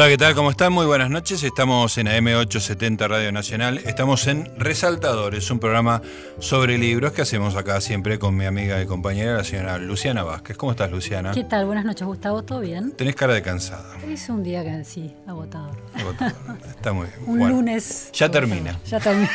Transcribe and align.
Hola, 0.00 0.08
¿qué 0.08 0.16
tal? 0.16 0.34
¿Cómo 0.34 0.50
están? 0.50 0.72
Muy 0.72 0.86
buenas 0.86 1.10
noches. 1.10 1.42
Estamos 1.42 1.98
en 1.98 2.06
AM870 2.06 3.06
Radio 3.06 3.32
Nacional. 3.32 3.82
Estamos 3.84 4.26
en 4.28 4.50
Resaltadores, 4.56 5.50
un 5.50 5.58
programa 5.58 6.00
sobre 6.38 6.78
libros 6.78 7.12
que 7.12 7.20
hacemos 7.20 7.54
acá 7.54 7.82
siempre 7.82 8.18
con 8.18 8.34
mi 8.34 8.46
amiga 8.46 8.80
y 8.80 8.86
compañera, 8.86 9.34
la 9.34 9.44
señora 9.44 9.76
Luciana 9.76 10.22
Vázquez. 10.22 10.56
¿Cómo 10.56 10.72
estás, 10.72 10.90
Luciana? 10.90 11.32
¿Qué 11.32 11.44
tal? 11.44 11.66
Buenas 11.66 11.84
noches, 11.84 12.06
Gustavo. 12.06 12.42
¿Todo 12.42 12.60
bien? 12.60 12.92
Tenés 12.92 13.14
cara 13.14 13.34
de 13.34 13.42
cansada. 13.42 13.98
Es 14.08 14.26
un 14.30 14.42
día 14.42 14.64
que 14.64 14.84
sí, 14.84 15.14
agotador. 15.26 15.76
Agotador. 15.92 16.56
Está 16.66 16.94
muy 16.94 17.06
bien. 17.06 17.18
un 17.26 17.38
Bueno, 17.38 17.56
lunes. 17.56 18.08
Ya 18.14 18.24
agotador. 18.24 18.48
termina. 18.48 18.80
Ya 18.86 19.00
termina. 19.00 19.30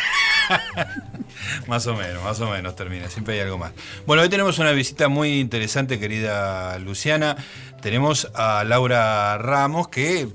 Más 1.67 1.85
o 1.85 1.95
menos, 1.95 2.23
más 2.23 2.39
o 2.39 2.49
menos 2.49 2.75
termina. 2.75 3.09
Siempre 3.09 3.35
hay 3.35 3.41
algo 3.41 3.57
más. 3.57 3.71
Bueno, 4.05 4.21
hoy 4.21 4.29
tenemos 4.29 4.59
una 4.59 4.71
visita 4.71 5.09
muy 5.09 5.39
interesante, 5.39 5.99
querida 5.99 6.77
Luciana. 6.79 7.35
Tenemos 7.81 8.29
a 8.35 8.63
Laura 8.63 9.37
Ramos, 9.39 9.87
que 9.87 10.27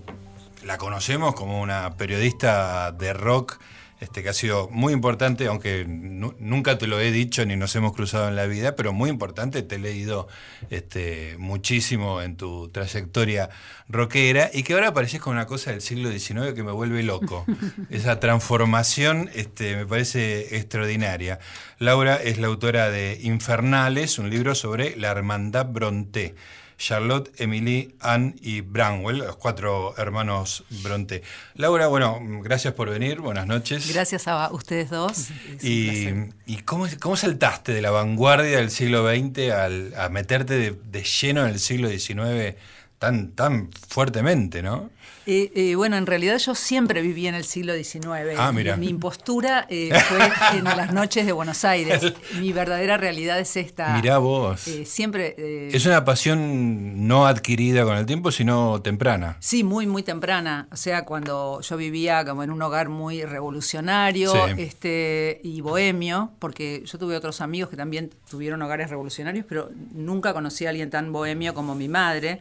la 0.65 0.79
conocemos 0.79 1.35
como 1.35 1.61
una 1.61 1.97
periodista 1.97 2.93
de 2.93 3.13
rock. 3.13 3.59
Este, 4.01 4.23
que 4.23 4.31
ha 4.31 4.33
sido 4.33 4.71
muy 4.71 4.95
importante, 4.95 5.47
aunque 5.47 5.85
nu- 5.87 6.35
nunca 6.39 6.79
te 6.79 6.87
lo 6.87 6.99
he 6.99 7.11
dicho 7.13 7.45
ni 7.45 7.55
nos 7.57 7.77
hemos 7.77 7.93
cruzado 7.93 8.29
en 8.29 8.35
la 8.35 8.47
vida, 8.47 8.75
pero 8.75 8.95
muy 8.95 9.11
importante, 9.11 9.61
te 9.61 9.75
he 9.75 9.79
leído 9.79 10.27
este, 10.71 11.37
muchísimo 11.39 12.23
en 12.23 12.35
tu 12.39 12.69
trayectoria 12.71 13.51
rockera 13.91 14.49
y 14.55 14.63
que 14.63 14.73
ahora 14.73 14.89
apareces 14.89 15.21
con 15.21 15.35
una 15.35 15.45
cosa 15.45 15.73
del 15.73 15.83
siglo 15.83 16.11
XIX 16.11 16.55
que 16.55 16.63
me 16.63 16.73
vuelve 16.73 17.03
loco. 17.03 17.45
Esa 17.91 18.19
transformación 18.21 19.29
este, 19.35 19.77
me 19.77 19.85
parece 19.85 20.57
extraordinaria. 20.57 21.39
Laura 21.79 22.17
es 22.17 22.39
la 22.39 22.47
autora 22.47 22.89
de 22.89 23.19
Infernales, 23.21 24.19
un 24.19 24.31
libro 24.31 24.55
sobre 24.55 24.97
la 24.97 25.11
hermandad 25.11 25.67
Bronté. 25.67 26.35
Charlotte, 26.81 27.31
Emily, 27.37 27.95
Anne 28.01 28.35
y 28.41 28.63
Branwell, 28.63 29.19
los 29.19 29.37
cuatro 29.37 29.95
hermanos 29.99 30.65
Bronté. 30.83 31.23
Laura, 31.55 31.89
bueno, 31.89 32.19
gracias 32.43 32.73
por 32.73 32.89
venir, 32.89 33.21
buenas 33.21 33.47
noches. 33.47 33.93
Gracias 33.93 34.27
a 34.27 34.51
ustedes 34.51 34.89
dos. 34.89 35.29
¿Y, 35.63 36.09
y 36.47 36.63
cómo, 36.65 36.87
cómo 36.99 37.17
saltaste 37.17 37.73
de 37.75 37.83
la 37.83 37.91
vanguardia 37.91 38.57
del 38.57 38.71
siglo 38.71 39.07
XX 39.07 39.51
al, 39.53 39.95
a 39.95 40.09
meterte 40.09 40.55
de, 40.55 40.71
de 40.71 41.03
lleno 41.03 41.43
en 41.43 41.51
el 41.51 41.61
siglo 41.61 41.91
XIX 41.91 42.57
tan, 42.99 43.33
tan 43.33 43.71
fuertemente, 43.89 44.63
no? 44.63 44.91
Eh, 45.33 45.53
eh, 45.55 45.75
bueno, 45.77 45.97
en 45.97 46.07
realidad 46.07 46.39
yo 46.39 46.57
siempre 46.57 47.03
viví 47.03 47.29
en 47.29 47.37
el 47.37 47.45
siglo 47.45 47.73
XIX. 47.75 48.05
Ah, 48.37 48.51
mira. 48.51 48.77
Mi 48.77 48.89
impostura 48.89 49.65
eh, 49.69 49.91
fue 50.09 50.19
en 50.59 50.65
las 50.65 50.93
noches 50.93 51.25
de 51.25 51.31
Buenos 51.31 51.65
Aires. 51.65 52.13
Mi 52.41 52.53
verdadera 52.53 52.97
realidad 52.97 53.39
es 53.39 53.57
esta. 53.57 53.95
Mirá 53.95 54.19
vos. 54.19 54.67
Eh, 54.67 54.85
siempre. 54.87 55.37
eh, 55.39 55.69
Es 55.73 55.87
una 55.87 56.05
pasión 56.05 57.07
no 57.07 57.27
adquirida 57.29 57.85
con 57.85 57.97
el 57.97 58.07
tiempo, 58.07 58.33
sino 58.33 58.83
temprana. 58.83 59.37
Sí, 59.39 59.63
muy, 59.63 59.87
muy 59.87 60.03
temprana. 60.03 60.67
O 60.73 60.77
sea, 60.77 61.05
cuando 61.05 61.61
yo 61.61 61.77
vivía 61.77 62.25
como 62.25 62.43
en 62.43 62.51
un 62.51 62.61
hogar 62.63 62.89
muy 62.89 63.25
revolucionario 63.25 64.33
Sí. 64.33 64.39
este, 64.63 65.41
y 65.45 65.61
bohemio, 65.61 66.33
porque 66.41 66.83
yo 66.85 66.99
tuve 66.99 67.15
otros 67.17 67.41
amigos 67.41 67.71
que 67.71 67.77
también 67.77 68.11
tuvieron 68.29 68.61
hogares 68.63 68.91
revolucionarios, 68.91 69.45
pero 69.49 69.71
nunca 69.93 70.33
conocí 70.33 70.67
a 70.67 70.71
alguien 70.71 70.91
tan 70.91 71.13
bohemio 71.13 71.55
como 71.55 71.77
mi 71.77 71.87
madre. 71.89 72.41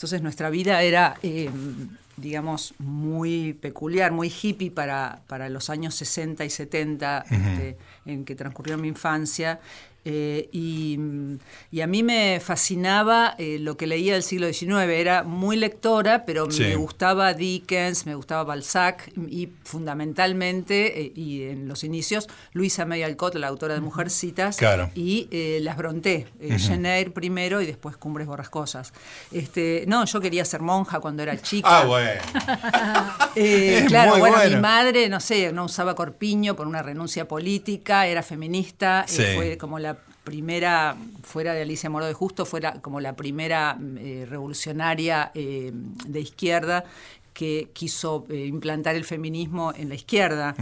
Entonces 0.00 0.22
nuestra 0.22 0.48
vida 0.48 0.80
era, 0.80 1.16
eh, 1.22 1.50
digamos, 2.16 2.72
muy 2.78 3.52
peculiar, 3.52 4.12
muy 4.12 4.32
hippie 4.32 4.70
para, 4.70 5.20
para 5.26 5.50
los 5.50 5.68
años 5.68 5.94
60 5.94 6.42
y 6.42 6.48
70 6.48 7.26
este, 7.28 7.76
en 8.06 8.24
que 8.24 8.34
transcurrió 8.34 8.78
mi 8.78 8.88
infancia. 8.88 9.60
Eh, 10.04 10.48
y, 10.50 10.98
y 11.70 11.80
a 11.82 11.86
mí 11.86 12.02
me 12.02 12.40
fascinaba 12.40 13.34
eh, 13.38 13.58
lo 13.60 13.76
que 13.76 13.86
leía 13.86 14.14
del 14.14 14.22
siglo 14.22 14.46
XIX. 14.50 14.88
Era 14.90 15.22
muy 15.24 15.56
lectora, 15.56 16.24
pero 16.24 16.50
Sí. 16.50 16.62
me 16.62 16.76
gustaba 16.76 17.34
Dickens, 17.34 18.06
me 18.06 18.14
gustaba 18.14 18.44
Balzac 18.44 19.10
y 19.28 19.48
fundamentalmente, 19.64 21.00
eh, 21.02 21.12
y 21.14 21.42
en 21.42 21.68
los 21.68 21.84
inicios, 21.84 22.28
Luisa 22.52 22.84
May 22.86 23.02
Alcott, 23.02 23.34
la 23.36 23.48
autora 23.48 23.74
de 23.74 23.80
Mujercitas, 23.80 24.56
Claro. 24.56 24.90
y 24.94 25.28
las 25.60 25.76
Bronté, 25.76 26.26
Jane 26.58 26.98
Eyre 26.98 27.10
primero 27.10 27.60
y 27.60 27.66
después 27.66 27.96
Cumbres 27.96 28.26
Borrascosas. 28.26 28.92
Este, 29.32 29.84
no, 29.86 30.04
yo 30.06 30.20
quería 30.20 30.44
ser 30.44 30.60
monja 30.62 31.00
cuando 31.00 31.22
era 31.22 31.40
chica. 31.40 31.80
Ah, 31.80 31.84
bueno. 31.84 32.20
Claro, 33.88 34.18
bueno, 34.18 34.36
bueno. 34.36 34.56
mi 34.56 34.60
madre, 34.60 35.08
no 35.08 35.20
sé, 35.20 35.52
no 35.52 35.64
usaba 35.64 35.94
corpiño 35.94 36.54
por 36.56 36.66
una 36.66 36.82
renuncia 36.82 37.26
política, 37.26 38.06
era 38.06 38.22
feminista, 38.22 39.04
Sí. 39.06 39.22
fue 39.36 39.56
como 39.58 39.78
la 39.78 39.89
primera, 40.30 40.96
fuera 41.24 41.54
de 41.54 41.62
Alicia 41.62 41.90
Moro 41.90 42.06
de 42.06 42.14
Justo, 42.14 42.46
fuera 42.46 42.74
como 42.80 43.00
la 43.00 43.16
primera 43.16 43.76
eh, 43.98 44.28
revolucionaria 44.30 45.32
eh, 45.34 45.72
de 45.74 46.20
izquierda 46.20 46.84
que 47.32 47.70
quiso 47.72 48.26
eh, 48.30 48.46
implantar 48.46 48.94
el 48.94 49.04
feminismo 49.04 49.72
en 49.76 49.88
la 49.88 49.96
izquierda. 49.96 50.54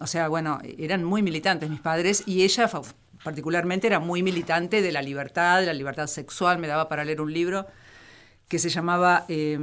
O 0.00 0.06
sea, 0.06 0.28
bueno, 0.28 0.60
eran 0.76 1.02
muy 1.02 1.22
militantes 1.22 1.70
mis 1.70 1.80
padres 1.80 2.24
y 2.26 2.42
ella 2.42 2.70
particularmente 3.24 3.86
era 3.86 4.00
muy 4.00 4.22
militante 4.22 4.82
de 4.82 4.92
la 4.92 5.00
libertad, 5.00 5.60
de 5.60 5.66
la 5.66 5.74
libertad 5.74 6.08
sexual, 6.08 6.58
me 6.58 6.66
daba 6.66 6.90
para 6.90 7.04
leer 7.04 7.22
un 7.22 7.32
libro 7.32 7.66
que 8.48 8.58
se 8.58 8.68
llamaba 8.68 9.24
eh, 9.30 9.58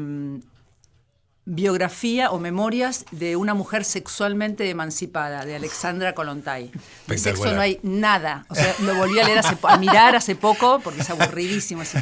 Biografía 1.46 2.30
o 2.30 2.38
Memorias 2.38 3.06
de 3.12 3.36
una 3.36 3.56
mujer 3.56 3.84
sexualmente 3.84 4.70
emancipada, 4.70 5.46
de 5.46 5.56
Alexandra 5.56 6.14
Kolontai. 6.14 6.70
De 7.08 7.18
sexo 7.18 7.52
no 7.54 7.62
hay 7.62 7.80
nada. 7.82 8.46
O 8.50 8.56
sea, 8.56 8.76
lo 8.84 8.94
volví 8.96 9.20
a 9.20 9.24
leer 9.26 9.40
hace, 9.40 9.58
a 9.64 9.78
mirar 9.78 10.16
hace 10.16 10.36
poco, 10.36 10.80
porque 10.84 11.02
es 11.02 11.10
aburridísimo. 11.10 11.82
es- 11.82 11.94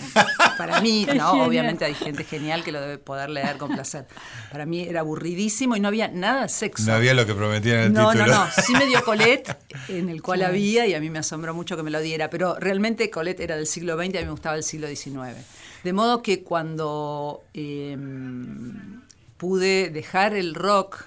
para 0.57 0.81
mí, 0.81 1.07
no, 1.15 1.43
obviamente 1.45 1.85
hay 1.85 1.93
gente 1.93 2.25
genial 2.25 2.63
que 2.63 2.73
lo 2.73 2.81
debe 2.81 2.97
poder 2.97 3.29
leer 3.29 3.57
con 3.57 3.71
placer. 3.71 4.05
Para 4.51 4.65
mí 4.65 4.81
era 4.81 4.99
aburridísimo 4.99 5.77
y 5.77 5.79
no 5.79 5.87
había 5.87 6.09
nada 6.09 6.41
de 6.43 6.49
sexo. 6.49 6.83
No 6.85 6.95
había 6.95 7.13
lo 7.13 7.25
que 7.25 7.33
prometían 7.33 7.77
en 7.77 7.83
el 7.85 7.93
No, 7.93 8.03
no, 8.05 8.11
título. 8.11 8.27
no. 8.35 8.47
Sí 8.65 8.73
me 8.73 8.85
dio 8.87 9.01
Colette, 9.05 9.55
en 9.87 10.09
el 10.09 10.21
cual 10.21 10.41
había, 10.41 10.87
y 10.87 10.93
a 10.93 10.99
mí 10.99 11.09
me 11.09 11.19
asombró 11.19 11.53
mucho 11.53 11.77
que 11.77 11.83
me 11.83 11.91
lo 11.91 12.01
diera, 12.01 12.29
pero 12.29 12.55
realmente 12.59 13.09
Colette 13.09 13.39
era 13.39 13.55
del 13.55 13.67
siglo 13.67 13.95
XX 13.95 14.15
y 14.15 14.17
a 14.17 14.19
mí 14.21 14.25
me 14.25 14.31
gustaba 14.31 14.57
el 14.57 14.63
siglo 14.63 14.87
XIX. 14.87 15.37
De 15.85 15.93
modo 15.93 16.21
que 16.21 16.43
cuando 16.43 17.43
eh, 17.53 17.95
pude 19.37 19.89
dejar 19.89 20.33
el 20.33 20.55
rock, 20.55 21.05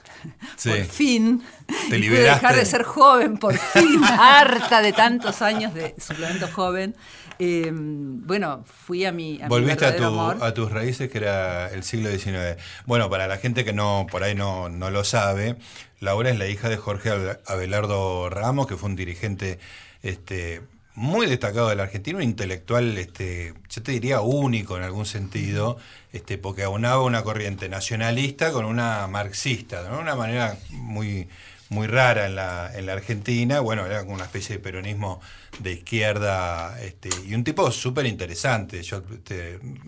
Sí. 0.57 0.69
por 0.71 0.85
fin, 0.85 1.43
Te 1.89 1.99
y 1.99 2.09
pude 2.09 2.23
dejar 2.23 2.55
de 2.55 2.65
ser 2.67 2.83
joven, 2.83 3.39
por 3.39 3.57
fin, 3.57 4.01
harta 4.05 4.81
de 4.83 4.93
tantos 4.93 5.41
años 5.43 5.73
de 5.75 5.95
suplemento 5.99 6.47
joven, 6.49 6.95
eh, 7.39 7.71
bueno, 7.73 8.65
fui 8.67 9.07
a 9.07 9.13
mi, 9.13 9.39
a 9.41 9.45
mi 9.45 9.49
Volviste 9.49 9.87
a, 9.87 9.97
tu- 9.97 10.05
amor. 10.05 10.37
a 10.43 10.53
tus 10.53 10.71
raíces, 10.71 11.11
que 11.11 11.19
era 11.19 11.69
el 11.71 11.83
siglo 11.83 12.11
XIX. 12.11 12.57
Bueno, 12.85 13.09
para 13.09 13.27
la 13.27 13.39
gente 13.39 13.65
que 13.65 13.73
no 13.73 14.07
por 14.11 14.23
ahí 14.23 14.35
no, 14.35 14.69
no 14.69 14.91
lo 14.91 15.05
sabe, 15.05 15.57
Laura 16.01 16.29
es 16.31 16.39
la 16.39 16.47
hija 16.49 16.69
de 16.69 16.77
Jorge 16.77 17.11
Abe- 17.11 17.41
Abelardo 17.47 18.29
Ramos, 18.29 18.67
que 18.67 18.77
fue 18.77 18.91
un 18.91 18.97
dirigente 18.97 19.59
este, 20.03 20.61
muy 21.01 21.27
destacado 21.27 21.71
de 21.71 21.77
la 21.77 21.85
Argentina, 21.85 22.19
un 22.19 22.23
intelectual, 22.23 22.99
este, 22.99 23.55
yo 23.71 23.83
te 23.83 23.93
diría 23.93 24.21
único 24.21 24.77
en 24.77 24.83
algún 24.83 25.07
sentido, 25.07 25.79
este, 26.13 26.37
porque 26.37 26.63
aunaba 26.63 27.03
una 27.03 27.23
corriente 27.23 27.71
nacionalista 27.71 28.53
con 28.53 28.67
una 28.67 29.07
marxista, 29.07 29.83
de 29.83 29.97
una 29.97 30.15
manera 30.15 30.59
muy 30.69 31.27
muy 31.71 31.87
rara 31.87 32.27
en 32.27 32.35
la, 32.35 32.71
en 32.75 32.85
la 32.85 32.95
Argentina, 32.95 33.61
bueno, 33.61 33.87
era 33.87 34.01
como 34.01 34.15
una 34.15 34.25
especie 34.25 34.57
de 34.57 34.63
peronismo 34.63 35.21
de 35.61 35.73
izquierda, 35.73 36.79
este, 36.83 37.11
y 37.27 37.35
un 37.35 37.45
tipo 37.45 37.71
súper 37.71 38.07
interesante. 38.07 38.83
Yo 38.83 39.03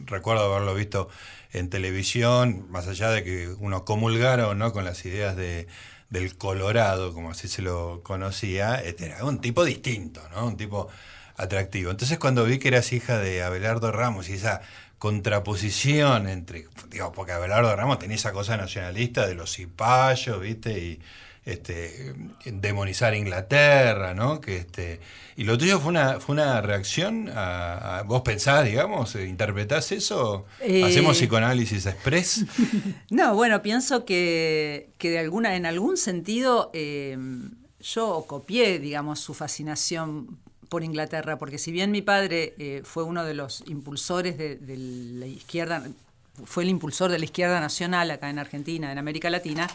recuerdo 0.06 0.45
haberlo 0.45 0.75
visto 0.75 1.09
en 1.53 1.69
televisión, 1.69 2.71
más 2.71 2.87
allá 2.87 3.11
de 3.11 3.25
que 3.25 3.48
uno 3.59 3.84
comulgara 3.84 4.47
o 4.48 4.54
no 4.54 4.72
con 4.72 4.84
las 4.84 5.04
ideas 5.04 5.36
de, 5.36 5.66
del 6.12 6.36
Colorado, 6.36 7.14
como 7.14 7.30
así 7.30 7.48
se 7.48 7.62
lo 7.62 8.03
conocía, 8.03 8.74
este, 8.76 9.06
era 9.06 9.24
un 9.24 9.41
tipo 9.41 9.64
distinto, 9.64 10.20
¿no? 10.34 10.47
Un 10.47 10.59
tipo 10.59 10.88
atractivo. 11.36 11.91
Entonces 11.91 12.18
cuando 12.18 12.44
vi 12.44 12.59
que 12.59 12.68
eras 12.68 12.92
hija 12.92 13.18
de 13.18 13.42
Abelardo 13.42 13.91
Ramos 13.92 14.28
y 14.28 14.34
esa 14.34 14.60
contraposición 14.98 16.28
entre, 16.28 16.66
digo, 16.91 17.12
porque 17.12 17.32
Abelardo 17.32 17.74
Ramos 17.74 17.98
tenía 17.98 18.16
esa 18.16 18.32
cosa 18.32 18.59
nacionalista 18.59 19.26
de 19.26 19.34
los 19.34 19.54
cipayos, 19.54 20.38
¿viste? 20.38 20.78
Y 20.78 21.00
este, 21.44 22.15
demonizar 22.47 23.12
a 23.12 23.16
Inglaterra, 23.16 24.15
¿no? 24.15 24.41
Que 24.41 24.59
este, 24.59 25.00
y 25.36 25.44
lo 25.44 25.59
tuyo 25.59 25.80
fue 25.80 25.89
una, 25.91 26.21
fue 26.21 26.34
una 26.34 26.60
reacción 26.60 27.28
a, 27.34 27.98
a- 27.98 28.03
vos 28.04 28.22
pensás, 28.22 28.65
digamos, 28.65 29.15
eh, 29.16 29.27
interpretás 29.27 29.91
eso, 29.92 30.47
Eh. 30.60 30.84
hacemos 30.84 31.16
psicoanálisis 31.18 31.86
express. 31.86 32.44
No, 33.10 33.34
bueno, 33.34 33.60
pienso 33.62 34.04
que, 34.04 34.91
que 34.98 35.10
de 35.10 35.18
alguna, 35.18 35.56
en 35.56 35.66
algún 35.66 35.97
sentido 35.97 36.71
eh, 36.74 37.18
yo 37.80 38.24
copié, 38.28 38.78
digamos, 38.78 39.18
su 39.21 39.34
fascinación 39.34 40.38
por 40.68 40.84
Inglaterra, 40.84 41.36
porque 41.38 41.59
si 41.59 41.71
bien 41.72 41.91
mi 41.91 42.00
padre 42.00 42.54
eh, 42.59 42.80
fue 42.84 43.03
uno 43.04 43.24
de 43.24 43.34
los 43.34 43.62
impulsores 43.66 44.38
de, 44.38 44.56
de 44.56 44.77
la 44.78 45.27
izquierda, 45.27 45.83
fue 46.45 46.63
el 46.65 46.71
impulsor 46.71 47.11
de 47.11 47.19
la 47.19 47.25
izquierda 47.25 47.61
nacional 47.61 48.11
acá 48.11 48.31
en 48.31 48.39
Argentina, 48.39 48.91
en 48.91 48.99
América 48.99 49.29
Latina, 49.31 49.69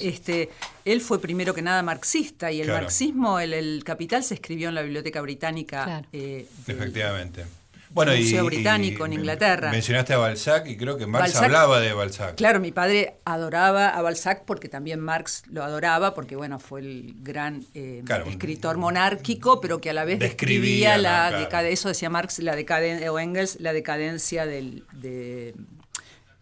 este, 0.00 0.48
él 0.84 1.00
fue 1.00 1.20
primero 1.20 1.54
que 1.54 1.62
nada 1.62 1.82
marxista 1.82 2.50
y 2.52 2.60
el 2.60 2.66
Claro. 2.66 2.82
marxismo, 2.82 3.40
el, 3.40 3.52
el 3.52 3.82
Capital 3.84 4.22
se 4.22 4.34
escribió 4.34 4.68
en 4.68 4.74
la 4.76 4.82
Biblioteca 4.82 5.20
Británica 5.20 5.84
Claro. 5.84 6.06
eh, 6.12 6.46
Efectivamente. 6.66 7.44
Bueno, 7.90 8.10
el 8.10 8.22
Museo 8.24 8.42
y- 8.42 8.46
Británico 8.46 9.06
en 9.06 9.12
Inglaterra. 9.12 9.70
Mencionaste 9.70 10.14
a 10.14 10.18
Balzac 10.18 10.66
y 10.66 10.76
creo 10.76 10.96
que 10.96 11.06
Marx 11.06 11.32
Balzac- 11.34 11.44
hablaba 11.44 11.78
de 11.80 11.92
Balzac. 11.92 12.34
Claro, 12.34 12.58
mi 12.58 12.72
padre 12.72 13.14
adoraba 13.24 13.88
a 13.88 14.02
Balzac 14.02 14.42
porque 14.44 14.68
también 14.68 14.98
Marx 14.98 15.44
lo 15.48 15.62
adoraba, 15.62 16.12
porque 16.12 16.34
bueno, 16.34 16.58
fue 16.58 16.80
el 16.80 17.14
gran 17.22 17.64
eh, 17.74 18.02
Claro, 18.04 18.26
escritor 18.26 18.78
monárquico, 18.78 19.60
pero 19.60 19.80
que 19.80 19.90
a 19.90 19.92
la 19.92 20.04
vez 20.04 20.18
Describía, 20.18 20.96
describía 20.96 20.98
la. 20.98 21.28
Claro. 21.28 21.38
decade- 21.44 21.70
eso 21.72 21.88
decía 21.88 22.10
Marx, 22.10 22.40
la 22.40 22.56
decadencia, 22.56 23.12
o 23.12 23.18
Engels, 23.20 23.58
la 23.60 23.72
decadencia 23.72 24.44
del- 24.44 24.82
de, 24.92 25.54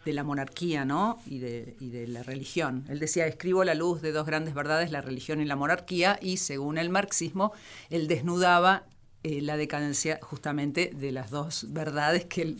de 0.04 0.12
la 0.12 0.24
monarquía, 0.24 0.84
¿no? 0.84 1.18
Y 1.26 1.38
de, 1.38 1.76
y 1.80 1.90
de 1.90 2.06
la 2.06 2.22
religión. 2.22 2.84
Él 2.88 2.98
decía, 2.98 3.26
escribo 3.26 3.64
la 3.64 3.74
luz 3.74 4.02
de 4.02 4.12
dos 4.12 4.26
grandes 4.26 4.54
verdades, 4.54 4.90
la 4.90 5.00
religión 5.00 5.40
y 5.40 5.44
la 5.44 5.56
monarquía, 5.56 6.18
y 6.20 6.38
según 6.38 6.78
el 6.78 6.90
marxismo, 6.90 7.52
él 7.90 8.08
desnudaba 8.08 8.84
eh, 9.24 9.40
la 9.40 9.56
decadencia 9.56 10.18
justamente 10.20 10.90
de 10.92 11.12
las 11.12 11.30
dos 11.30 11.66
verdades 11.68 12.24
que 12.24 12.42
él 12.42 12.58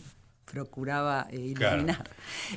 procuraba 0.53 1.25
eh, 1.31 1.53
Claro. 1.55 1.77
iluminar. 1.77 2.09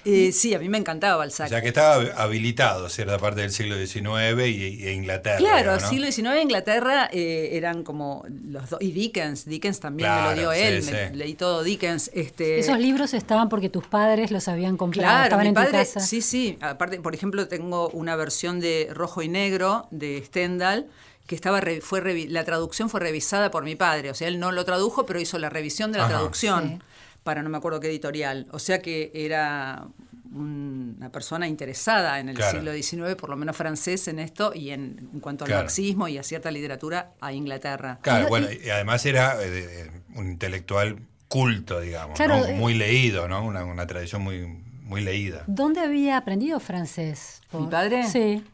Eh, 0.04 0.30
sí, 0.30 0.54
a 0.54 0.58
mí 0.58 0.68
me 0.68 0.76
encantaba 0.76 1.16
O 1.16 1.18
Balzac. 1.20 1.48
sea 1.48 1.62
que 1.62 1.68
estaba 1.68 2.04
habilitado 2.22 2.90
cierta 2.90 3.18
parte 3.18 3.40
del 3.40 3.50
siglo 3.50 3.74
XIX 3.76 4.46
y, 4.46 4.84
y 4.84 4.88
Inglaterra. 4.90 5.38
Claro, 5.38 5.58
digamos, 5.76 5.82
¿no? 5.82 5.88
siglo 5.88 6.12
XIX 6.12 6.42
Inglaterra 6.42 7.08
eh, 7.10 7.50
eran 7.52 7.82
como 7.84 8.24
los 8.50 8.68
dos. 8.68 8.82
Y 8.82 8.92
Dickens, 8.92 9.46
Dickens 9.46 9.80
también 9.80 10.10
me 10.14 10.22
lo 10.22 10.34
dio 10.34 10.52
sí, 10.52 10.58
él, 10.60 10.82
sí. 10.82 10.92
me- 10.92 11.10
leí 11.16 11.34
todo 11.34 11.62
Dickens. 11.62 12.10
Este, 12.12 12.58
Esos 12.58 12.78
libros 12.78 13.14
estaban 13.14 13.48
porque 13.48 13.70
tus 13.70 13.86
padres 13.86 14.30
los 14.30 14.46
habían 14.48 14.76
comprado, 14.76 15.08
Claro, 15.08 15.24
estaban 15.24 15.44
mi 15.44 15.48
en 15.48 15.54
padre, 15.54 15.70
tu 15.70 15.76
casa. 15.78 16.00
sí, 16.00 16.20
sí. 16.20 16.58
Aparte, 16.60 17.00
por 17.00 17.14
ejemplo, 17.14 17.48
tengo 17.48 17.88
una 17.88 18.14
versión 18.14 18.60
de 18.60 18.88
Rojo 18.92 19.22
y 19.22 19.28
Negro 19.28 19.86
de 19.90 20.22
Stendhal 20.24 20.86
que 21.26 21.34
estaba 21.34 21.60
re- 21.60 21.80
fue 21.80 22.00
revi- 22.02 22.28
la 22.28 22.44
traducción 22.44 22.88
fue 22.88 23.00
revisada 23.00 23.50
por 23.50 23.64
mi 23.64 23.74
padre, 23.74 24.10
o 24.10 24.14
sea, 24.14 24.28
él 24.28 24.38
no 24.38 24.52
lo 24.52 24.64
tradujo, 24.64 25.06
pero 25.06 25.18
hizo 25.18 25.38
la 25.40 25.48
revisión 25.48 25.90
de 25.90 25.98
la 25.98 26.04
Ajá. 26.04 26.12
traducción 26.14 26.78
Sí. 26.78 26.78
Para 27.26 27.42
no 27.42 27.50
me 27.50 27.58
acuerdo 27.58 27.80
qué 27.80 27.88
editorial. 27.88 28.46
O 28.52 28.58
sea 28.60 28.80
que 28.80 29.10
era 29.12 29.86
un- 30.32 30.94
una 30.98 31.10
persona 31.10 31.48
interesada 31.48 32.20
en 32.20 32.28
el 32.28 32.36
Claro. 32.36 32.52
siglo 32.58 32.72
XIX, 32.72 33.16
por 33.16 33.30
lo 33.30 33.36
menos 33.36 33.56
francés 33.56 34.06
en 34.08 34.18
esto 34.20 34.52
y 34.54 34.70
en, 34.70 35.10
en 35.12 35.20
cuanto 35.20 35.44
al 35.44 35.48
Claro. 35.48 35.62
marxismo 35.64 36.06
y 36.08 36.18
a 36.18 36.22
cierta 36.22 36.50
literatura 36.50 37.12
a 37.20 37.32
Inglaterra. 37.32 37.98
Claro, 38.02 38.26
Y- 38.26 38.28
bueno, 38.30 38.46
y 38.52 38.70
además 38.70 39.04
era 39.06 39.42
eh, 39.42 39.50
de- 39.50 39.90
un 40.14 40.30
intelectual 40.30 40.98
culto, 41.28 41.80
digamos, 41.80 42.16
Claro, 42.16 42.38
¿no? 42.38 42.46
eh. 42.46 42.54
muy 42.54 42.74
leído, 42.74 43.26
¿no? 43.28 43.44
Una, 43.44 43.64
una 43.64 43.86
tradición 43.86 44.22
muy, 44.22 44.46
muy 44.82 45.00
leída. 45.02 45.42
¿Dónde 45.48 45.80
había 45.80 46.16
aprendido 46.16 46.60
francés? 46.60 47.40
¿Mi 47.52 47.66
padre? 47.66 48.04
Sí. 48.08 48.44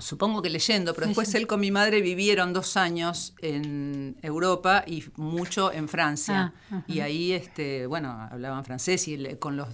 Supongo 0.00 0.42
que 0.42 0.50
leyendo, 0.50 0.94
pero 0.94 1.06
Sí, 1.06 1.10
después 1.10 1.28
sí. 1.30 1.36
él 1.36 1.46
con 1.46 1.60
mi 1.60 1.70
madre 1.70 2.00
vivieron 2.00 2.52
dos 2.52 2.76
años 2.76 3.34
en 3.40 4.16
Europa 4.22 4.84
y 4.86 5.04
mucho 5.16 5.72
en 5.72 5.88
Francia. 5.88 6.52
Ah, 6.70 6.82
y 6.86 7.00
ahí, 7.00 7.32
este, 7.32 7.86
bueno, 7.86 8.10
hablaban 8.30 8.64
francés 8.64 9.06
y 9.08 9.14
él, 9.14 9.38
con 9.38 9.56
los 9.56 9.68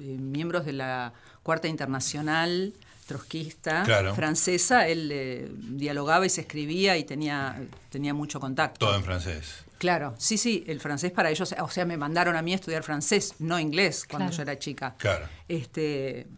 eh, 0.00 0.16
miembros 0.18 0.64
de 0.64 0.72
la 0.72 1.12
Cuarta 1.42 1.68
Internacional 1.68 2.72
trotskista 3.06 3.82
Claro. 3.82 4.14
francesa, 4.14 4.86
él 4.86 5.10
eh, 5.12 5.50
dialogaba 5.52 6.24
y 6.24 6.28
se 6.30 6.42
escribía 6.42 6.96
y 6.96 7.04
tenía, 7.04 7.60
tenía 7.90 8.14
mucho 8.14 8.38
contacto. 8.40 8.86
Todo 8.86 8.96
en 8.96 9.02
francés. 9.04 9.64
Claro, 9.78 10.14
sí, 10.18 10.38
sí, 10.38 10.62
el 10.68 10.78
francés 10.80 11.10
para 11.10 11.28
ellos, 11.28 11.52
o 11.60 11.68
sea, 11.68 11.84
me 11.84 11.96
mandaron 11.96 12.36
a 12.36 12.42
mí 12.42 12.52
a 12.52 12.54
estudiar 12.54 12.84
francés, 12.84 13.34
no 13.40 13.58
inglés, 13.58 14.04
cuando 14.08 14.28
Claro. 14.28 14.36
yo 14.36 14.42
era 14.42 14.58
chica. 14.58 14.94
Claro. 14.96 15.26
Este, 15.48 16.28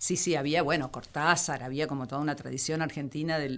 sí, 0.00 0.16
sí, 0.16 0.34
había, 0.34 0.62
bueno, 0.62 0.90
Cortázar, 0.90 1.62
había 1.62 1.86
como 1.86 2.08
toda 2.08 2.22
una 2.22 2.34
tradición 2.34 2.80
argentina, 2.80 3.38
de 3.38 3.50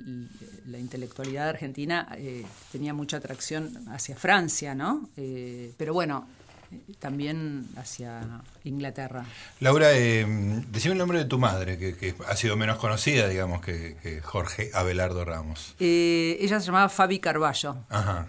la 0.66 0.78
intelectualidad 0.78 1.48
argentina 1.48 2.08
eh, 2.18 2.44
tenía 2.72 2.92
mucha 2.92 3.18
atracción 3.18 3.88
hacia 3.88 4.16
Francia, 4.16 4.74
¿no? 4.74 5.08
Eh, 5.16 5.72
pero 5.78 5.94
bueno, 5.94 6.26
eh, 6.72 6.80
también 6.98 7.68
hacia 7.76 8.42
Inglaterra. 8.64 9.24
Laura, 9.60 9.92
eh, 9.92 10.26
decime 10.68 10.92
el 10.92 10.98
nombre 10.98 11.18
de 11.18 11.26
tu 11.26 11.38
madre, 11.38 11.78
que, 11.78 11.96
que 11.96 12.14
ha 12.26 12.34
sido 12.34 12.56
menos 12.56 12.78
conocida, 12.78 13.28
digamos, 13.28 13.62
que, 13.62 13.96
que 14.02 14.20
Jorge 14.20 14.70
Abelardo 14.74 15.24
Ramos. 15.24 15.76
Eh, 15.78 16.38
ella 16.40 16.58
se 16.58 16.66
llamaba 16.66 16.88
Fabi 16.88 17.20
Carballo. 17.20 17.76
Ajá. 17.88 18.26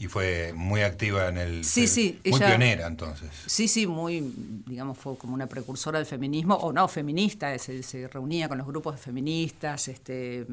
Y 0.00 0.06
fue 0.06 0.52
muy 0.54 0.82
activa 0.82 1.28
en 1.28 1.38
el... 1.38 1.64
Sí, 1.64 1.88
sí, 1.88 2.20
Muy 2.24 2.36
ella- 2.38 2.46
pionera, 2.50 2.86
entonces. 2.86 3.30
Sí, 3.46 3.66
sí, 3.66 3.84
muy, 3.88 4.32
digamos, 4.64 4.96
fue 4.96 5.18
como 5.18 5.34
una 5.34 5.48
precursora 5.48 5.98
del 5.98 6.06
feminismo, 6.06 6.54
o 6.54 6.72
no, 6.72 6.86
feminista, 6.86 7.58
se, 7.58 7.82
se 7.82 8.06
reunía 8.06 8.48
con 8.48 8.58
los 8.58 8.66
grupos 8.68 8.94
de 8.94 9.02
feministas. 9.02 9.88
Este, 9.88 10.46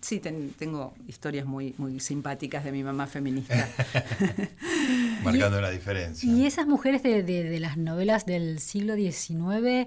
sí, 0.00 0.20
ten- 0.20 0.54
tengo 0.56 0.94
historias 1.08 1.44
muy, 1.44 1.74
muy 1.76 1.98
simpáticas 1.98 2.62
de 2.62 2.70
mi 2.70 2.84
mamá 2.84 3.08
feminista. 3.08 3.68
Marcando 5.24 5.60
la 5.60 5.70
diferencia. 5.70 6.30
Y 6.30 6.46
esas 6.46 6.66
mujeres 6.68 7.02
de, 7.02 7.22
de- 7.22 7.44
de 7.44 7.60
las 7.60 7.76
novelas 7.76 8.26
del 8.26 8.60
siglo 8.60 8.94
XIX, 8.94 9.86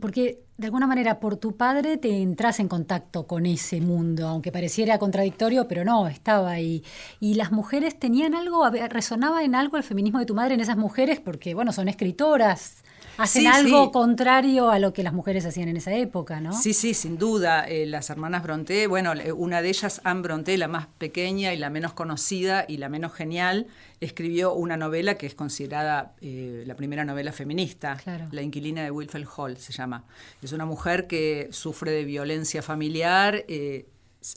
porque 0.00 0.40
de 0.56 0.66
alguna 0.66 0.86
manera 0.86 1.20
por 1.20 1.36
tu 1.36 1.56
padre 1.56 1.96
te 1.96 2.20
entras 2.20 2.58
en 2.60 2.68
contacto 2.68 3.26
con 3.26 3.46
ese 3.46 3.80
mundo, 3.80 4.26
aunque 4.26 4.50
pareciera 4.50 4.98
contradictorio, 4.98 5.68
pero 5.68 5.84
no, 5.84 6.08
estaba 6.08 6.50
ahí. 6.50 6.82
Y 7.20 7.34
las 7.34 7.52
mujeres 7.52 7.98
tenían 7.98 8.34
algo, 8.34 8.68
resonaba 8.88 9.44
en 9.44 9.54
algo 9.54 9.76
el 9.76 9.84
feminismo 9.84 10.18
de 10.18 10.26
tu 10.26 10.34
madre 10.34 10.54
en 10.54 10.60
esas 10.60 10.76
mujeres, 10.76 11.20
porque 11.20 11.54
bueno, 11.54 11.72
son 11.72 11.88
escritoras, 11.88 12.82
hacen 13.18 13.42
Sí, 13.42 13.46
algo 13.48 13.84
sí. 13.86 13.90
contrario 13.92 14.70
a 14.70 14.78
lo 14.78 14.92
que 14.92 15.02
las 15.02 15.12
mujeres 15.12 15.44
hacían 15.46 15.68
en 15.68 15.76
esa 15.76 15.94
época, 15.94 16.40
¿no? 16.40 16.52
Sí, 16.52 16.72
sí, 16.74 16.94
sin 16.94 17.18
duda. 17.18 17.66
eh, 17.68 17.86
las 17.86 18.10
hermanas 18.10 18.42
Bronté, 18.42 18.86
bueno, 18.86 19.12
una 19.36 19.62
de 19.62 19.68
ellas, 19.68 20.00
Anne 20.04 20.22
Bronté, 20.22 20.56
la 20.58 20.68
más 20.68 20.86
pequeña 20.98 21.52
y 21.54 21.58
la 21.58 21.70
menos 21.70 21.92
conocida 21.92 22.64
y 22.68 22.76
la 22.78 22.88
menos 22.88 23.12
genial, 23.12 23.66
escribió 24.00 24.52
una 24.54 24.76
novela 24.76 25.14
que 25.16 25.26
es 25.26 25.34
considerada 25.34 26.14
eh, 26.20 26.64
la 26.66 26.76
primera 26.76 27.04
novela 27.04 27.32
feminista, 27.32 27.96
Claro. 28.02 28.26
La 28.30 28.42
inquilina 28.42 28.82
de 28.84 28.90
Wilfred 28.90 29.26
Hall 29.36 29.56
se 29.56 29.72
llama. 29.72 30.04
Es 30.42 30.52
una 30.52 30.66
mujer 30.66 31.06
que 31.06 31.48
sufre 31.52 31.90
de 31.92 32.04
violencia 32.04 32.62
familiar, 32.62 33.44
eh, 33.48 33.86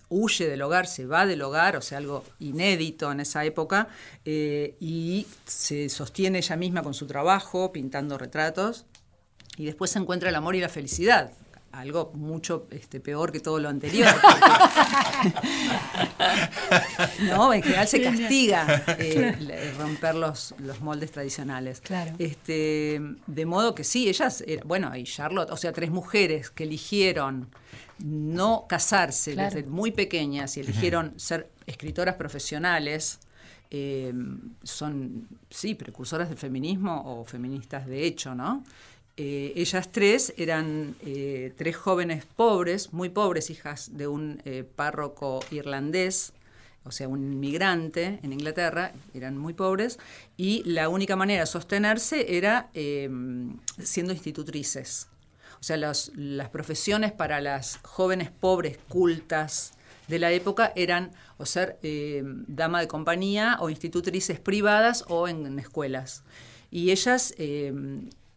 huye 0.09 0.47
del 0.47 0.62
hogar, 0.62 0.88
se 0.88 1.06
va 1.06 1.25
del 1.25 1.41
hogar, 1.41 1.75
o 1.75 1.81
sea, 1.81 1.97
algo 1.97 2.24
inédito 2.39 3.12
en 3.12 3.19
esa 3.19 3.44
época, 3.45 3.88
eh, 4.25 4.75
y 4.80 5.27
se 5.45 5.89
sostiene 5.89 6.39
ella 6.39 6.56
misma 6.56 6.83
con 6.83 6.94
su 6.94 7.07
trabajo, 7.07 7.71
pintando 7.71 8.18
retratos, 8.18 8.86
y 9.57 9.65
después 9.65 9.91
se 9.91 10.00
encuentra 10.00 10.30
el 10.30 10.36
amor 10.36 10.55
y 10.55 10.62
la 10.62 10.69
felicidad. 10.69 11.31
Algo 11.72 12.12
mucho 12.15 12.67
este, 12.72 13.00
peor 13.00 13.31
que 13.31 13.39
todo 13.39 13.60
lo 13.60 13.69
anterior. 13.69 14.10
no, 17.23 17.53
en 17.53 17.61
general 17.63 17.88
se 17.88 18.01
castiga 18.01 18.83
eh, 18.99 19.73
romper 19.79 20.15
los, 20.15 20.53
los 20.59 20.81
moldes 20.81 21.11
tradicionales. 21.11 21.81
Claro. 21.81 22.13
Este, 22.19 22.99
de 23.27 23.45
modo 23.45 23.75
que 23.75 23.83
sí, 23.83 24.09
ellas, 24.09 24.43
era- 24.45 24.63
bueno, 24.65 24.95
y 24.95 25.03
Charlotte, 25.03 25.49
o 25.51 25.57
sea, 25.57 25.71
tres 25.73 25.89
mujeres 25.91 26.49
que 26.49 26.63
eligieron 26.63 27.49
no 27.99 28.65
casarse 28.67 29.33
Claro. 29.33 29.53
desde 29.55 29.69
muy 29.69 29.91
pequeñas 29.91 30.55
y 30.57 30.61
eligieron 30.61 31.13
ser 31.19 31.49
escritoras 31.65 32.15
profesionales, 32.15 33.19
eh, 33.71 34.13
son, 34.63 35.27
sí, 35.49 35.75
precursoras 35.75 36.29
del 36.29 36.38
feminismo 36.38 37.03
o 37.05 37.23
feministas 37.25 37.85
de 37.85 38.05
hecho, 38.05 38.33
¿no? 38.33 38.63
Eh, 39.21 39.51
ellas 39.57 39.91
tres 39.91 40.33
eran 40.38 40.95
eh, 41.05 41.51
tres 41.57 41.75
jóvenes 41.75 42.25
pobres, 42.25 42.93
muy 42.93 43.09
pobres, 43.09 43.49
hijas 43.49 43.97
de 43.97 44.07
un 44.07 44.41
eh, 44.45 44.63
párroco 44.63 45.41
irlandés, 45.51 46.31
o 46.85 46.91
sea, 46.91 47.09
un 47.09 47.33
inmigrante 47.33 48.19
en 48.23 48.31
Inglaterra, 48.31 48.93
eran 49.13 49.38
muy 49.38 49.53
pobres, 49.53 49.99
y 50.38 50.63
la 50.63 50.88
única 50.88 51.17
manera 51.17 51.41
de 51.41 51.47
sostenerse 51.47 52.38
era 52.38 52.69
eh, 52.73 53.09
siendo 53.83 54.13
institutrices. 54.13 55.09
O 55.59 55.63
sea, 55.63 55.75
las 55.75 56.49
profesiones 56.53 57.11
para 57.11 57.41
las 57.41 57.79
jóvenes 57.83 58.31
pobres, 58.31 58.79
cultas 58.88 59.73
de 60.07 60.17
la 60.17 60.31
época 60.31 60.71
eran 60.75 61.11
o 61.38 61.45
ser 61.45 61.77
eh, 61.83 62.23
dama 62.47 62.79
de 62.79 62.88
compañía 62.88 63.57
o 63.59 63.69
institutrices 63.69 64.39
privadas 64.39 65.03
o 65.09 65.27
en, 65.27 65.59
escuelas. 65.59 66.23
Y 66.71 66.91
ellas 66.91 67.33
eh, 67.38 67.73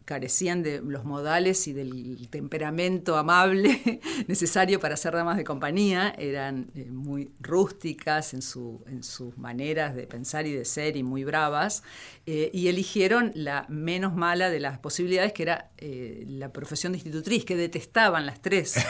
carecían 0.04 0.62
de 0.62 0.80
los 0.80 1.04
modales 1.04 1.66
y 1.68 1.72
del 1.72 2.28
temperamento 2.28 3.16
amable 3.16 4.00
necesario 4.28 4.80
para 4.80 4.96
ser 4.96 5.14
damas 5.14 5.36
de 5.36 5.44
compañía, 5.44 6.14
eran 6.18 6.70
eh, 6.74 6.86
muy 6.90 7.30
rústicas 7.40 8.34
en, 8.34 8.42
su- 8.42 8.82
en 8.86 9.02
sus 9.02 9.36
maneras 9.38 9.94
de 9.94 10.06
pensar 10.06 10.46
y 10.46 10.52
de 10.52 10.64
ser 10.64 10.96
y 10.96 11.02
muy 11.02 11.24
bravas, 11.24 11.82
eh, 12.26 12.50
y 12.52 12.68
eligieron 12.68 13.32
la 13.34 13.66
menos 13.68 14.14
mala 14.14 14.50
de 14.50 14.60
las 14.60 14.78
posibilidades, 14.78 15.32
que 15.32 15.42
era 15.42 15.70
eh, 15.78 16.24
la 16.28 16.52
profesión 16.52 16.92
de 16.92 16.98
institutriz, 16.98 17.44
que 17.44 17.56
detestaban 17.56 18.26
las 18.26 18.40
tres. 18.42 18.74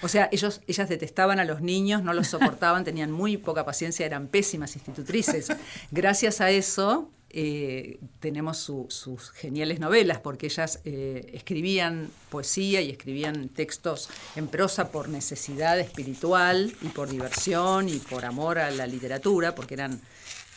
O 0.00 0.08
sea, 0.08 0.28
ellos, 0.30 0.60
ellas 0.68 0.88
detestaban 0.88 1.40
a 1.40 1.44
los 1.44 1.60
niños, 1.60 2.02
no 2.04 2.12
los 2.14 2.28
soportaban, 2.28 2.84
tenían 2.84 3.10
muy 3.10 3.36
poca 3.36 3.64
paciencia, 3.64 4.06
eran 4.06 4.28
pésimas 4.28 4.76
institutrices. 4.76 5.48
Gracias 5.90 6.40
a 6.40 6.50
eso 6.50 7.10
eh, 7.30 7.98
tenemos 8.20 8.56
su- 8.58 8.86
sus 8.88 9.30
geniales 9.30 9.80
novelas, 9.80 10.18
porque 10.20 10.46
ellas 10.46 10.80
eh, 10.84 11.30
escribían 11.34 12.10
poesía 12.30 12.80
y 12.80 12.90
escribían 12.90 13.48
textos 13.50 14.08
en 14.36 14.48
prosa 14.48 14.90
por 14.90 15.08
necesidad 15.08 15.78
espiritual 15.78 16.74
y 16.80 16.88
por 16.88 17.08
diversión 17.10 17.88
y 17.88 17.98
por 17.98 18.24
amor 18.24 18.58
a 18.58 18.70
la 18.70 18.86
literatura, 18.86 19.54
porque 19.54 19.74
eran 19.74 20.00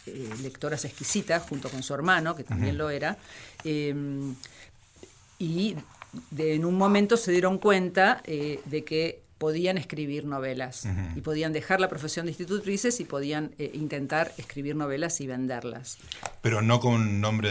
eh, 0.06 0.30
lectoras 0.42 0.86
exquisitas, 0.86 1.44
junto 1.48 1.70
con 1.70 1.84
su 1.84 1.94
hermano, 1.94 2.36
que 2.36 2.44
también 2.44 2.78
lo 2.78 2.90
era. 2.90 3.18
Eh, 3.64 3.94
y 5.40 5.76
en 6.38 6.66
un 6.66 6.76
momento 6.78 7.18
se 7.18 7.32
dieron 7.32 7.58
cuenta 7.58 8.22
de 8.26 8.84
que 8.86 9.22
podían 9.42 9.80
escribir 9.80 10.26
novelas 10.26 10.88
y 11.16 11.22
podían 11.22 11.52
dejar 11.52 11.80
la 11.80 11.90
profesión 11.90 12.28
de 12.28 12.32
institutrices 12.34 13.00
y 13.00 13.06
podían 13.06 13.56
intentar 13.58 14.32
escribir 14.38 14.76
novelas 14.76 15.20
y 15.20 15.26
venderlas. 15.26 15.98
Pero 16.44 16.62
no 16.62 16.80
con 16.80 17.22
nombre 17.22 17.50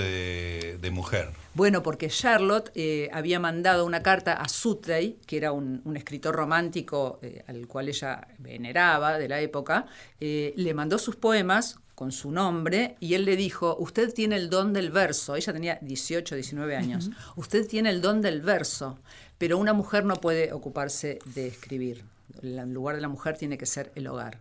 de, 0.78 0.90
mujer. 0.92 1.30
Bueno, 1.54 1.82
porque 1.82 2.06
Charlotte 2.08 2.70
había 3.12 3.40
mandado 3.40 3.84
una 3.84 4.04
carta 4.04 4.34
a 4.34 4.48
Sutley, 4.48 5.18
que 5.26 5.36
era 5.36 5.50
un, 5.50 5.82
escritor 5.96 6.36
romántico 6.36 7.18
al 7.48 7.66
cual 7.66 7.88
ella 7.88 8.28
veneraba 8.38 9.18
de 9.18 9.28
la 9.28 9.40
época, 9.40 9.86
le 10.20 10.74
mandó 10.74 10.96
sus 10.96 11.16
poemas 11.16 11.80
con 11.96 12.12
su 12.12 12.30
nombre 12.30 12.96
y 13.00 13.14
él 13.14 13.24
le 13.24 13.36
dijo, 13.36 13.76
usted 13.80 14.14
tiene 14.14 14.36
el 14.36 14.48
don 14.48 14.72
del 14.72 14.90
verso, 14.90 15.34
ella 15.36 15.52
tenía 15.52 15.78
18, 15.82 16.34
19 16.36 16.76
años, 16.76 17.10
usted 17.36 17.66
tiene 17.66 17.90
el 17.90 18.00
don 18.00 18.22
del 18.22 18.40
verso, 18.40 18.98
pero 19.40 19.56
una 19.56 19.72
mujer 19.72 20.04
no 20.04 20.16
puede 20.16 20.52
ocuparse 20.52 21.18
de 21.24 21.46
escribir, 21.46 22.04
el 22.42 22.58
lugar 22.74 22.96
de 22.96 23.00
la 23.00 23.08
mujer 23.08 23.38
tiene 23.38 23.56
que 23.56 23.64
ser 23.64 23.90
el 23.94 24.06
hogar. 24.06 24.38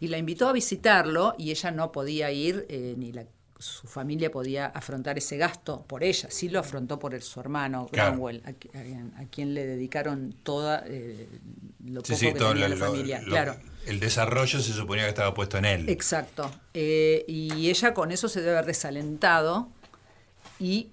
Y 0.00 0.08
la 0.08 0.18
invitó 0.18 0.48
a 0.48 0.52
visitarlo 0.52 1.34
y 1.38 1.50
ella 1.50 1.70
no 1.70 1.92
podía 1.92 2.30
ir, 2.30 2.66
eh, 2.68 2.94
ni 2.98 3.10
su 3.58 3.86
familia 3.86 4.30
podía 4.30 4.66
afrontar 4.66 5.16
ese 5.16 5.38
gasto 5.38 5.86
por 5.86 6.04
ella, 6.04 6.28
sí 6.30 6.50
lo 6.50 6.58
afrontó 6.58 6.98
por 6.98 7.18
su 7.22 7.40
hermano 7.40 7.88
Cromwell, 7.90 8.42
a, 8.44 9.24
quien 9.30 9.54
le 9.54 9.64
dedicaron 9.64 10.34
toda 10.42 10.84
eh, 10.88 11.26
lo 11.86 12.02
poco 12.02 12.20
que 12.20 12.32
tenía 12.34 12.68
la 12.68 12.76
familia. 12.76 13.22
claro 13.24 13.56
el 13.86 14.00
desarrollo 14.00 14.60
se 14.60 14.72
suponía 14.72 15.04
que 15.04 15.10
estaba 15.10 15.34
puesto 15.34 15.58
en 15.58 15.64
él. 15.64 15.88
Exacto. 15.88 16.50
Eh, 16.72 17.24
y 17.28 17.68
ella 17.68 17.94
con 17.94 18.12
eso 18.12 18.28
se 18.28 18.40
debe 18.40 18.52
haber 18.52 18.66
desalentado 18.66 19.68
y 20.58 20.88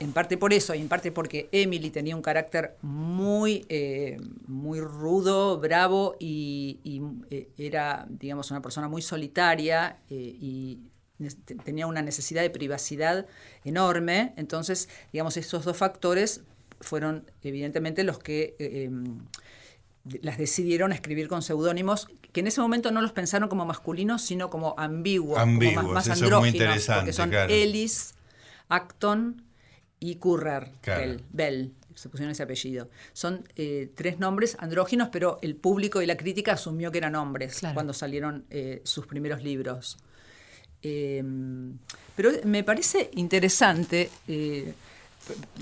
en 0.00 0.12
parte 0.12 0.36
por 0.36 0.52
eso 0.52 0.74
y 0.74 0.80
en 0.80 0.88
parte 0.88 1.10
porque 1.10 1.48
Emily 1.50 1.90
tenía 1.90 2.14
un 2.14 2.22
carácter 2.22 2.76
muy, 2.82 3.66
eh, 3.68 4.18
muy 4.46 4.80
rudo, 4.80 5.58
bravo 5.58 6.16
y, 6.18 6.78
eh, 7.30 7.48
era, 7.58 8.06
digamos, 8.08 8.50
una 8.50 8.62
persona 8.62 8.88
muy 8.88 9.02
solitaria 9.02 9.98
y 10.08 10.78
tenía 11.64 11.86
una 11.86 12.02
necesidad 12.02 12.42
de 12.42 12.50
privacidad 12.50 13.26
enorme. 13.64 14.34
Entonces, 14.36 14.88
digamos, 15.12 15.36
estos 15.36 15.64
dos 15.64 15.76
factores 15.76 16.42
fueron 16.80 17.30
evidentemente 17.42 18.04
los 18.04 18.18
que 18.18 18.54
em, 18.58 19.18
las 20.22 20.38
decidieron 20.38 20.92
escribir 20.92 21.28
con 21.28 21.42
seudónimos 21.42 22.08
que 22.32 22.40
en 22.40 22.46
ese 22.46 22.60
momento 22.60 22.90
no 22.90 23.00
los 23.00 23.12
pensaron 23.12 23.48
como 23.48 23.64
masculinos, 23.64 24.22
sino 24.22 24.50
como 24.50 24.74
ambiguos, 24.78 25.38
ambiguos 25.38 25.82
como 25.82 25.94
más, 25.94 26.08
andróginos, 26.08 26.86
porque 26.86 27.12
son 27.12 27.32
Ellis, 27.32 28.14
Acton 28.68 29.42
y 30.00 30.16
Currer, 30.16 30.70
Bell, 31.32 31.72
se 31.94 32.08
pusieron 32.08 32.30
ese 32.30 32.42
apellido. 32.42 32.88
Son 33.12 33.44
eh, 33.56 33.90
tres 33.94 34.18
nombres 34.18 34.56
andróginos, 34.60 35.08
pero 35.10 35.38
el 35.42 35.56
público 35.56 36.00
y 36.00 36.06
la 36.06 36.16
crítica 36.16 36.52
asumió 36.52 36.92
que 36.92 36.98
eran 36.98 37.16
hombres 37.16 37.60
cuando 37.74 37.92
salieron 37.92 38.44
eh, 38.50 38.80
sus 38.84 39.06
primeros 39.06 39.42
libros. 39.42 39.98
Eh, 40.82 41.24
pero 42.14 42.30
me 42.44 42.62
parece 42.62 43.10
interesante 43.14 44.10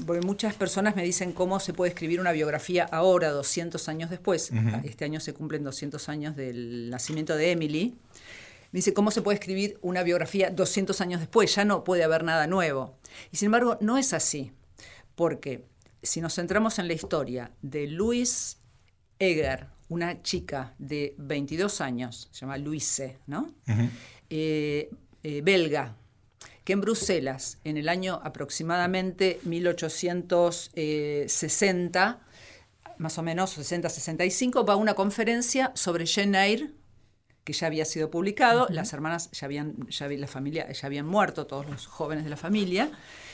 porque 0.06 0.24
muchas 0.24 0.54
personas 0.54 0.94
me 0.94 1.02
dicen 1.02 1.32
cómo 1.32 1.58
se 1.58 1.72
puede 1.72 1.90
escribir 1.90 2.20
una 2.20 2.32
biografía 2.32 2.84
ahora, 2.84 3.30
200 3.30 3.88
años 3.88 4.10
después. 4.10 4.52
Este 4.84 5.04
año 5.04 5.20
se 5.20 5.32
cumplen 5.32 5.64
200 5.64 6.08
años 6.08 6.36
del 6.36 6.90
nacimiento 6.90 7.36
de 7.36 7.52
Emily. 7.52 7.94
Me 8.72 8.78
dice, 8.78 8.94
¿cómo 8.94 9.10
se 9.10 9.22
puede 9.22 9.38
escribir 9.38 9.78
una 9.82 10.02
biografía 10.02 10.50
200 10.50 11.00
años 11.00 11.20
después? 11.20 11.54
Ya 11.54 11.64
no 11.64 11.84
puede 11.84 12.04
haber 12.04 12.24
nada 12.24 12.46
nuevo. 12.46 12.96
Y 13.32 13.36
sin 13.36 13.46
embargo, 13.46 13.78
no 13.80 13.98
es 13.98 14.12
así. 14.12 14.52
Porque 15.14 15.64
si 16.02 16.20
nos 16.20 16.34
centramos 16.34 16.78
en 16.78 16.88
la 16.88 16.94
historia 16.94 17.52
de 17.62 17.86
Louise 17.86 18.56
Eger, 19.18 19.68
una 19.88 20.22
chica 20.22 20.74
de 20.78 21.14
22 21.18 21.80
años, 21.80 22.28
se 22.32 22.40
llama 22.40 22.58
Louise, 22.58 23.18
¿no? 23.26 23.50
Eh, 24.28 24.90
eh, 25.22 25.40
belga, 25.42 25.96
que 26.64 26.72
en 26.72 26.80
Bruselas, 26.80 27.58
en 27.64 27.76
el 27.76 27.88
año 27.88 28.20
aproximadamente 28.22 29.38
1860, 29.44 32.20
más 32.98 33.18
o 33.18 33.22
menos 33.22 33.56
60-65, 33.56 34.68
va 34.68 34.72
a 34.72 34.76
una 34.76 34.94
conferencia 34.94 35.70
sobre 35.74 36.04
Jane 36.06 36.44
Eyre, 36.44 36.70
que 37.46 37.52
ya 37.52 37.68
había 37.68 37.84
sido 37.84 38.10
publicado, 38.10 38.66
las 38.70 38.92
hermanas 38.92 39.30
ya 39.30 39.46
habían, 39.46 39.88
ya, 39.88 40.08
la 40.08 40.26
familia, 40.26 40.70
ya 40.72 40.86
habían 40.86 41.06
muerto, 41.06 41.46
todos 41.46 41.64
los 41.70 41.86
jóvenes 41.86 42.24
de 42.24 42.30
la 42.30 42.36
familia, 42.36 42.90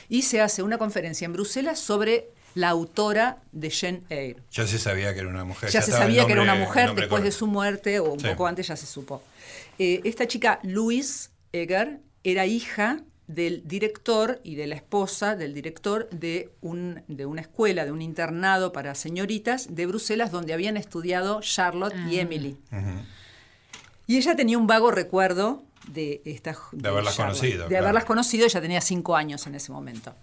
y 0.07 0.21
se 0.21 0.39
hace 0.39 0.61
una 0.61 0.77
conferencia 0.77 1.25
en 1.25 1.33
Bruselas 1.33 1.79
sobre 1.79 2.29
la 2.53 2.69
autora 2.69 3.39
de 3.51 3.71
Jane 3.71 4.03
Eyre. 4.09 4.43
Ya 4.51 4.67
se 4.67 4.77
sabía 4.77 5.15
que 5.15 5.21
era 5.21 5.29
una 5.29 5.45
mujer. 5.45 5.71
Ya, 5.71 5.81
se 5.81 5.91
sabía 5.91 6.27
que 6.27 6.33
era 6.33 6.43
una 6.43 6.53
mujer, 6.53 6.93
después 6.93 7.23
de 7.23 7.31
su 7.31 7.47
muerte, 7.47 7.99
o 7.99 8.13
un 8.13 8.21
poco 8.21 8.45
antes 8.45 8.67
ya 8.67 8.75
se 8.75 8.85
supo. 8.85 9.23
Eh, 9.79 10.01
esta 10.03 10.27
chica, 10.27 10.59
Louise 10.61 11.31
Eger, 11.51 11.99
era 12.23 12.45
hija 12.45 13.03
del 13.25 13.67
director 13.67 14.41
y 14.43 14.53
de 14.53 14.67
la 14.67 14.75
esposa 14.75 15.35
del 15.35 15.55
director 15.55 16.07
de, 16.11 16.51
un, 16.61 17.01
de 17.07 17.25
una 17.25 17.41
escuela, 17.41 17.83
de 17.83 17.91
un 17.91 18.03
internado 18.03 18.71
para 18.73 18.93
señoritas 18.93 19.73
de 19.73 19.87
Bruselas 19.87 20.29
donde 20.29 20.53
habían 20.53 20.77
estudiado 20.77 21.41
Charlotte 21.41 21.95
y 22.11 22.19
ah. 22.19 22.21
Emily. 22.21 22.57
Y 24.07 24.17
ella 24.17 24.35
tenía 24.35 24.57
un 24.57 24.67
vago 24.67 24.91
recuerdo 24.91 25.63
de 25.87 26.21
esta 26.25 26.55
de, 26.71 26.87
haberlas 26.87 27.15
conocido. 27.15 27.67
De 27.67 27.77
haberlas 27.77 28.05
conocido, 28.05 28.45
ella 28.45 28.61
tenía 28.61 28.81
cinco 28.81 29.15
años 29.15 29.45
en 29.47 29.55
ese 29.55 29.71
momento. 29.71 30.13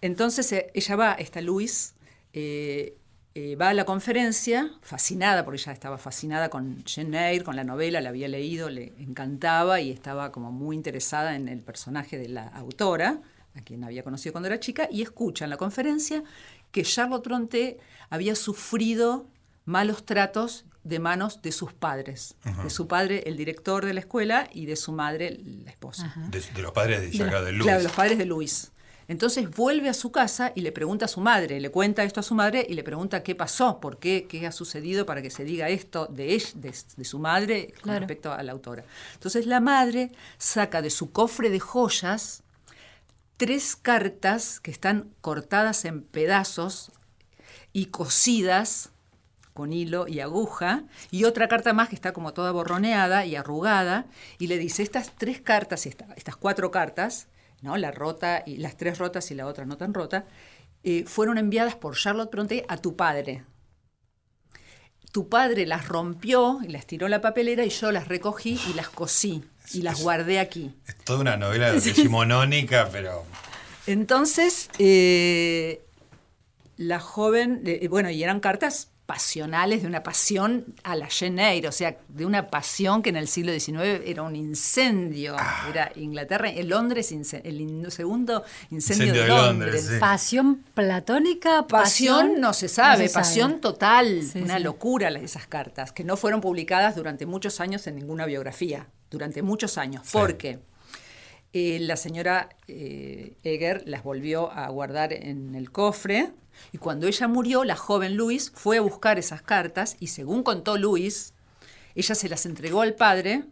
Entonces 0.00 0.50
eh, 0.52 0.70
ella 0.74 0.96
va, 0.96 1.12
esta 1.14 1.40
Luis, 1.40 1.94
eh, 2.32 2.96
eh, 3.34 3.56
va 3.56 3.70
a 3.70 3.74
la 3.74 3.84
conferencia, 3.84 4.70
fascinada, 4.82 5.44
porque 5.44 5.60
ella 5.60 5.72
estaba 5.72 5.98
fascinada 5.98 6.48
con 6.48 6.82
Jane 6.84 7.30
Eyre, 7.30 7.44
con 7.44 7.56
la 7.56 7.64
novela, 7.64 8.00
la 8.00 8.08
había 8.08 8.28
leído, 8.28 8.70
le 8.70 8.92
encantaba 8.98 9.80
y 9.80 9.90
estaba 9.90 10.32
como 10.32 10.50
muy 10.50 10.76
interesada 10.76 11.36
en 11.36 11.48
el 11.48 11.60
personaje 11.60 12.18
de 12.18 12.28
la 12.28 12.48
autora, 12.48 13.20
a 13.54 13.60
quien 13.62 13.84
había 13.84 14.02
conocido 14.02 14.32
cuando 14.32 14.48
era 14.48 14.60
chica, 14.60 14.88
y 14.90 15.02
escucha 15.02 15.44
en 15.44 15.50
la 15.50 15.56
conferencia 15.56 16.22
que 16.72 16.82
Charlotte 16.82 17.24
Bronte 17.24 17.78
había 18.08 18.34
sufrido 18.34 19.26
malos 19.70 20.04
tratos 20.04 20.64
de 20.84 20.98
manos 20.98 21.42
de 21.42 21.52
sus 21.52 21.72
padres, 21.72 22.34
de 22.62 22.70
su 22.70 22.88
padre, 22.88 23.22
el 23.26 23.36
director 23.36 23.84
de 23.84 23.94
la 23.94 24.00
escuela, 24.00 24.48
y 24.52 24.66
de 24.66 24.76
su 24.76 24.92
madre, 24.92 25.38
la 25.64 25.70
esposa. 25.70 26.14
De, 26.30 26.62
los 26.62 26.72
padres 26.72 27.00
de, 27.00 27.24
de, 27.24 27.30
de 27.30 27.52
Luis. 27.52 27.62
Claro, 27.64 27.82
los 27.82 27.92
padres 27.92 28.18
de 28.18 28.24
Luis. 28.24 28.72
Entonces 29.10 29.50
vuelve 29.50 29.88
a 29.88 29.94
su 29.94 30.12
casa 30.12 30.52
y 30.54 30.60
le 30.60 30.70
pregunta 30.70 31.06
a 31.06 31.08
su 31.08 31.20
madre, 31.20 31.58
le 31.58 31.70
cuenta 31.70 32.04
esto 32.04 32.20
a 32.20 32.22
su 32.22 32.34
madre 32.34 32.64
y 32.68 32.74
le 32.74 32.84
pregunta 32.84 33.24
qué 33.24 33.34
pasó, 33.34 33.80
por 33.80 33.98
qué, 33.98 34.26
qué 34.28 34.46
ha 34.46 34.52
sucedido 34.52 35.04
para 35.04 35.20
que 35.20 35.30
se 35.30 35.42
diga 35.44 35.68
esto 35.68 36.06
de, 36.06 36.34
ella, 36.34 36.50
de, 36.54 37.04
su 37.04 37.18
madre 37.18 37.74
con 37.82 37.96
respecto 37.96 38.32
a 38.32 38.40
la 38.44 38.52
autora. 38.52 38.84
Entonces 39.14 39.46
la 39.46 39.58
madre 39.58 40.12
saca 40.38 40.80
de 40.80 40.90
su 40.90 41.10
cofre 41.10 41.50
de 41.50 41.58
joyas 41.58 42.44
tres 43.36 43.74
cartas 43.74 44.60
que 44.60 44.70
están 44.70 45.10
cortadas 45.20 45.84
en 45.86 46.02
pedazos 46.02 46.92
y 47.72 47.86
cosidas 47.86 48.90
con 49.54 49.72
hilo 49.72 50.06
y 50.08 50.20
aguja, 50.20 50.84
y 51.10 51.24
otra 51.24 51.48
carta 51.48 51.72
más 51.72 51.88
que 51.88 51.94
está 51.94 52.12
como 52.12 52.32
toda 52.32 52.52
borroneada 52.52 53.26
y 53.26 53.36
arrugada, 53.36 54.06
y 54.38 54.46
le 54.46 54.58
dice, 54.58 54.82
estas 54.82 55.12
tres 55.16 55.40
cartas, 55.40 55.86
estas 55.86 56.36
cuatro 56.36 56.70
cartas, 56.70 57.28
¿no? 57.62 57.76
la 57.76 57.90
rota 57.90 58.42
y 58.46 58.56
las 58.56 58.76
tres 58.76 58.98
rotas 58.98 59.30
y 59.30 59.34
la 59.34 59.46
otra 59.46 59.64
no 59.64 59.76
tan 59.76 59.94
rota, 59.94 60.26
eh, 60.82 61.04
fueron 61.06 61.38
enviadas 61.38 61.74
por 61.74 61.96
Charlotte 61.96 62.30
Bronte 62.30 62.64
a 62.68 62.76
tu 62.76 62.96
padre. 62.96 63.44
Tu 65.12 65.28
padre 65.28 65.66
las 65.66 65.88
rompió 65.88 66.60
y 66.62 66.68
las 66.68 66.86
tiró 66.86 67.06
a 67.06 67.10
la 67.10 67.20
papelera 67.20 67.64
y 67.64 67.70
yo 67.70 67.90
las 67.90 68.08
recogí 68.08 68.60
y 68.68 68.74
las 68.74 68.88
cosí 68.88 69.42
y 69.72 69.82
las 69.82 70.02
guardé 70.02 70.38
aquí. 70.38 70.74
Es 70.86 70.96
toda 71.04 71.20
una 71.20 71.36
novela 71.36 71.72
decimonónica, 71.72 72.88
pero... 72.90 73.24
Entonces, 73.86 74.70
eh, 74.78 75.84
la 76.76 77.00
joven, 77.00 77.62
eh, 77.66 77.88
bueno, 77.88 78.08
y 78.10 78.22
eran 78.22 78.40
cartas 78.40 78.89
pasionales, 79.10 79.82
de 79.82 79.88
una 79.88 80.04
pasión 80.04 80.66
a 80.84 80.94
la 80.94 81.08
Jane 81.10 81.54
Eyre, 81.54 81.66
o 81.66 81.72
sea, 81.72 81.96
de 82.06 82.24
una 82.24 82.46
pasión 82.46 83.02
que 83.02 83.08
en 83.08 83.16
el 83.16 83.26
siglo 83.26 83.50
XIX 83.52 84.02
era 84.06 84.22
un 84.22 84.36
incendio. 84.36 85.34
Ah. 85.36 85.66
Era 85.68 85.90
Inglaterra, 85.96 86.48
el 86.48 86.68
Londres, 86.68 87.10
el 87.10 87.90
segundo 87.90 88.44
incendio, 88.70 89.12
de, 89.12 89.26
Londres. 89.26 89.90
Pasión 89.98 90.62
platónica, 90.74 91.66
pasión, 91.66 92.40
no 92.40 92.54
se 92.54 92.68
sabe, 92.68 93.08
pasión 93.08 93.60
total, 93.60 94.22
una 94.36 94.60
locura 94.60 95.08
esas 95.08 95.48
cartas, 95.48 95.90
que 95.90 96.04
no 96.04 96.16
fueron 96.16 96.40
publicadas 96.40 96.94
durante 96.94 97.26
muchos 97.26 97.58
años 97.58 97.88
en 97.88 97.96
ninguna 97.96 98.26
biografía, 98.26 98.86
durante 99.10 99.42
muchos 99.42 99.76
años, 99.76 100.06
porque 100.12 100.60
eh, 101.52 101.78
la 101.80 101.96
señora 101.96 102.50
eh, 102.68 103.34
Eger 103.42 103.82
las 103.86 104.04
volvió 104.04 104.52
a 104.52 104.68
guardar 104.68 105.12
en 105.12 105.56
el 105.56 105.72
cofre 105.72 106.30
y 106.72 106.78
cuando 106.78 107.06
ella 107.06 107.28
murió, 107.28 107.64
la 107.64 107.76
joven 107.76 108.16
Luis 108.16 108.52
fue 108.54 108.78
a 108.78 108.80
buscar 108.80 109.18
esas 109.18 109.42
cartas 109.42 109.96
y 110.00 110.08
según 110.08 110.42
contó 110.42 110.76
Luis, 110.78 111.34
ella 111.94 112.14
se 112.14 112.28
las 112.28 112.46
entregó 112.46 112.82
al 112.82 112.94
padre 112.94 113.44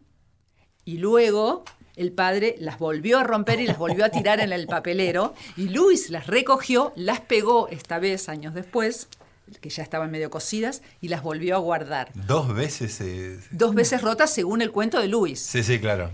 y 0.84 0.98
luego 0.98 1.64
el 1.96 2.12
padre 2.12 2.54
las 2.58 2.78
volvió 2.78 3.18
a 3.18 3.24
romper 3.24 3.60
y 3.60 3.66
las 3.66 3.78
volvió 3.78 4.04
a 4.04 4.10
tirar 4.10 4.40
en 4.40 4.52
el 4.52 4.66
papelero 4.66 5.34
y 5.56 5.68
Luis 5.68 6.10
las 6.10 6.26
recogió, 6.28 6.92
las 6.96 7.20
pegó 7.20 7.68
esta 7.68 7.98
vez 7.98 8.28
años 8.28 8.54
después 8.54 9.08
que 9.60 9.70
ya 9.70 9.82
estaban 9.82 10.10
medio 10.10 10.28
cocidas, 10.28 10.82
y 11.00 11.08
las 11.08 11.22
volvió 11.22 11.56
a 11.56 11.58
guardar. 11.58 12.10
Dos 12.14 12.54
veces. 12.54 13.00
eh, 13.00 13.40
Dos 13.50 13.74
veces 13.74 14.02
rotas 14.02 14.30
según 14.30 14.60
el 14.60 14.70
cuento 14.72 15.00
de 15.00 15.08
Luis. 15.08 15.40
Sí, 15.40 15.62
sí, 15.62 15.78
claro. 15.78 16.10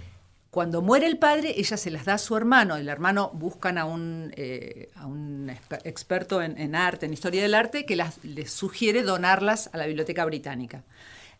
Cuando 0.54 0.82
muere 0.82 1.08
el 1.08 1.18
padre, 1.18 1.54
ella 1.56 1.76
se 1.76 1.90
las 1.90 2.04
da 2.04 2.14
a 2.14 2.18
su 2.18 2.36
hermano. 2.36 2.76
El 2.76 2.88
hermano 2.88 3.32
buscan 3.34 3.76
a 3.76 3.86
un, 3.86 4.32
eh, 4.36 4.88
a 4.94 5.04
un 5.04 5.48
exper- 5.48 5.80
experto 5.82 6.40
en, 6.40 6.76
arte, 6.76 7.06
en 7.06 7.12
historia 7.12 7.42
del 7.42 7.54
arte, 7.54 7.84
que 7.84 8.00
les 8.22 8.52
sugiere 8.52 9.02
donarlas 9.02 9.68
a 9.72 9.78
la 9.78 9.86
Biblioteca 9.86 10.24
Británica. 10.24 10.84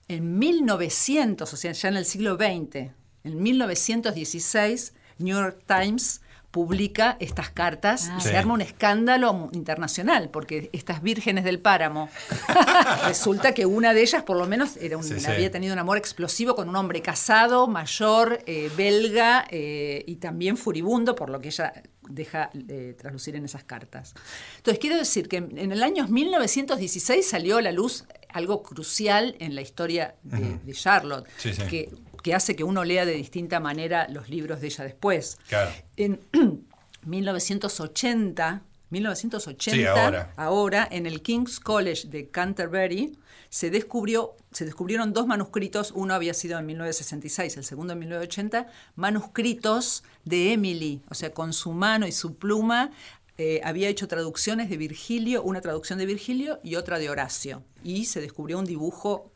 En 0.08 0.36
1900, 0.40 1.52
o 1.52 1.56
sea, 1.56 1.70
ya 1.70 1.90
en 1.90 1.96
el 1.96 2.06
siglo 2.06 2.34
XX, 2.34 2.90
en 3.22 3.40
1916, 3.40 4.94
New 5.18 5.36
York 5.36 5.62
Times 5.64 6.20
publica 6.54 7.16
estas 7.18 7.50
cartas 7.50 8.08
Ah. 8.10 8.16
y 8.18 8.20
Sí. 8.22 8.28
se 8.28 8.36
arma 8.36 8.54
un 8.54 8.60
escándalo 8.60 9.48
internacional, 9.50 10.30
porque 10.30 10.70
estas 10.72 11.02
vírgenes 11.02 11.42
del 11.42 11.58
páramo, 11.58 12.08
resulta 13.08 13.52
que 13.54 13.66
una 13.66 13.92
de 13.92 14.02
ellas 14.02 14.22
por 14.22 14.36
lo 14.36 14.46
menos 14.46 14.76
era 14.76 14.96
un- 14.96 15.02
Sí, 15.02 15.18
sí. 15.18 15.26
había 15.26 15.50
tenido 15.50 15.72
un 15.72 15.80
amor 15.80 15.98
explosivo 15.98 16.54
con 16.54 16.68
un 16.68 16.76
hombre 16.76 17.02
casado, 17.02 17.66
mayor, 17.66 18.38
eh, 18.46 18.70
belga 18.76 19.44
eh, 19.50 20.04
y 20.06 20.14
también 20.16 20.56
furibundo, 20.56 21.16
por 21.16 21.28
lo 21.28 21.40
que 21.40 21.48
ella 21.48 21.72
deja 22.08 22.50
eh, 22.68 22.94
traslucir 22.96 23.34
en 23.34 23.44
esas 23.46 23.64
cartas. 23.64 24.14
Entonces, 24.58 24.78
quiero 24.78 24.96
decir 24.96 25.26
que 25.26 25.38
en 25.38 25.72
el 25.72 25.82
año 25.82 26.06
1916 26.06 27.26
salió 27.28 27.56
a 27.56 27.62
la 27.62 27.72
luz 27.72 28.04
algo 28.28 28.62
crucial 28.62 29.34
en 29.40 29.56
la 29.56 29.60
historia 29.62 30.14
de, 30.22 30.58
de 30.58 30.72
Charlotte. 30.72 31.26
Que, 31.68 31.90
que 32.24 32.34
hace 32.34 32.56
que 32.56 32.64
uno 32.64 32.84
lea 32.84 33.04
de 33.04 33.12
distinta 33.12 33.60
manera 33.60 34.08
los 34.08 34.30
libros 34.30 34.62
de 34.62 34.68
ella 34.68 34.82
después. 34.82 35.36
Claro. 35.46 35.70
En 35.98 36.18
1980, 37.04 38.62
1980 38.88 39.76
Sí, 39.76 39.84
ahora. 39.84 40.32
ahora, 40.36 40.88
en 40.90 41.04
el 41.04 41.20
King's 41.20 41.60
College 41.60 42.08
de 42.08 42.30
Canterbury 42.30 43.18
se 43.50 43.68
descubrió 43.70 44.36
se 44.52 44.64
descubrieron 44.64 45.12
dos 45.12 45.26
manuscritos, 45.26 45.92
uno 45.94 46.14
había 46.14 46.32
sido 46.32 46.58
en 46.58 46.64
1966, 46.64 47.58
el 47.58 47.64
segundo 47.64 47.92
en 47.92 47.98
1980, 47.98 48.68
manuscritos 48.96 50.02
de 50.24 50.52
Emily, 50.52 51.02
o 51.10 51.14
sea, 51.14 51.34
con 51.34 51.52
su 51.52 51.72
mano 51.72 52.06
y 52.06 52.12
su 52.12 52.36
pluma 52.36 52.92
eh, 53.36 53.60
había 53.64 53.88
hecho 53.88 54.08
traducciones 54.08 54.70
de 54.70 54.76
Virgilio, 54.76 55.42
una 55.42 55.60
traducción 55.60 55.98
de 55.98 56.06
Virgilio 56.06 56.60
y 56.62 56.76
otra 56.76 57.00
de 57.00 57.10
Horacio. 57.10 57.64
Y 57.82 58.06
se 58.06 58.20
descubrió 58.20 58.60
un 58.60 58.64
dibujo 58.64 59.32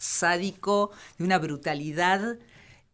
sádico, 0.00 0.90
de 1.18 1.24
una 1.24 1.38
brutalidad 1.38 2.38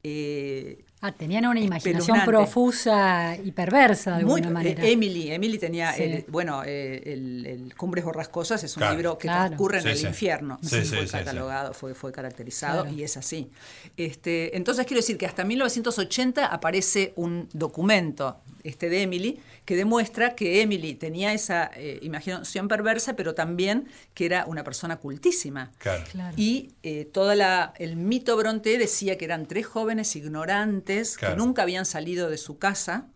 eh, 0.03 0.85
Ah, 1.03 1.12
tenían 1.12 1.45
una 1.47 1.61
imaginación 1.61 2.25
profusa 2.25 3.37
y 3.37 3.53
perversa 3.53 4.17
de 4.17 4.25
muy- 4.25 4.41
alguna 4.41 4.50
manera. 4.61 4.83
eh, 4.83 4.93
Emily, 4.93 5.31
Emily 5.31 5.59
tenía, 5.59 5.93
Sí. 5.93 6.03
el- 6.03 6.25
bueno, 6.29 6.62
eh, 6.65 7.03
el, 7.12 7.47
el 7.47 7.75
Cumbres 7.76 8.03
Borrascosas 8.05 8.65
es 8.65 8.75
un 8.76 8.81
Claro. 8.81 8.95
libro 8.97 9.19
que 9.19 9.29
Claro. 9.29 9.47
transcurre 9.49 9.76
en 9.79 9.83
Sí, 9.85 9.88
el 9.91 9.97
sí. 9.99 10.07
infierno. 10.07 10.59
Sí, 10.62 10.76
Así 10.76 10.85
sí, 10.87 10.88
fue 10.97 11.00
sí, 11.03 11.07
sí. 11.09 11.12
catalogado, 11.12 11.75
Fue, 11.75 11.95
fue 11.95 12.12
caracterizado 12.12 12.83
Claro. 12.85 12.97
y 12.97 13.03
es 13.03 13.17
así. 13.19 13.50
Este, 13.99 14.57
entonces 14.57 14.87
quiero 14.87 15.00
decir 15.00 15.19
que 15.19 15.26
hasta 15.26 15.45
1980 15.45 16.47
aparece 16.47 17.12
un 17.17 17.49
documento, 17.53 18.38
este 18.65 18.88
de 18.88 19.03
Emily, 19.03 19.38
que 19.65 19.76
demuestra 19.76 20.35
que 20.35 20.62
Emily 20.62 20.95
tenía 20.95 21.33
esa 21.33 21.71
eh, 21.76 21.99
imaginación 22.03 22.69
perversa, 22.69 23.15
pero 23.17 23.35
también 23.35 23.87
que 24.15 24.25
era 24.26 24.45
una 24.47 24.65
persona 24.65 24.97
cultísima. 24.97 25.73
Claro. 25.79 26.05
Claro. 26.11 26.35
Y 26.38 26.70
eh, 26.83 27.05
toda 27.12 27.35
la, 27.35 27.75
el 27.79 27.97
mito 27.97 28.37
Bronte 28.37 28.79
decía 28.79 29.18
que 29.18 29.25
eran 29.25 29.47
tres 29.47 29.66
jóvenes 29.66 30.14
ignorantes 30.16 30.86
Claro. 30.87 31.35
que 31.35 31.38
nunca 31.38 31.62
habían 31.62 31.85
salido 31.87 32.31
de 32.31 32.38
su 32.38 32.59
casa, 32.59 33.07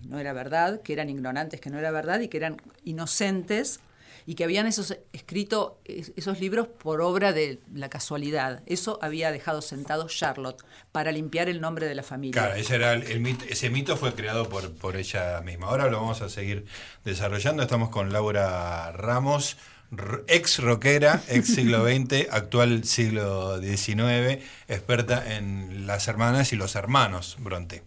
que 0.00 0.06
no 0.08 0.18
era 0.18 0.32
verdad, 0.32 0.80
que 0.82 0.92
eran 0.92 1.10
ignorantes, 1.10 1.60
que 1.60 1.70
no 1.70 1.78
era 1.78 1.90
verdad, 1.90 2.20
y 2.20 2.28
que 2.28 2.36
eran 2.36 2.56
inocentes, 2.84 3.80
y 4.26 4.34
que 4.34 4.44
habían 4.44 4.66
esos, 4.66 4.94
escrito 5.14 5.78
es- 5.86 6.12
esos 6.16 6.38
libros 6.38 6.68
por 6.68 7.00
obra 7.00 7.32
de 7.32 7.60
la 7.74 7.88
casualidad. 7.88 8.62
Eso 8.66 8.98
había 9.00 9.32
dejado 9.32 9.62
sentado 9.62 10.06
Charlotte 10.08 10.62
para 10.92 11.12
limpiar 11.12 11.48
el 11.48 11.62
nombre 11.62 11.86
de 11.86 11.94
la 11.94 12.02
familia. 12.02 12.42
Claro, 12.42 12.54
ese, 12.56 12.74
era 12.74 12.92
el, 12.92 13.04
el 13.04 13.22
mit- 13.22 13.46
ese 13.48 13.70
mito 13.70 13.96
fue 13.96 14.14
creado 14.14 14.48
por, 14.50 14.70
por 14.74 14.96
ella 14.96 15.40
misma. 15.40 15.68
Ahora 15.68 15.86
lo 15.88 15.98
vamos 16.00 16.20
a 16.20 16.28
seguir 16.28 16.66
desarrollando. 17.06 17.62
Estamos 17.62 17.88
con 17.88 18.12
Laura 18.12 18.92
Ramos, 18.92 19.56
ex 20.26 20.58
rockera, 20.58 21.22
ex 21.28 21.54
siglo 21.54 21.84
XX, 21.86 22.28
actual 22.30 22.84
siglo 22.84 23.60
XIX, 23.60 24.42
experta 24.68 25.36
en 25.36 25.86
las 25.86 26.08
hermanas 26.08 26.52
y 26.52 26.56
los 26.56 26.74
hermanos 26.76 27.36
Bronte. 27.40 27.82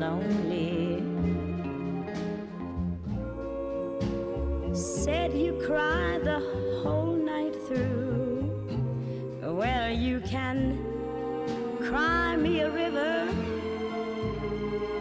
Lonely. 0.00 0.39
River, 12.70 13.28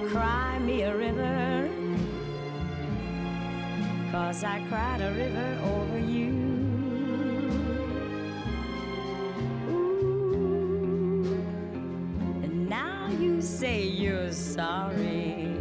cry 0.09 0.59
me 0.59 0.83
a 0.83 0.95
river. 0.95 1.69
Cause 4.11 4.43
I 4.43 4.59
cried 4.69 5.01
a 5.01 5.11
river 5.13 5.59
over 5.63 5.99
you. 5.99 6.31
Ooh. 9.69 11.33
And 12.43 12.67
now 12.67 13.09
you 13.19 13.41
say 13.41 13.83
you're 13.83 14.31
sorry 14.31 15.58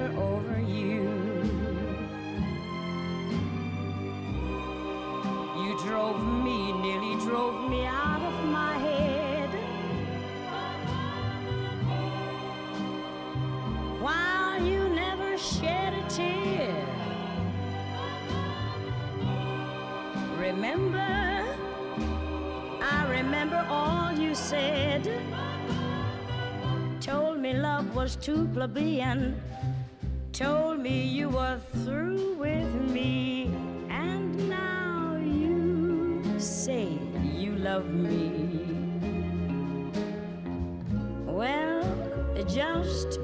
over 0.00 0.58
you. 0.60 1.02
You 5.62 5.78
drove 5.86 6.22
me, 6.44 6.72
nearly 6.72 7.14
drove 7.24 7.70
me 7.70 7.84
out 7.84 8.22
of 8.22 8.44
my 8.50 8.78
head. 8.78 9.50
While 14.00 14.62
you 14.62 14.88
never 14.88 15.36
shed 15.36 15.94
a 15.94 16.08
tear. 16.08 16.74
Remember, 20.38 21.44
I 22.80 23.06
remember 23.08 23.66
all 23.68 24.12
you 24.12 24.34
said. 24.34 25.08
Told 27.00 27.38
me 27.40 27.52
love 27.54 27.94
was 27.94 28.16
too 28.16 28.48
plebeian. 28.54 29.40
Told 30.38 30.78
me 30.78 31.02
you 31.02 31.30
were 31.30 31.58
through 31.82 32.34
with 32.34 32.72
me. 32.92 33.50
And 33.90 34.48
now 34.48 35.16
you 35.20 36.22
say 36.38 36.96
you 37.24 37.56
love 37.56 37.90
me. 37.90 38.46
Well, 41.26 41.82
just 42.46 43.18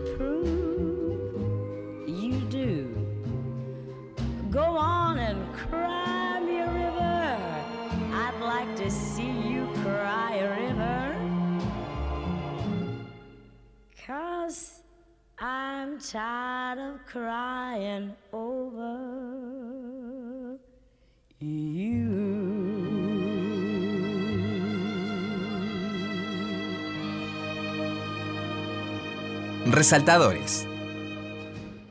Resaltadores. 29.66 30.66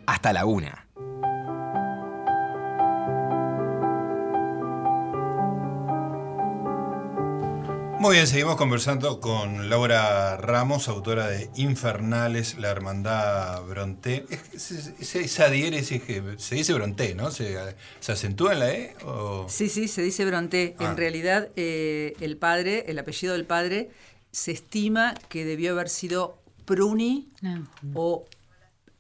Hasta 0.06 0.32
la 0.32 0.46
una. 0.46 0.88
Muy 8.00 8.16
bien, 8.16 8.28
seguimos 8.28 8.58
conversando 8.58 9.20
con 9.20 9.72
Laura 9.72 10.38
Ramos, 10.38 10.88
autora 10.88 11.28
de 11.28 11.50
Infernales, 11.56 12.60
La 12.60 12.70
Hermandad 12.70 13.64
Bronté. 13.64 14.26
¿Se, 14.56 14.82
se, 15.04 15.28
se 15.28 15.84
se, 16.38 16.56
dice 16.56 16.74
Bronté, 16.74 17.16
¿no? 17.16 17.32
¿Se, 17.32 17.58
acentúa 18.08 18.54
en 18.54 18.60
la 18.60 18.72
E? 18.72 18.96
O... 19.04 19.48
Sí, 19.50 19.68
sí, 19.68 19.88
se 19.88 20.04
dice 20.04 20.26
Bronté. 20.26 20.76
En 20.80 20.88
ah. 20.88 20.94
realidad, 20.96 21.50
eh, 21.56 22.14
el 22.20 22.38
padre, 22.38 22.84
el 22.88 23.00
apellido 23.00 23.34
del 23.34 23.46
padre, 23.46 23.90
se 24.32 24.52
estima 24.52 25.16
que 25.30 25.44
debió 25.44 25.72
haber 25.72 25.90
sido 25.90 26.43
Pruni 26.66 27.28
Ah. 27.44 27.60
o 27.94 28.26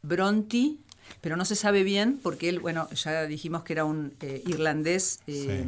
Bronti, 0.02 0.80
pero 1.21 1.38
no 1.38 1.45
se 1.45 1.56
sabe 1.56 1.84
bien 1.84 2.19
porque 2.21 2.49
él, 2.49 2.60
bueno, 2.60 2.89
ya 2.91 3.26
dijimos 3.26 3.63
que 3.63 3.73
era 3.73 3.86
un 3.86 4.13
eh, 4.21 4.43
irlandés 4.47 5.19
eh, 5.28 5.65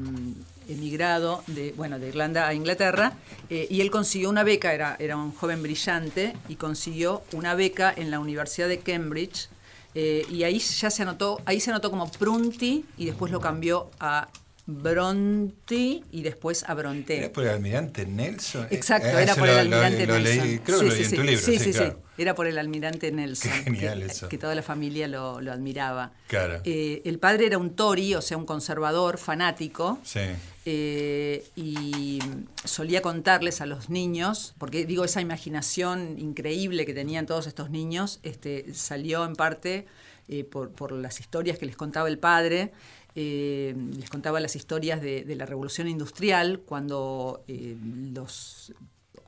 emigrado 0.67 1.43
de, 1.47 1.73
bueno, 1.77 1.99
de 1.99 2.09
Irlanda 2.09 2.47
a 2.47 2.53
Inglaterra 2.53 3.13
eh, 3.49 3.67
y 3.69 3.81
él 3.81 3.91
consiguió 3.91 4.29
una 4.29 4.43
beca, 4.43 4.73
era, 4.73 4.95
era 4.99 5.15
un 5.15 5.31
joven 5.31 5.61
brillante 5.61 6.35
y 6.49 6.55
consiguió 6.55 7.23
una 7.33 7.53
beca 7.55 7.93
en 7.95 8.11
la 8.11 8.19
Universidad 8.19 8.67
de 8.67 8.79
Cambridge 8.79 9.49
eh, 9.93 10.25
y 10.29 10.43
ahí 10.43 10.59
ya 10.59 10.89
se 10.89 11.03
anotó, 11.03 11.41
ahí 11.45 11.59
se 11.61 11.69
anotó 11.71 11.89
como 11.89 12.11
Prunti 12.11 12.83
y 12.97 13.05
después 13.05 13.31
lo 13.31 13.39
cambió 13.39 13.89
a 13.99 14.27
Bronti 14.67 16.03
y 16.11 16.21
después 16.23 16.63
a 16.67 16.73
Bronte. 16.73 17.17
¿Era 17.19 17.31
por 17.31 17.43
el 17.43 17.49
almirante 17.51 18.05
Nelson? 18.05 18.67
Exacto, 18.71 19.07
Eh, 19.09 19.23
era 19.23 19.35
por 19.35 19.47
el 19.47 19.53
lo- 19.55 19.59
almirante 19.77 20.07
lo 20.07 20.19
leí, 20.19 20.37
Nelson. 20.39 20.57
creo 20.65 20.79
que 20.79 20.85
Sí, 20.85 20.89
lo 20.89 20.93
leí 20.95 20.97
sí, 20.97 21.03
en 21.03 21.09
sí. 21.09 21.15
tu 21.15 21.23
libro. 21.23 21.45
Sí, 21.45 21.59
sí, 21.59 21.73
sí. 21.73 21.83
Era 22.17 22.33
por 22.35 22.47
el 22.47 22.57
almirante 22.57 23.11
Nelson. 23.11 23.51
Qué 23.51 23.57
genial 23.63 23.99
que, 23.99 24.05
eso. 24.05 24.29
que 24.29 24.37
toda 24.37 24.55
la 24.55 24.61
familia 24.63 25.07
lo, 25.07 25.37
admiraba. 25.51 26.13
Claro. 26.27 26.61
Eh, 26.63 27.01
el 27.05 27.19
padre 27.19 27.45
era 27.47 27.57
un 27.57 27.75
Tory, 27.75 28.15
o 28.15 28.21
sea, 28.21 28.37
un 28.37 28.45
conservador 28.45 29.17
fanático. 29.17 29.99
Sí. 30.03 30.21
eh, 30.67 31.45
y 31.55 32.17
solía 32.63 33.03
contarles 33.03 33.61
a 33.61 33.67
los 33.67 33.91
niños, 33.91 34.55
porque 34.57 34.83
digo, 34.85 35.05
esa 35.05 35.21
imaginación 35.21 36.17
increíble 36.17 36.87
que 36.87 36.93
tenían 36.95 37.27
todos 37.27 37.45
estos 37.45 37.69
niños, 37.69 38.19
este, 38.23 38.73
salió 38.73 39.25
en 39.25 39.35
parte 39.35 39.85
eh, 40.27 40.43
por, 40.43 40.71
por 40.71 40.91
las 40.93 41.19
historias 41.19 41.59
que 41.59 41.67
les 41.67 41.75
contaba 41.75 42.07
el 42.07 42.17
padre. 42.17 42.71
Eh, 43.15 43.73
les 43.97 44.09
contaba 44.09 44.39
las 44.39 44.55
historias 44.55 45.01
de, 45.01 45.23
la 45.35 45.45
revolución 45.45 45.87
industrial, 45.87 46.59
cuando 46.65 47.43
eh, 47.47 47.77
los 48.13 48.73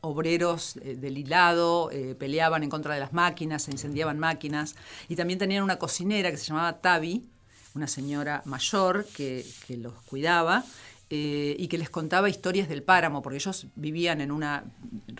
obreros 0.01 0.77
eh, 0.77 0.95
del 0.95 1.17
hilado 1.17 1.89
peleaban 2.19 2.63
en 2.63 2.69
contra 2.69 2.93
de 2.93 2.99
las 2.99 3.13
máquinas, 3.13 3.63
se 3.63 3.71
incendiaban 3.71 4.19
máquinas, 4.19 4.75
y 5.07 5.15
también 5.15 5.39
tenían 5.39 5.63
una 5.63 5.79
cocinera 5.79 6.31
que 6.31 6.37
se 6.37 6.45
llamaba 6.45 6.81
Tavi, 6.81 7.29
una 7.75 7.87
señora 7.87 8.41
mayor 8.45 9.05
que 9.15 9.45
los 9.69 9.93
cuidaba 10.03 10.63
eh, 11.09 11.55
y 11.57 11.67
que 11.67 11.77
les 11.77 11.89
contaba 11.89 12.29
historias 12.29 12.67
del 12.67 12.83
páramo, 12.83 13.21
porque 13.21 13.37
ellos 13.37 13.67
vivían 13.75 14.19
en 14.21 14.31
una 14.31 14.63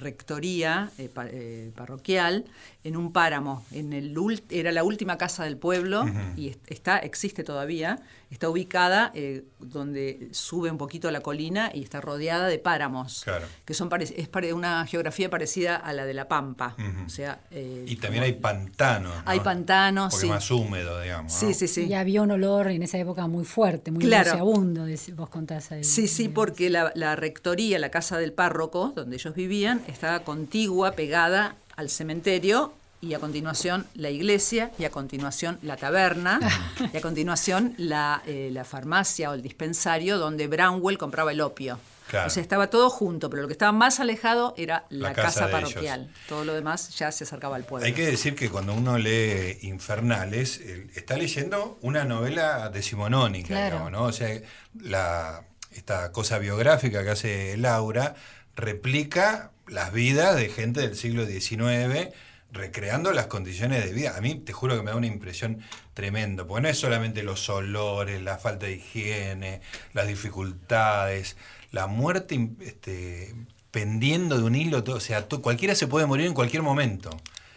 rectoría 0.01 0.89
eh, 0.97 1.09
pa- 1.09 1.27
eh, 1.27 1.71
parroquial, 1.75 2.45
en 2.83 2.95
un 2.95 3.11
páramo, 3.11 3.65
en 3.71 3.93
el 3.93 4.15
era 4.49 4.71
la 4.71 4.83
última 4.83 5.17
casa 5.17 5.43
del 5.43 5.57
pueblo 5.57 6.05
y 6.35 6.49
est- 6.49 6.71
está, 6.71 6.97
existe 6.99 7.43
todavía, 7.43 7.99
está 8.29 8.49
ubicada 8.49 9.11
eh, 9.13 9.43
donde 9.59 10.29
sube 10.31 10.69
un 10.71 10.77
poquito 10.77 11.07
a 11.07 11.11
la 11.11 11.21
colina 11.21 11.71
y 11.73 11.83
está 11.83 11.99
rodeada 12.01 12.47
de 12.47 12.59
páramos, 12.59 13.23
Claro. 13.23 13.45
que 13.65 13.73
son 13.73 13.89
parec- 13.89 14.13
es 14.15 14.27
pare- 14.27 14.53
una 14.53 14.85
geografía 14.85 15.29
parecida 15.29 15.75
a 15.75 15.93
la 15.93 16.05
de 16.05 16.13
la 16.13 16.27
Pampa. 16.27 16.75
O 17.05 17.09
sea, 17.09 17.41
eh, 17.51 17.85
Y 17.87 17.95
también 17.97 18.23
como- 18.23 18.33
hay 18.35 18.39
pantanos. 18.41 19.15
¿no? 19.15 19.21
Hay 19.25 19.39
pantanos, 19.41 20.11
Porque 20.13 20.25
sí. 20.27 20.29
más 20.31 20.51
húmedo, 20.51 21.01
digamos. 21.01 21.31
¿no? 21.33 21.39
Sí, 21.39 21.53
sí, 21.53 21.67
sí. 21.67 21.85
Y 21.85 21.93
había 21.93 22.21
un 22.21 22.31
olor 22.31 22.67
en 22.69 22.83
esa 22.83 22.97
época 22.97 23.27
muy 23.27 23.45
fuerte, 23.45 23.91
muy 23.91 24.03
Claro. 24.03 24.27
nauseabundo, 24.29 24.85
vos 25.15 25.29
contás 25.29 25.71
ahí. 25.71 25.76
Sí, 25.83 26.07
sí, 26.07 26.27
porque 26.29 26.69
la, 26.69 26.91
la 26.95 27.15
rectoría, 27.15 27.79
la 27.79 27.89
casa 27.89 28.17
del 28.17 28.33
párroco, 28.33 28.93
donde 28.95 29.15
ellos 29.17 29.33
vivían, 29.35 29.81
estaba 29.87 30.19
contigua, 30.21 30.91
pegada 30.93 31.55
al 31.75 31.89
cementerio, 31.89 32.73
y 32.99 33.13
a 33.13 33.19
continuación 33.19 33.85
la 33.93 34.09
iglesia, 34.09 34.71
y 34.79 34.85
a 34.85 34.89
continuación 34.89 35.59
la 35.61 35.77
taberna, 35.77 36.39
y 36.93 36.97
a 36.97 37.01
continuación 37.01 37.75
la, 37.77 38.23
eh, 38.25 38.49
la 38.51 38.63
farmacia 38.65 39.29
o 39.29 39.33
el 39.35 39.41
dispensario 39.43 40.17
donde 40.17 40.47
Brownwell 40.47 40.97
compraba 40.97 41.31
el 41.31 41.41
opio. 41.41 41.79
Claro. 42.07 42.27
O 42.27 42.29
sea, 42.29 42.41
estaba 42.41 42.69
todo 42.69 42.89
junto, 42.89 43.29
pero 43.29 43.41
lo 43.41 43.49
que 43.49 43.51
estaba 43.51 43.73
más 43.73 43.99
alejado 43.99 44.53
era 44.57 44.85
la, 44.89 45.09
La 45.09 45.13
casa 45.13 45.27
casa, 45.27 45.47
de 45.47 45.51
ellos. 45.57 45.69
parroquial. 45.73 46.09
Todo 46.29 46.45
lo 46.45 46.53
demás 46.53 46.95
ya 46.97 47.11
se 47.11 47.25
acercaba 47.25 47.57
al 47.57 47.65
pueblo. 47.65 47.85
Hay 47.85 47.91
que 47.93 48.05
decir 48.05 48.33
que 48.33 48.49
cuando 48.49 48.73
uno 48.73 48.97
lee 48.97 49.57
Infernales, 49.63 50.57
está 50.95 51.17
leyendo 51.17 51.77
una 51.81 52.05
novela 52.05 52.69
decimonónica, 52.69 53.49
Claro. 53.49 53.75
digamos, 53.75 53.91
¿no? 53.91 54.03
O 54.05 54.13
sea, 54.13 54.41
la, 54.79 55.43
esta 55.77 56.11
cosa 56.11 56.39
biográfica 56.39 57.03
que 57.03 57.09
hace 57.09 57.57
Laura 57.57 58.15
replica 58.55 59.51
las 59.67 59.93
vidas 59.93 60.35
de 60.35 60.49
gente 60.49 60.81
del 60.81 60.95
siglo 60.95 61.25
XIX, 61.25 62.09
recreando 62.51 63.11
las 63.11 63.27
condiciones 63.27 63.85
de 63.85 63.93
vida. 63.93 64.15
A 64.17 64.21
mí 64.21 64.35
te 64.35 64.53
juro 64.53 64.75
que 64.75 64.83
me 64.83 64.91
da 64.91 64.97
una 64.97 65.07
impresión 65.07 65.61
tremenda, 65.93 66.45
porque 66.45 66.63
no 66.63 66.69
es 66.69 66.79
solamente 66.79 67.23
los 67.23 67.47
olores, 67.49 68.21
la 68.21 68.37
falta 68.37 68.65
de 68.65 68.73
higiene, 68.73 69.61
las 69.93 70.07
dificultades, 70.07 71.37
la 71.71 71.87
muerte 71.87 72.49
este, 72.61 73.35
pendiendo 73.71 74.37
de 74.37 74.43
un 74.43 74.55
hilo, 74.55 74.83
o 74.85 74.99
sea, 74.99 75.27
cualquiera 75.27 75.75
se 75.75 75.87
puede 75.87 76.05
morir 76.05 76.25
en 76.25 76.33
cualquier 76.33 76.63
momento. 76.63 77.09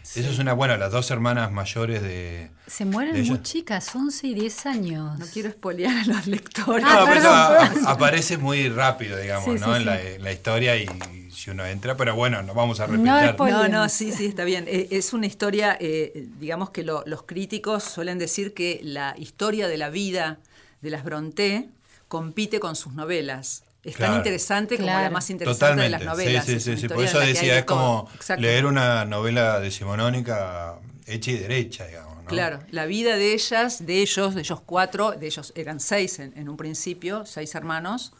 Eso 0.03 0.29
es 0.29 0.39
una, 0.39 0.53
bueno, 0.53 0.75
las 0.77 0.91
dos 0.91 1.09
hermanas 1.11 1.51
mayores 1.51 2.01
de... 2.01 2.49
Se 2.67 2.85
mueren 2.85 3.13
de 3.13 3.23
muy 3.23 3.41
chicas, 3.43 3.95
11 3.95 4.27
y 4.27 4.33
10 4.33 4.65
años. 4.65 5.17
No 5.19 5.25
quiero 5.27 5.47
espolear 5.49 5.95
a 5.97 6.05
los 6.05 6.27
lectores. 6.27 6.85
Ah, 6.87 6.99
No, 7.01 7.05
pero 7.05 7.13
perdón, 7.21 7.31
eso 7.31 7.31
a- 7.33 7.69
perdón. 7.69 7.87
aparece 7.87 8.37
muy 8.37 8.69
rápido, 8.69 9.17
digamos, 9.17 9.45
Sí, 9.45 9.59
¿no? 9.65 9.73
sí, 9.75 9.79
en, 9.81 9.85
la, 9.85 9.97
sí. 9.99 10.07
en 10.15 10.23
la 10.23 10.31
historia 10.31 10.75
y 10.77 10.85
si 11.31 11.49
uno 11.49 11.65
entra, 11.65 11.95
pero 11.95 12.15
bueno, 12.15 12.41
no 12.43 12.53
vamos 12.53 12.79
a 12.81 12.87
No 12.87 12.93
repetir. 12.93 13.07
No, 13.11 13.21
no, 13.21 13.31
Spoilers. 13.33 13.93
sí, 13.93 14.11
sí, 14.11 14.25
está 14.25 14.43
bien. 14.43 14.65
Eh, 14.67 14.87
Es 14.91 15.13
una 15.13 15.27
historia, 15.27 15.77
eh, 15.79 16.27
digamos 16.39 16.71
que 16.71 16.83
lo- 16.83 17.03
los 17.05 17.23
críticos 17.23 17.83
suelen 17.83 18.17
decir 18.19 18.53
que 18.53 18.81
la 18.83 19.15
historia 19.17 19.67
de 19.67 19.77
la 19.77 19.89
vida 19.89 20.39
de 20.81 20.89
las 20.89 21.03
Bronté 21.03 21.69
compite 22.07 22.59
con 22.59 22.75
sus 22.75 22.93
novelas. 22.93 23.63
Es 23.83 23.93
tan 23.93 23.97
Claro. 24.07 24.15
interesante 24.17 24.75
como 24.77 24.87
la 24.87 25.09
más 25.09 25.29
interesante 25.29 25.81
de 25.81 25.89
las 25.89 26.03
novelas. 26.03 26.45
sí, 26.45 26.59
sí, 26.59 26.77
sí, 26.77 26.87
Por 26.87 27.03
eso 27.03 27.19
decía, 27.19 27.53
de 27.53 27.59
es 27.59 27.65
como. 27.65 28.07
Exacto. 28.15 28.41
leer 28.41 28.65
una 28.67 29.05
novela 29.05 29.59
decimonónica 29.59 30.79
hecha 31.07 31.31
y 31.31 31.37
derecha, 31.37 31.87
digamos, 31.87 32.17
¿no? 32.17 32.25
Claro, 32.25 32.59
la 32.69 32.85
vida 32.85 33.17
de 33.17 33.33
ellas, 33.33 33.83
de 33.85 34.01
ellos, 34.01 34.35
de 34.35 34.41
ellos 34.41 34.61
cuatro, 34.65 35.11
de 35.13 35.25
ellos 35.25 35.51
eran 35.55 35.79
seis 35.79 36.19
en, 36.19 36.31
en 36.37 36.47
un 36.47 36.57
principio, 36.57 37.25
seis 37.25 37.55
hermanos, 37.55 38.13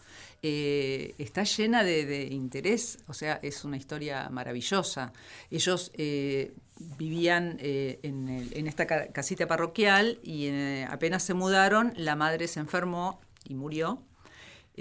eh, 0.43 1.13
está 1.19 1.43
llena 1.43 1.83
de, 1.83 2.05
de 2.07 2.23
interés, 2.25 2.97
o 3.07 3.13
sea, 3.13 3.39
es 3.43 3.63
una 3.63 3.77
historia 3.77 4.27
maravillosa. 4.29 5.13
Ellos 5.51 5.91
eh, 5.93 6.53
vivían 6.97 7.57
eh, 7.61 7.99
en, 8.01 8.27
el- 8.27 8.57
en 8.57 8.65
esta 8.67 8.87
ca- 8.87 9.07
casita 9.13 9.47
parroquial 9.47 10.17
y 10.23 10.47
eh, 10.47 10.87
apenas 10.89 11.21
se 11.21 11.35
mudaron, 11.35 11.93
la 11.95 12.15
madre 12.15 12.47
se 12.47 12.59
enfermó 12.59 13.21
y 13.47 13.53
murió. 13.53 14.01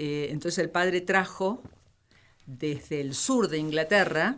Eh, 0.03 0.29
entonces 0.31 0.57
el 0.57 0.71
padre 0.71 1.01
trajo 1.01 1.61
desde 2.47 3.01
el 3.01 3.13
sur 3.13 3.49
de 3.49 3.59
Inglaterra 3.59 4.37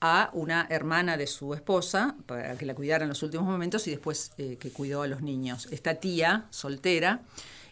a 0.00 0.30
una 0.34 0.68
hermana 0.70 1.16
de 1.16 1.26
su 1.26 1.52
esposa 1.52 2.14
para 2.26 2.56
que 2.56 2.64
la 2.64 2.76
cuidara 2.76 3.02
en 3.02 3.08
los 3.08 3.20
últimos 3.24 3.44
momentos 3.44 3.88
y 3.88 3.90
después 3.90 4.30
eh, 4.38 4.56
que 4.60 4.70
cuidó 4.70 5.02
a 5.02 5.08
los 5.08 5.20
niños. 5.20 5.66
Esta 5.72 5.96
tía, 5.96 6.46
soltera, 6.50 7.22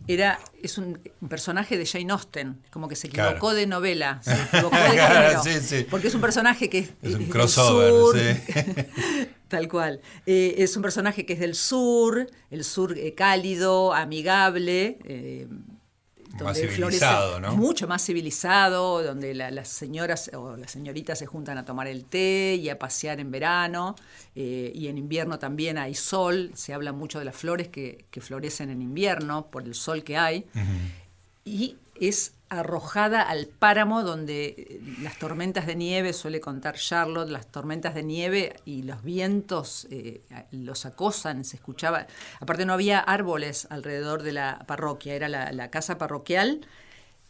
era, 0.09 0.41
es 0.61 0.79
un, 0.79 0.99
un 1.21 1.29
personaje 1.29 1.79
de 1.79 1.87
Jane 1.87 2.13
Austen, 2.13 2.61
como 2.73 2.89
que 2.89 2.97
se 2.97 3.07
equivocó 3.07 3.39
Claro. 3.51 3.55
de 3.55 3.67
novela, 3.69 4.21
se 4.25 4.35
equivocó 4.43 4.75
de 4.77 4.91
Claro, 4.95 5.43
género, 5.43 5.43
sí, 5.45 5.61
sí. 5.79 5.87
porque 5.89 6.09
es 6.09 6.15
un 6.17 6.21
personaje 6.21 6.69
que 6.69 6.79
es, 6.81 6.91
Es 7.03 7.15
un 7.15 7.27
crossover, 7.27 7.91
sur, 7.93 8.19
sí. 8.19 8.83
Tal 9.49 9.69
cual. 9.69 10.01
Eh, 10.27 10.57
es 10.59 10.77
un 10.77 10.83
personaje 10.83 11.25
que 11.25 11.35
es 11.35 11.39
del 11.39 11.55
sur, 11.55 12.27
el 12.51 12.65
sur 12.65 12.99
eh, 12.99 13.15
cálido, 13.15 13.95
amigable. 13.95 14.99
Más 16.45 16.57
donde 16.59 16.69
civilizado, 16.77 17.41
¿no? 17.41 17.57
Mucho 17.57 17.87
más 17.89 18.05
civilizado, 18.05 19.03
donde 19.03 19.35
la- 19.35 19.51
las 19.51 19.69
señoras 19.69 20.31
o 20.35 20.57
las 20.57 20.71
señoritas 20.71 21.19
se 21.19 21.27
juntan 21.27 21.59
a 21.59 21.65
tomar 21.65 21.87
el 21.87 22.05
té 22.05 22.57
y 22.61 22.69
a 22.69 22.79
pasear 22.79 23.21
en 23.21 23.31
verano. 23.31 23.95
eh, 24.39 24.71
y 24.75 24.89
en 24.89 24.99
invierno 24.99 25.39
también 25.39 25.79
hay 25.79 25.95
sol. 25.95 26.51
Se 26.55 26.75
habla 26.75 26.93
mucho 26.93 27.19
de 27.19 27.25
las 27.25 27.35
flores 27.37 27.69
que, 27.69 28.05
que 28.11 28.21
florecen 28.21 28.69
en 28.71 28.83
invierno 28.83 29.47
por 29.51 29.63
el 29.65 29.75
sol 29.75 30.05
que 30.05 30.19
hay 30.19 30.45
y 31.45 31.77
es 32.01 32.33
arrojada 32.49 33.23
al 33.23 33.47
páramo 33.47 34.05
donde 34.05 34.55
eh, 34.57 34.81
las 35.03 35.19
tormentas 35.19 35.67
de 35.67 35.75
nieve, 35.75 36.13
suele 36.13 36.41
contar 36.41 36.77
Charlotte, 36.77 37.29
las 37.29 37.47
tormentas 37.49 37.95
de 37.95 38.05
nieve 38.05 38.55
y 38.65 38.83
los 38.83 39.03
vientos 39.03 39.89
eh, 39.91 40.23
los 40.53 40.87
acosan, 40.87 41.45
se 41.45 41.57
escuchaba. 41.57 42.07
Aparte 42.41 42.65
no 42.65 42.73
había 42.73 43.01
árboles 43.01 43.67
alrededor 43.71 44.23
de 44.23 44.33
la 44.33 44.65
parroquia, 44.67 45.15
era 45.15 45.29
la, 45.29 45.51
la 45.53 45.71
casa 45.71 45.99
parroquial 45.99 46.61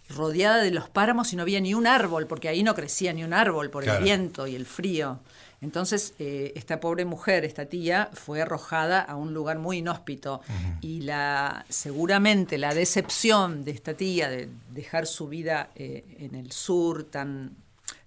rodeada 0.08 0.58
de 0.62 0.70
los 0.70 0.88
páramos 0.88 1.32
y 1.32 1.36
no 1.36 1.42
había 1.42 1.60
ni 1.60 1.74
un 1.74 1.86
árbol, 1.86 2.26
porque 2.26 2.48
ahí 2.48 2.62
no 2.62 2.74
crecía 2.74 3.12
ni 3.12 3.24
un 3.24 3.32
árbol 3.32 3.70
por 3.70 3.82
Claro. 3.84 3.98
el 3.98 4.04
viento 4.04 4.46
y 4.46 4.54
el 4.54 4.66
frío. 4.66 5.18
Entonces, 5.60 6.14
eh, 6.18 6.52
esta 6.54 6.80
pobre 6.80 7.04
mujer, 7.04 7.44
esta 7.44 7.66
tía, 7.66 8.10
fue 8.12 8.42
arrojada 8.42 9.00
a 9.00 9.16
un 9.16 9.32
lugar 9.32 9.58
muy 9.58 9.78
inhóspito. 9.78 10.40
Y 10.80 11.00
la, 11.00 11.64
seguramente 11.68 12.58
la 12.58 12.74
decepción 12.74 13.64
de 13.64 13.70
esta 13.70 13.94
tía 13.94 14.28
de 14.28 14.48
dejar 14.70 15.06
su 15.06 15.28
vida 15.28 15.70
eh, 15.74 16.04
en 16.18 16.34
el 16.34 16.52
sur 16.52 17.04
tan 17.04 17.56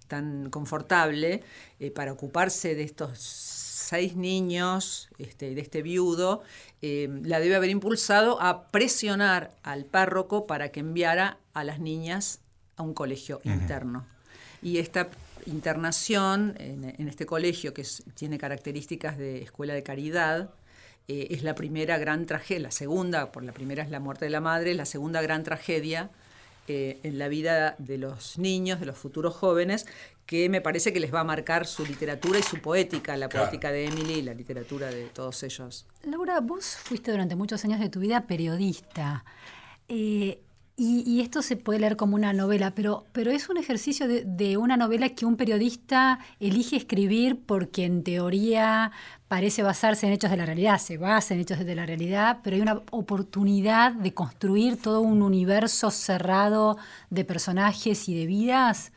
tan 0.06 0.50
confortable 0.50 1.44
eh, 1.78 1.92
para 1.92 2.12
ocuparse 2.12 2.74
de 2.74 2.82
estos 2.82 3.20
seis 3.20 4.16
niños, 4.16 5.08
este, 5.18 5.54
de 5.54 5.60
este 5.60 5.82
viudo, 5.82 6.42
la 6.82 7.38
debe 7.38 7.54
haber 7.54 7.70
impulsado 7.70 8.40
a 8.40 8.68
presionar 8.70 9.52
al 9.62 9.84
párroco 9.84 10.46
para 10.48 10.70
que 10.72 10.80
enviara 10.80 11.38
a 11.54 11.62
las 11.62 11.78
niñas 11.78 12.40
a 12.76 12.82
un 12.82 12.94
colegio 12.94 13.40
interno. 13.44 14.04
Y 14.62 14.78
esta 14.78 15.10
internación 15.46 16.54
en, 16.58 16.94
en 16.98 17.08
este 17.08 17.26
colegio, 17.26 17.72
que 17.74 17.82
es- 17.82 18.02
tiene 18.14 18.38
características 18.38 19.16
de 19.18 19.42
escuela 19.42 19.74
de 19.74 19.82
caridad, 19.82 20.50
eh, 21.08 21.28
es 21.30 21.42
la 21.42 21.54
primera 21.54 21.98
gran 21.98 22.26
tragedia, 22.26 22.60
la 22.64 22.70
segunda, 22.70 23.32
por 23.32 23.42
la 23.44 23.52
primera 23.52 23.82
es 23.82 23.90
la 23.90 24.00
muerte 24.00 24.26
de 24.26 24.30
la 24.30 24.40
madre, 24.40 24.74
la 24.74 24.84
segunda 24.84 25.20
gran 25.22 25.42
tragedia 25.42 26.10
eh, 26.68 27.00
en 27.02 27.18
la 27.18 27.26
vida 27.28 27.74
de 27.78 27.98
los 27.98 28.38
niños, 28.38 28.78
de 28.78 28.86
los 28.86 28.96
futuros 28.96 29.34
jóvenes, 29.34 29.86
que 30.24 30.48
me 30.48 30.60
parece 30.60 30.92
que 30.92 31.00
les 31.00 31.12
va 31.12 31.20
a 31.20 31.24
marcar 31.24 31.66
su 31.66 31.84
literatura 31.84 32.38
y 32.38 32.42
su 32.44 32.60
poética, 32.60 33.16
la 33.16 33.28
Claro. 33.28 33.46
poética 33.46 33.72
de 33.72 33.86
Emily 33.86 34.14
y 34.20 34.22
la 34.22 34.34
literatura 34.34 34.88
de 34.88 35.06
todos 35.06 35.42
ellos. 35.42 35.86
Laura, 36.04 36.38
vos 36.40 36.76
fuiste 36.76 37.10
durante 37.10 37.34
muchos 37.34 37.64
años 37.64 37.80
de 37.80 37.88
tu 37.88 37.98
vida 37.98 38.26
periodista. 38.28 39.24
eh, 39.88 40.40
y, 40.82 41.02
y 41.06 41.20
esto 41.20 41.42
se 41.42 41.56
puede 41.56 41.78
leer 41.80 41.96
como 41.96 42.14
una 42.14 42.32
novela, 42.32 42.74
pero, 42.74 43.04
pero 43.12 43.30
es 43.30 43.50
un 43.50 43.58
ejercicio 43.58 44.08
de, 44.08 44.56
una 44.56 44.78
novela 44.78 45.10
que 45.10 45.26
un 45.26 45.36
periodista 45.36 46.20
elige 46.40 46.76
escribir 46.76 47.38
porque 47.44 47.84
en 47.84 48.02
teoría 48.02 48.90
parece 49.28 49.62
basarse 49.62 50.06
en 50.06 50.14
hechos 50.14 50.30
de 50.30 50.38
la 50.38 50.46
realidad, 50.46 50.78
se 50.78 50.96
basa 50.96 51.34
en 51.34 51.40
hechos 51.40 51.58
de 51.58 51.74
la 51.74 51.84
realidad, 51.84 52.38
pero 52.42 52.56
hay 52.56 52.62
una 52.62 52.80
oportunidad 52.92 53.92
de 53.92 54.14
construir 54.14 54.80
todo 54.80 55.02
un 55.02 55.20
universo 55.20 55.90
cerrado 55.90 56.78
de 57.10 57.26
personajes 57.26 58.08
y 58.08 58.14
de 58.18 58.24
vidas. 58.24 58.92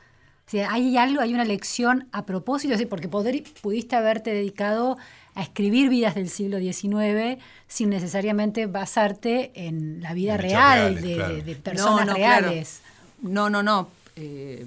Hay 0.69 0.97
algo, 0.97 1.19
hay 1.21 1.33
una 1.33 1.45
lección 1.45 2.07
a 2.13 2.25
propósito, 2.25 2.75
porque 2.89 3.09
poder- 3.09 3.43
pudiste 3.61 3.95
haberte 3.97 4.33
dedicado 4.33 4.97
a 5.35 5.41
escribir 5.41 5.89
vidas 5.89 6.15
del 6.15 6.29
siglo 6.29 6.59
XIX 6.59 7.41
sin 7.67 7.89
necesariamente 7.89 8.65
basarte 8.67 9.51
en 9.55 10.01
la 10.01 10.13
vida 10.13 10.37
real 10.37 10.95
reales, 10.95 11.03
de, 11.03 11.15
claro. 11.15 11.33
de- 11.35 11.41
de 11.43 11.55
personas 11.55 12.05
no, 12.07 12.13
reales. 12.13 12.81
No, 13.21 13.49
no, 13.49 13.63
no. 13.63 13.89
Eh, 14.15 14.65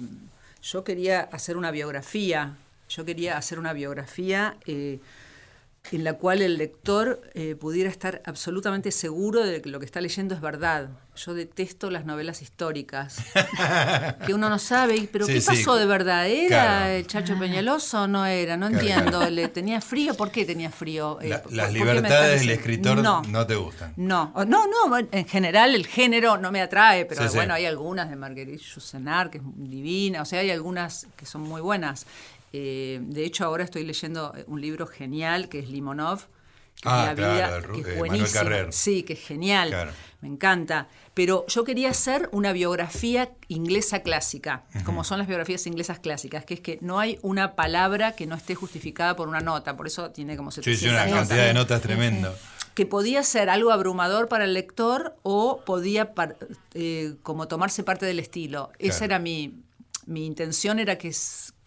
yo 0.63 0.83
quería 0.83 1.21
hacer 1.31 1.55
una 1.57 1.71
biografía. 1.71 2.55
Yo 2.89 3.05
quería 3.05 3.37
hacer 3.37 3.59
una 3.59 3.73
biografía 3.73 4.55
eh, 4.65 4.99
en 5.91 6.03
la 6.03 6.13
cual 6.13 6.41
el 6.41 6.57
lector 6.57 7.21
eh, 7.33 7.55
pudiera 7.55 7.89
estar 7.89 8.21
absolutamente 8.25 8.91
seguro 8.91 9.43
de 9.45 9.61
que 9.61 9.69
lo 9.69 9.79
que 9.79 9.85
está 9.85 10.01
leyendo 10.01 10.35
es 10.35 10.41
verdad. 10.41 10.89
Yo 11.15 11.33
detesto 11.33 11.89
las 11.89 12.05
novelas 12.05 12.41
históricas, 12.43 13.17
que 14.25 14.33
uno 14.33 14.49
no 14.49 14.59
sabe, 14.59 14.97
y, 14.97 15.07
pero 15.07 15.25
Sí, 15.25 15.33
¿qué 15.33 15.41
sí. 15.41 15.47
pasó 15.47 15.75
de 15.75 15.85
verdad? 15.85 16.27
¿Era 16.27 16.47
Claro. 16.47 16.91
el 16.93 17.07
Chacho 17.07 17.39
Peñaloso 17.39 18.03
o 18.03 18.07
no 18.07 18.25
era? 18.25 18.55
No 18.57 18.67
Claro. 18.69 18.83
entiendo. 18.85 19.29
¿Le 19.29 19.47
tenía 19.47 19.81
frío? 19.81 20.13
¿Por 20.13 20.29
qué 20.31 20.45
tenía 20.45 20.69
frío? 20.69 21.19
Eh, 21.21 21.29
La- 21.29 21.41
¿por- 21.41 21.53
las 21.53 21.67
por 21.67 21.73
libertades 21.77 22.41
del 22.41 22.49
escritor 22.51 22.97
No. 22.99 23.21
no, 23.23 23.47
te 23.47 23.55
gustan. 23.55 23.93
No, 23.95 24.31
o- 24.35 24.45
no, 24.45 24.65
no, 24.67 24.97
en 25.11 25.25
general 25.27 25.73
el 25.73 25.87
género 25.87 26.37
no 26.37 26.51
me 26.51 26.61
atrae, 26.61 27.05
pero 27.05 27.23
Sí, 27.23 27.29
sí. 27.29 27.35
bueno, 27.35 27.53
hay 27.55 27.65
algunas 27.65 28.09
de 28.09 28.15
Marguerite 28.15 28.61
Yourcenar 28.63 29.31
que 29.31 29.39
es 29.39 29.43
divina, 29.55 30.21
o 30.21 30.25
sea, 30.25 30.41
hay 30.41 30.51
algunas 30.51 31.07
que 31.15 31.25
son 31.25 31.41
muy 31.41 31.61
buenas. 31.61 32.05
Eh, 32.53 32.99
de 33.01 33.25
hecho, 33.25 33.45
ahora 33.45 33.63
estoy 33.63 33.83
leyendo 33.83 34.33
un 34.47 34.61
libro 34.61 34.87
genial 34.87 35.49
que 35.49 35.59
es 35.59 35.69
Limonov, 35.69 36.19
que 36.75 36.83
Ah, 36.89 37.09
es 37.09 37.15
que 37.15 37.79
eh, 37.89 37.93
es 37.93 37.97
buenísimo. 37.97 38.71
Sí, 38.71 39.01
que 39.03 39.13
es 39.13 39.19
genial, 39.19 39.69
Claro. 39.69 39.91
me 40.21 40.27
encanta. 40.27 40.87
Pero 41.15 41.43
yo 41.47 41.63
quería 41.63 41.89
hacer 41.89 42.29
una 42.31 42.53
biografía 42.53 43.31
inglesa 43.47 44.01
clásica, 44.03 44.63
como 44.85 45.03
son 45.03 45.17
las 45.17 45.27
biografías 45.27 45.65
inglesas 45.65 45.97
clásicas, 45.99 46.45
que 46.45 46.53
es 46.53 46.59
que 46.61 46.77
no 46.81 46.99
hay 46.99 47.17
una 47.23 47.55
palabra 47.55 48.11
que 48.15 48.27
no 48.27 48.35
esté 48.35 48.53
justificada 48.53 49.15
por 49.15 49.27
una 49.27 49.39
nota, 49.41 49.75
por 49.75 49.87
eso 49.87 50.11
tiene 50.11 50.37
como 50.37 50.51
Sí, 50.51 50.61
700 50.61 50.79
sí, 50.79 50.87
una 50.89 51.05
notas 51.05 51.27
cantidad 51.29 51.47
de 51.47 51.53
notas 51.55 51.81
tremendo. 51.81 52.35
que 52.75 52.85
podía 52.85 53.23
ser 53.23 53.49
algo 53.49 53.71
abrumador 53.71 54.27
para 54.29 54.43
el 54.45 54.53
lector 54.53 55.17
o 55.23 55.61
podía 55.65 56.13
eh, 56.75 57.15
como 57.23 57.47
tomarse 57.47 57.81
parte 57.83 58.05
del 58.05 58.19
estilo. 58.19 58.71
Esa 58.77 59.03
era 59.05 59.17
mi, 59.17 59.63
mi 60.05 60.27
intención, 60.27 60.77
era 60.77 60.99
que, 60.99 61.11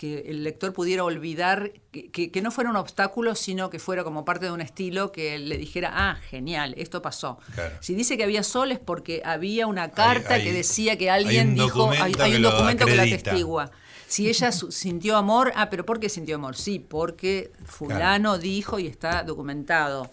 que 0.00 0.20
el 0.30 0.44
lector 0.44 0.72
pudiera 0.72 1.04
olvidar, 1.04 1.72
que, 1.90 2.10
que- 2.10 2.30
que 2.30 2.40
no 2.40 2.50
fuera 2.50 2.70
un 2.70 2.76
obstáculo, 2.76 3.34
sino 3.34 3.68
que 3.68 3.78
fuera 3.78 4.02
como 4.02 4.24
parte 4.24 4.46
de 4.46 4.52
un 4.52 4.62
estilo 4.62 5.12
que 5.12 5.38
le 5.38 5.58
dijera, 5.58 5.90
ah, 5.92 6.14
genial, 6.30 6.72
esto 6.78 7.02
pasó. 7.02 7.38
Claro. 7.54 7.76
Si 7.82 7.94
dice 7.94 8.16
que 8.16 8.24
había 8.24 8.42
sol 8.42 8.72
es 8.72 8.78
porque 8.78 9.20
había 9.26 9.66
una 9.66 9.90
carta 9.90 10.34
hay- 10.36 10.44
que 10.44 10.54
decía 10.54 10.96
que 10.96 11.10
alguien 11.10 11.54
dijo, 11.54 11.90
hay, 11.90 12.12
un 12.14 12.40
documento 12.40 12.86
que 12.86 12.94
lo 12.96 13.02
acredita. 13.02 13.30
atestigua. 13.30 13.70
Si 14.08 14.26
ella 14.26 14.50
sintió 14.52 15.18
amor, 15.18 15.52
ah, 15.54 15.68
pero 15.68 15.84
¿por 15.84 16.00
qué 16.00 16.08
sintió 16.08 16.36
amor? 16.36 16.56
Sí, 16.56 16.78
porque 16.78 17.52
fulano 17.66 18.38
dijo 18.38 18.78
y 18.78 18.86
está 18.86 19.22
documentado. 19.22 20.10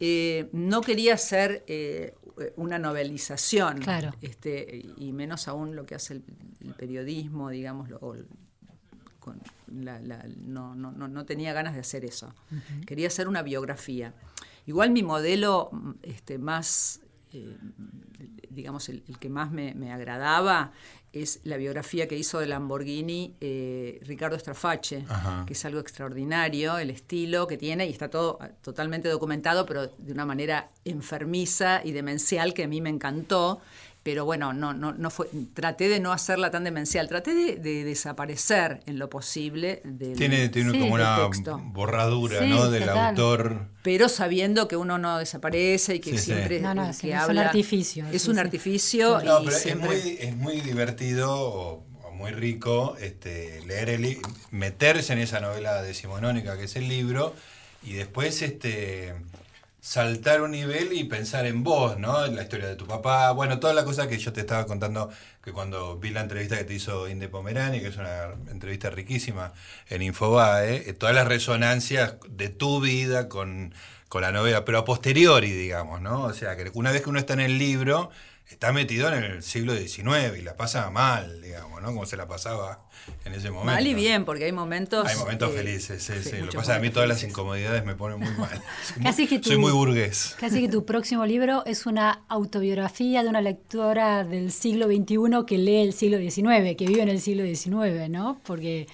Eh, 0.00 0.48
no 0.52 0.80
quería 0.80 1.12
hacer 1.14 1.64
eh, 1.66 2.14
una 2.56 2.78
novelización, 2.78 3.80
Claro. 3.80 4.12
este, 4.22 4.86
y 4.96 5.12
menos 5.12 5.48
aún 5.48 5.76
lo 5.76 5.84
que 5.84 5.96
hace 5.96 6.14
el, 6.14 6.22
el 6.64 6.72
periodismo, 6.74 7.50
digamos, 7.50 7.90
lo- 7.90 7.98
o 7.98 8.14
el- 8.14 8.26
con 9.28 9.40
la- 9.84 10.00
la- 10.00 10.24
no, 10.46 10.74
no, 10.74 10.92
no, 10.92 11.08
no 11.08 11.24
tenía 11.24 11.52
ganas 11.52 11.74
de 11.74 11.80
hacer 11.80 12.04
eso. 12.04 12.34
Quería 12.86 13.08
hacer 13.08 13.28
una 13.28 13.42
biografía. 13.42 14.14
Igual 14.66 14.90
mi 14.90 15.02
modelo 15.02 15.70
este, 16.02 16.38
más, 16.38 17.00
eh, 17.32 17.56
digamos, 18.50 18.88
el, 18.88 19.02
el 19.08 19.18
que 19.18 19.28
más 19.28 19.50
me, 19.50 19.74
me 19.74 19.92
agradaba 19.92 20.72
es 21.12 21.40
la 21.44 21.56
biografía 21.56 22.06
que 22.06 22.18
hizo 22.18 22.38
de 22.38 22.46
Lamborghini 22.46 23.34
eh, 23.40 23.98
Ricardo 24.06 24.38
Straface, 24.38 25.04
Ajá. 25.08 25.44
que 25.46 25.54
es 25.54 25.64
algo 25.64 25.80
extraordinario, 25.80 26.76
el 26.78 26.90
estilo 26.90 27.46
que 27.46 27.56
tiene, 27.56 27.86
y 27.86 27.90
está 27.90 28.10
todo 28.10 28.38
totalmente 28.62 29.08
documentado, 29.08 29.64
pero 29.64 29.86
de 29.86 30.12
una 30.12 30.26
manera 30.26 30.70
enfermiza 30.84 31.80
y 31.84 31.92
demencial 31.92 32.52
que 32.52 32.64
a 32.64 32.68
mí 32.68 32.80
me 32.82 32.90
encantó. 32.90 33.60
Pero 34.08 34.24
bueno, 34.24 34.54
no, 34.54 34.72
no, 34.72 34.94
no 34.94 35.10
fue, 35.10 35.28
traté 35.52 35.86
de 35.90 36.00
no 36.00 36.12
hacerla 36.14 36.50
tan 36.50 36.64
demencial, 36.64 37.08
traté 37.08 37.34
de, 37.34 37.56
de 37.56 37.84
desaparecer 37.84 38.80
en 38.86 38.98
lo 38.98 39.10
posible 39.10 39.82
del, 39.84 40.16
Tiene, 40.16 40.48
tiene 40.48 40.70
Sí, 40.72 40.78
como 40.80 40.94
una 40.94 41.26
texto. 41.28 41.58
borradura, 41.62 42.38
Sí, 42.40 42.48
¿no? 42.48 42.70
Del 42.70 42.84
total. 42.86 43.08
autor. 43.10 43.66
pero 43.82 44.08
sabiendo 44.08 44.66
que 44.66 44.76
uno 44.78 44.96
no 44.96 45.18
desaparece 45.18 45.96
y 45.96 46.00
que 46.00 46.12
Sí, 46.12 46.16
sí. 46.18 46.24
siempre 46.24 46.60
No, 46.60 46.72
no, 46.74 46.86
el 46.88 46.94
sí, 46.94 47.02
que 47.02 47.08
es 47.08 47.16
un 47.16 47.20
habla 47.20 47.42
artificio, 47.42 48.06
es 48.10 48.22
sí, 48.22 48.30
un 48.30 48.36
sí. 48.36 48.40
artificio 48.40 49.20
No, 49.22 49.42
y 49.42 49.44
pero 49.44 49.58
siempre 49.58 49.96
es, 49.98 50.04
muy, 50.04 50.16
es 50.20 50.36
muy 50.36 50.60
divertido 50.62 51.30
o, 51.38 51.84
o 52.04 52.10
muy 52.12 52.30
rico 52.30 52.96
este, 52.98 53.60
leer 53.66 53.90
el 53.90 54.16
meterse 54.52 55.12
en 55.12 55.18
esa 55.18 55.40
novela 55.40 55.82
decimonónica 55.82 56.56
que 56.56 56.64
es 56.64 56.76
el 56.76 56.88
libro 56.88 57.34
y 57.82 57.92
después 57.92 58.40
este 58.40 59.14
saltar 59.80 60.42
un 60.42 60.50
nivel 60.50 60.92
y 60.92 61.04
pensar 61.04 61.46
en 61.46 61.62
vos, 61.62 61.98
¿no? 61.98 62.24
En 62.24 62.36
la 62.36 62.42
historia 62.42 62.66
de 62.68 62.76
tu 62.76 62.86
papá, 62.86 63.30
bueno, 63.32 63.60
toda 63.60 63.74
la 63.74 63.84
cosa 63.84 64.08
que 64.08 64.18
yo 64.18 64.32
te 64.32 64.40
estaba 64.40 64.66
contando 64.66 65.10
que 65.42 65.52
cuando 65.52 65.98
vi 65.98 66.10
la 66.10 66.20
entrevista 66.20 66.56
que 66.58 66.64
te 66.64 66.74
hizo 66.74 67.08
Inde 67.08 67.28
Pomerani, 67.28 67.80
que 67.80 67.88
es 67.88 67.96
una 67.96 68.34
entrevista 68.50 68.90
riquísima 68.90 69.52
en 69.88 70.02
Infobae, 70.02 70.88
eh, 70.88 70.92
todas 70.92 71.14
las 71.14 71.26
resonancias 71.28 72.16
de 72.28 72.48
tu 72.48 72.80
vida 72.80 73.28
con, 73.28 73.72
con 74.08 74.22
la 74.22 74.32
novela, 74.32 74.64
pero 74.64 74.78
a 74.78 74.84
posteriori, 74.84 75.52
digamos, 75.52 76.00
¿no? 76.00 76.22
O 76.24 76.32
sea, 76.32 76.56
que 76.56 76.70
una 76.74 76.92
vez 76.92 77.02
que 77.02 77.10
uno 77.10 77.18
está 77.18 77.34
en 77.34 77.40
el 77.40 77.58
libro, 77.58 78.10
está 78.50 78.72
metido 78.72 79.12
en 79.12 79.22
el 79.22 79.42
siglo 79.42 79.74
XIX 79.76 80.36
y 80.38 80.42
la 80.42 80.56
pasa 80.56 80.90
mal, 80.90 81.40
digamos, 81.42 81.80
¿no? 81.82 81.88
Como 81.88 82.06
se 82.06 82.16
la 82.16 82.26
pasaba 82.26 82.84
en 83.24 83.34
ese 83.34 83.50
momento. 83.50 83.72
mal 83.72 83.86
y 83.86 83.94
bien, 83.94 84.24
porque 84.24 84.44
hay 84.44 84.52
momentos... 84.52 85.06
Hay 85.06 85.16
momentos 85.16 85.50
eh, 85.50 85.58
felices, 85.58 86.02
sí, 86.02 86.12
sí. 86.22 86.36
Lo 86.38 86.48
que 86.48 86.56
pasa 86.56 86.72
es 86.72 86.80
que 86.80 86.86
a 86.86 86.88
mí 86.88 86.90
todas 86.90 87.08
las 87.08 87.22
incomodidades 87.22 87.84
me 87.84 87.94
ponen 87.94 88.18
muy 88.20 88.30
mal. 88.32 88.60
Soy, 88.94 89.02
Casi 89.02 89.22
muy, 89.22 89.28
que 89.28 89.38
tú- 89.38 89.48
soy 89.50 89.58
muy 89.58 89.72
burgués. 89.72 90.34
Casi 90.38 90.60
que 90.60 90.68
tu 90.68 90.84
próximo 90.84 91.24
libro 91.26 91.64
es 91.66 91.86
una 91.86 92.22
autobiografía 92.28 93.22
de 93.22 93.28
una 93.28 93.40
lectora 93.40 94.24
del 94.24 94.50
siglo 94.52 94.86
XXI 94.86 95.44
que 95.46 95.58
lee 95.58 95.82
el 95.82 95.92
siglo 95.92 96.18
XIX, 96.18 96.76
que 96.76 96.86
vive 96.86 97.02
en 97.02 97.08
el 97.08 97.20
siglo 97.20 97.44
XIX, 97.44 98.08
¿no? 98.10 98.40
Porque, 98.44 98.86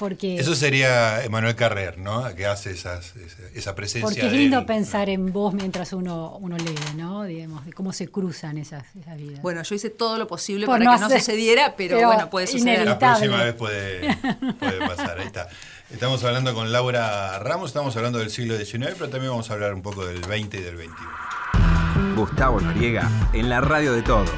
porque, 0.00 0.36
Eso 0.38 0.54
sería 0.54 1.22
Emanuel 1.22 1.54
Carrer, 1.54 1.98
¿no? 1.98 2.34
Que 2.34 2.46
hace 2.46 2.70
esas, 2.70 3.14
esa, 3.16 3.42
esa 3.54 3.74
presencia. 3.74 4.08
porque 4.08 4.26
es 4.26 4.32
lindo 4.32 4.60
él. 4.60 4.64
pensar 4.64 5.10
en 5.10 5.30
vos 5.30 5.52
mientras 5.52 5.92
uno, 5.92 6.38
uno 6.40 6.56
lee, 6.56 6.74
¿no? 6.96 7.24
Digamos, 7.24 7.66
de 7.66 7.74
cómo 7.74 7.92
se 7.92 8.08
cruzan 8.08 8.56
esas, 8.56 8.84
esas 8.98 9.18
vidas. 9.18 9.42
Bueno, 9.42 9.62
yo 9.62 9.74
hice 9.74 9.90
todo 9.90 10.16
lo 10.16 10.26
posible 10.26 10.64
Por 10.64 10.78
para 10.78 10.84
no 10.86 10.96
que 10.96 11.00
no 11.14 11.20
sucediera, 11.20 11.74
pero, 11.76 11.98
pero 11.98 12.08
bueno, 12.08 12.30
puede 12.30 12.46
suceder. 12.46 12.86
La 12.86 12.98
próxima 12.98 13.44
vez 13.44 13.54
puede, 13.54 14.16
puede 14.58 14.78
pasar, 14.78 15.20
ahí 15.20 15.26
está. 15.26 15.50
Estamos 15.90 16.24
hablando 16.24 16.54
con 16.54 16.72
Laura 16.72 17.38
Ramos, 17.38 17.68
estamos 17.68 17.94
hablando 17.94 18.20
del 18.20 18.30
siglo 18.30 18.56
XIX, 18.56 18.94
pero 18.94 19.10
también 19.10 19.30
vamos 19.30 19.50
a 19.50 19.52
hablar 19.52 19.74
un 19.74 19.82
poco 19.82 20.06
del 20.06 20.24
XX 20.24 20.54
y 20.54 20.62
del 20.62 20.78
XXI. 20.78 22.14
Gustavo 22.16 22.58
Noriega 22.58 23.06
en 23.34 23.50
la 23.50 23.60
radio 23.60 23.92
de 23.92 24.00
todos. 24.00 24.30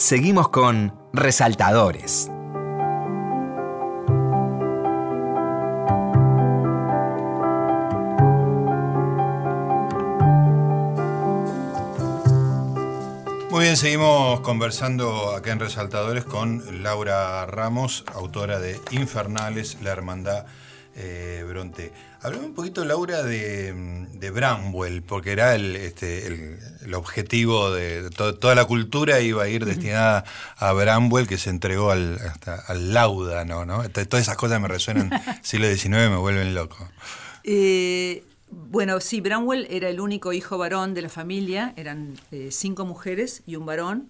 Seguimos 0.00 0.50
con 0.50 0.94
Resaltadores. 1.12 2.30
Muy 13.50 13.64
bien, 13.64 13.76
seguimos 13.76 14.38
conversando 14.42 15.34
acá 15.34 15.50
en 15.50 15.58
Resaltadores 15.58 16.24
con 16.24 16.84
Laura 16.84 17.44
Ramos, 17.46 18.04
autora 18.14 18.60
de 18.60 18.80
Infernales, 18.92 19.78
la 19.82 19.90
hermandad 19.90 20.46
eh, 20.98 21.44
Bronte. 21.48 21.92
Hablame 22.20 22.46
un 22.46 22.54
poquito, 22.54 22.84
Laura, 22.84 23.22
de, 23.22 23.72
de 24.12 24.30
Bramwell, 24.30 25.02
porque 25.02 25.30
era 25.30 25.54
el, 25.54 25.76
este, 25.76 26.26
el, 26.26 26.58
el 26.84 26.94
objetivo 26.94 27.70
de 27.70 28.10
to- 28.10 28.34
toda 28.36 28.56
la 28.56 28.64
cultura 28.64 29.20
iba 29.20 29.44
a 29.44 29.48
ir 29.48 29.64
destinada 29.64 30.24
a 30.56 30.72
Bramwell, 30.72 31.28
que 31.28 31.38
se 31.38 31.50
entregó 31.50 31.92
al, 31.92 32.16
hasta, 32.18 32.56
al 32.66 32.92
Láudano, 32.92 33.64
¿no? 33.64 33.88
Todas 33.90 34.22
esas 34.22 34.36
cosas 34.36 34.60
me 34.60 34.66
resuenan 34.66 35.10
siglo 35.42 35.68
XIX, 35.68 35.90
me 36.10 36.16
vuelven 36.16 36.54
loco. 36.54 36.88
Eh, 37.44 38.24
bueno, 38.50 38.98
sí, 39.00 39.20
Bramwell 39.20 39.66
era 39.70 39.88
el 39.88 40.00
único 40.00 40.32
hijo 40.32 40.58
varón 40.58 40.94
de 40.94 41.02
la 41.02 41.08
familia, 41.08 41.72
eran 41.76 42.14
eh, 42.32 42.48
cinco 42.50 42.84
mujeres 42.84 43.42
y 43.46 43.56
un 43.56 43.64
varón. 43.66 44.08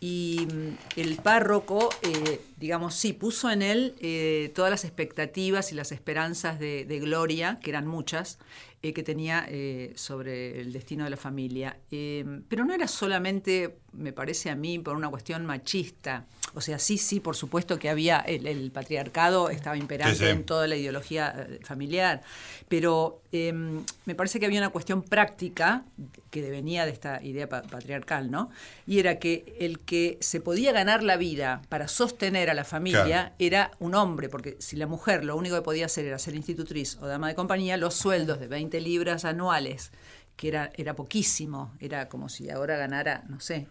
Y 0.00 0.46
mm, 0.52 0.98
el 1.00 1.16
párroco, 1.16 1.88
eh, 2.02 2.40
digamos, 2.58 2.94
sí, 2.94 3.12
puso 3.12 3.50
en 3.50 3.62
él 3.62 3.94
eh, 4.00 4.52
todas 4.54 4.70
las 4.70 4.84
expectativas 4.84 5.72
y 5.72 5.74
las 5.74 5.92
esperanzas 5.92 6.58
de, 6.58 6.84
gloria, 7.00 7.58
que 7.62 7.70
eran 7.70 7.86
muchas, 7.86 8.38
eh, 8.82 8.92
que 8.92 9.02
tenía 9.02 9.46
eh, 9.48 9.94
sobre 9.96 10.60
el 10.60 10.72
destino 10.72 11.04
de 11.04 11.10
la 11.10 11.16
familia. 11.16 11.78
Eh, 11.90 12.24
pero 12.48 12.64
no 12.64 12.74
era 12.74 12.86
solamente, 12.86 13.78
me 13.92 14.12
parece 14.12 14.50
a 14.50 14.54
mí, 14.54 14.78
por 14.78 14.94
una 14.94 15.08
cuestión 15.08 15.44
machista. 15.46 16.26
O 16.56 16.60
sea, 16.62 16.78
sí, 16.78 16.96
sí, 16.98 17.20
por 17.20 17.36
supuesto 17.36 17.78
que 17.78 17.90
había, 17.90 18.18
el, 18.18 18.46
el 18.46 18.70
patriarcado 18.70 19.50
estaba 19.50 19.76
imperante 19.76 20.16
Sí, 20.16 20.24
sí. 20.24 20.30
en 20.30 20.44
toda 20.44 20.66
la 20.66 20.74
ideología 20.76 21.34
eh, 21.48 21.60
familiar, 21.62 22.22
pero 22.68 23.20
eh, 23.30 23.52
me 23.52 24.14
parece 24.14 24.40
que 24.40 24.46
había 24.46 24.58
una 24.60 24.70
cuestión 24.70 25.02
práctica 25.02 25.84
que 26.30 26.40
venía 26.50 26.86
de 26.86 26.92
esta 26.92 27.22
idea 27.22 27.46
pa- 27.48 27.62
patriarcal, 27.62 28.30
¿no? 28.30 28.50
Y 28.86 28.98
era 29.00 29.18
que 29.18 29.54
el 29.60 29.80
que 29.80 30.16
se 30.20 30.40
podía 30.40 30.72
ganar 30.72 31.02
la 31.02 31.16
vida 31.18 31.60
para 31.68 31.88
sostener 31.88 32.48
a 32.48 32.54
la 32.54 32.64
familia 32.64 33.04
Claro. 33.04 33.34
era 33.38 33.70
un 33.78 33.94
hombre, 33.94 34.28
porque 34.30 34.56
si 34.58 34.76
la 34.76 34.86
mujer 34.86 35.24
lo 35.24 35.36
único 35.36 35.56
que 35.56 35.62
podía 35.62 35.86
hacer 35.86 36.06
era 36.06 36.18
ser 36.18 36.34
institutriz 36.34 36.96
o 37.02 37.06
dama 37.06 37.28
de 37.28 37.34
compañía, 37.34 37.76
los 37.76 37.94
sueldos 37.94 38.40
de 38.40 38.48
20 38.48 38.80
libras 38.80 39.24
anuales, 39.26 39.90
que 40.36 40.48
era, 40.48 40.70
era 40.76 40.94
poquísimo, 40.96 41.72
era 41.80 42.08
como 42.08 42.28
si 42.30 42.48
ahora 42.50 42.76
ganara, 42.78 43.24
no 43.28 43.40
sé, 43.40 43.66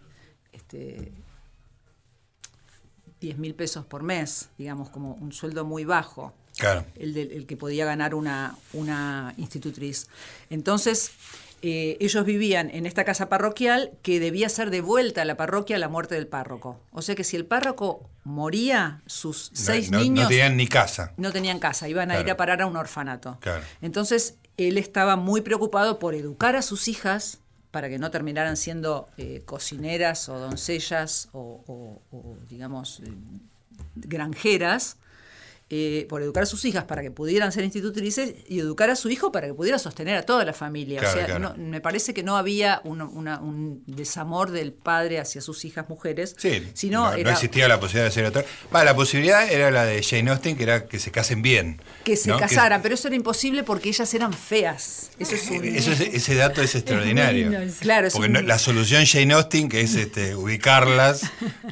este, 0.52 1.12
10 3.20 3.38
mil 3.38 3.54
pesos 3.54 3.84
por 3.86 4.02
mes, 4.02 4.48
digamos, 4.58 4.90
como 4.90 5.14
un 5.14 5.32
sueldo 5.32 5.64
muy 5.64 5.84
bajo 5.84 6.34
Claro. 6.58 6.84
el, 6.96 7.12
del- 7.14 7.32
el 7.32 7.46
que 7.46 7.56
podía 7.56 7.84
ganar 7.84 8.14
una, 8.14 8.56
una 8.72 9.34
institutriz. 9.36 10.06
Entonces, 10.50 11.10
eh, 11.62 11.96
ellos 12.00 12.24
vivían 12.24 12.70
en 12.70 12.86
esta 12.86 13.04
casa 13.04 13.28
parroquial 13.28 13.90
que 14.02 14.20
debía 14.20 14.48
ser 14.48 14.70
devuelta 14.70 15.22
a 15.22 15.24
la 15.24 15.36
parroquia 15.36 15.76
a 15.76 15.78
la 15.78 15.88
muerte 15.88 16.14
del 16.14 16.26
párroco. 16.26 16.78
O 16.92 17.02
sea 17.02 17.14
que 17.14 17.24
si 17.24 17.36
el 17.36 17.46
párroco 17.46 18.08
moría, 18.24 19.02
sus 19.06 19.50
No- 19.52 19.58
seis 19.58 19.90
no, 19.90 19.98
no 19.98 20.04
niños 20.04 20.28
tenían 20.28 20.56
ni 20.56 20.66
casa. 20.66 21.12
no 21.16 21.32
tenían 21.32 21.58
casa, 21.58 21.88
iban 21.88 22.10
a 22.10 22.20
ir 22.20 22.30
a 22.30 22.36
parar 22.36 22.60
a 22.62 22.66
un 22.66 22.76
orfanato. 22.76 23.38
Claro. 23.40 23.62
Entonces, 23.80 24.36
él 24.58 24.78
estaba 24.78 25.16
muy 25.16 25.40
preocupado 25.40 25.98
por 25.98 26.14
educar 26.14 26.56
a 26.56 26.62
sus 26.62 26.88
hijas 26.88 27.38
para 27.76 27.90
que 27.90 27.98
no 27.98 28.10
terminaran 28.10 28.56
siendo 28.56 29.06
eh, 29.18 29.42
cocineras 29.44 30.30
o 30.30 30.38
doncellas 30.38 31.28
o, 31.34 32.00
digamos, 32.48 33.00
eh, 33.00 33.12
granjeras, 33.96 34.96
eh, 35.68 36.06
por 36.08 36.22
educar 36.22 36.44
a 36.44 36.46
sus 36.46 36.64
hijas 36.64 36.84
para 36.84 37.02
que 37.02 37.10
pudieran 37.10 37.50
ser 37.50 37.64
institutrices 37.64 38.34
y 38.46 38.60
educar 38.60 38.88
a 38.88 38.94
su 38.94 39.10
hijo 39.10 39.32
para 39.32 39.48
que 39.48 39.54
pudiera 39.54 39.80
sostener 39.80 40.16
a 40.16 40.22
toda 40.22 40.44
la 40.44 40.52
familia. 40.52 41.00
Claro, 41.00 41.12
o 41.14 41.16
sea, 41.16 41.26
claro. 41.26 41.40
no- 41.40 41.64
me 41.64 41.80
parece 41.80 42.14
que 42.14 42.22
no 42.22 42.36
había 42.36 42.80
un, 42.84 43.00
una- 43.02 43.40
un 43.40 43.82
desamor 43.86 44.52
del 44.52 44.72
padre 44.72 45.18
hacia 45.18 45.40
sus 45.40 45.64
hijas 45.64 45.88
mujeres, 45.88 46.36
Sí, 46.38 46.62
sino 46.74 47.10
no, 47.10 47.14
existía 47.16 47.66
la 47.66 47.80
posibilidad 47.80 48.04
de 48.06 48.12
ser 48.12 48.24
otra. 48.26 48.44
Va, 48.72 48.84
la 48.84 48.94
posibilidad 48.94 49.50
era 49.50 49.72
la 49.72 49.84
de 49.84 50.00
Jane 50.04 50.30
Austen, 50.30 50.56
que 50.56 50.62
era 50.62 50.86
que 50.86 51.00
se 51.00 51.10
casen 51.10 51.42
bien. 51.42 51.80
que 52.04 52.16
se 52.16 52.28
¿no? 52.30 52.38
casaran, 52.38 52.80
pero 52.80 52.94
eso 52.94 53.08
era 53.08 53.16
imposible 53.16 53.64
porque 53.64 53.88
ellas 53.88 54.14
eran 54.14 54.32
feas. 54.32 55.10
Eso 55.18 55.34
es 55.34 55.50
un- 55.50 55.64
Eso 55.64 55.90
es- 55.90 56.00
ese 56.00 56.34
dato 56.36 56.62
es 56.62 56.76
extraordinario. 56.76 57.50
Claro, 57.80 58.08
Porque 58.12 58.28
un- 58.38 58.46
la 58.46 58.60
solución 58.60 59.04
Jane 59.04 59.34
Austen, 59.34 59.68
que 59.68 59.80
es 59.80 59.96
este, 59.96 60.36
ubicarlas, 60.36 61.22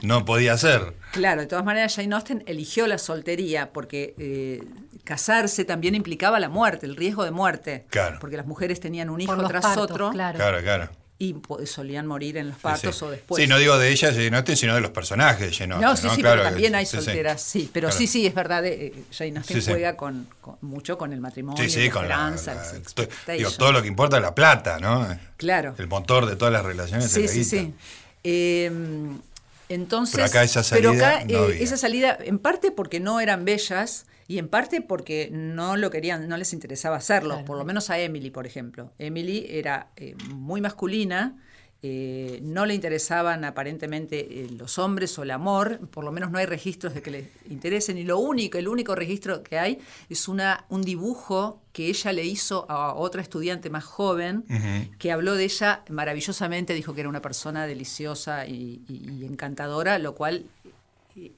no 0.02 0.24
podía 0.24 0.58
ser. 0.58 0.94
Claro, 1.14 1.40
de 1.40 1.46
todas 1.46 1.64
maneras 1.64 1.94
Jane 1.96 2.14
Austen 2.14 2.42
eligió 2.46 2.86
la 2.86 2.98
soltería 2.98 3.72
porque 3.72 4.14
eh, 4.18 4.62
casarse 5.04 5.64
también 5.64 5.94
implicaba 5.94 6.38
la 6.40 6.48
muerte, 6.48 6.86
el 6.86 6.96
riesgo 6.96 7.24
de 7.24 7.30
muerte. 7.30 7.86
Claro. 7.90 8.18
Porque 8.20 8.36
las 8.36 8.46
mujeres 8.46 8.80
tenían 8.80 9.08
un 9.10 9.20
hijo 9.20 9.36
tras 9.48 9.62
partos, 9.62 9.90
otro 9.90 10.10
claro. 10.10 10.36
Claro, 10.36 10.60
claro. 10.62 10.88
y 11.18 11.36
solían 11.66 12.06
morir 12.06 12.36
en 12.36 12.48
los 12.48 12.58
partos 12.58 12.96
sí. 12.98 13.04
o 13.04 13.10
después. 13.10 13.40
Sí, 13.42 13.48
no 13.48 13.58
digo 13.58 13.78
de 13.78 13.90
ella, 13.90 14.12
Jane 14.12 14.36
Austen, 14.36 14.56
sino 14.56 14.74
de 14.74 14.80
los 14.80 14.90
personajes 14.90 15.48
de 15.50 15.56
Jane 15.56 15.74
Austen. 15.74 15.88
No, 15.88 15.96
sí, 15.96 16.08
sí, 16.16 16.20
Claro, 16.20 16.40
pero 16.42 16.50
también 16.50 16.72
que- 16.72 16.78
hay 16.78 16.86
sí, 16.86 16.96
sí. 16.98 17.04
solteras, 17.04 17.40
sí. 17.42 17.70
Pero 17.72 17.88
Claro. 17.88 17.98
sí, 17.98 18.06
sí, 18.08 18.26
es 18.26 18.34
verdad, 18.34 18.66
eh, 18.66 18.92
Jane 19.16 19.38
Austen 19.38 19.56
Sí, 19.56 19.62
sí. 19.62 19.70
juega 19.70 19.96
con, 19.96 20.26
con- 20.40 20.56
mucho 20.62 20.98
con 20.98 21.12
el 21.12 21.20
matrimonio, 21.20 21.62
Sí, 21.62 21.70
sí, 21.70 21.86
la 21.86 21.92
con 21.92 22.08
la, 22.08 22.14
esperanza, 22.34 22.54
la- 23.26 23.34
digo, 23.36 23.50
todo 23.52 23.70
lo 23.72 23.80
que 23.82 23.88
importa 23.88 24.16
es 24.16 24.22
la 24.22 24.34
plata, 24.34 24.78
¿no? 24.80 25.06
Claro. 25.36 25.74
El 25.78 25.86
motor 25.86 26.26
de 26.26 26.34
todas 26.36 26.52
las 26.52 26.64
relaciones 26.64 27.10
Sí, 27.10 27.24
es 27.24 27.36
la 27.36 27.44
sí, 27.44 27.56
guita. 27.60 27.72
sí. 27.72 27.74
Eh, 28.24 28.72
entonces, 29.74 30.16
Pero 30.16 30.26
acá 30.26 30.42
esa 30.42 30.62
pero 30.74 30.90
salida 30.90 31.18
acá, 31.18 31.24
no 31.24 31.48
eh, 31.48 31.62
esa 31.62 31.76
salida, 31.76 32.18
en 32.20 32.38
parte 32.38 32.70
porque 32.70 33.00
no 33.00 33.20
eran 33.20 33.44
bellas 33.44 34.06
y 34.26 34.38
en 34.38 34.48
parte 34.48 34.80
porque 34.80 35.28
no 35.32 35.76
lo 35.76 35.90
querían, 35.90 36.28
no 36.28 36.36
les 36.36 36.52
interesaba 36.52 36.96
hacerlo. 36.96 37.34
Claro. 37.34 37.44
Por 37.44 37.58
lo 37.58 37.64
menos 37.64 37.90
a 37.90 37.98
Emily, 37.98 38.30
por 38.30 38.46
ejemplo. 38.46 38.92
Emily 38.98 39.46
era 39.48 39.90
eh, 39.96 40.14
muy 40.34 40.60
masculina. 40.60 41.36
Eh, 41.86 42.38
no 42.42 42.64
le 42.64 42.72
interesaban 42.74 43.44
aparentemente 43.44 44.16
eh, 44.44 44.48
los 44.56 44.78
hombres 44.78 45.18
o 45.18 45.22
el 45.22 45.30
amor, 45.30 45.80
por 45.90 46.02
lo 46.02 46.12
menos 46.12 46.30
no 46.30 46.38
hay 46.38 46.46
registros 46.46 46.94
de 46.94 47.02
que 47.02 47.10
le 47.10 47.30
interesen, 47.50 47.98
y 47.98 48.04
lo 48.04 48.18
único, 48.18 48.56
el 48.56 48.68
único 48.68 48.94
registro 48.94 49.42
que 49.42 49.58
hay 49.58 49.78
es 50.08 50.26
una, 50.26 50.64
un 50.70 50.80
dibujo 50.80 51.60
que 51.74 51.88
ella 51.88 52.12
le 52.14 52.24
hizo 52.24 52.64
a 52.70 52.94
otra 52.94 53.20
estudiante 53.20 53.68
más 53.68 53.84
joven, 53.84 54.44
que 54.98 55.12
habló 55.12 55.34
de 55.34 55.44
ella 55.44 55.82
maravillosamente, 55.90 56.72
dijo 56.72 56.94
que 56.94 57.00
era 57.00 57.10
una 57.10 57.20
persona 57.20 57.66
deliciosa 57.66 58.46
y, 58.46 58.80
y- 58.88 59.10
y 59.20 59.24
encantadora, 59.26 59.98
lo 59.98 60.14
cual 60.14 60.46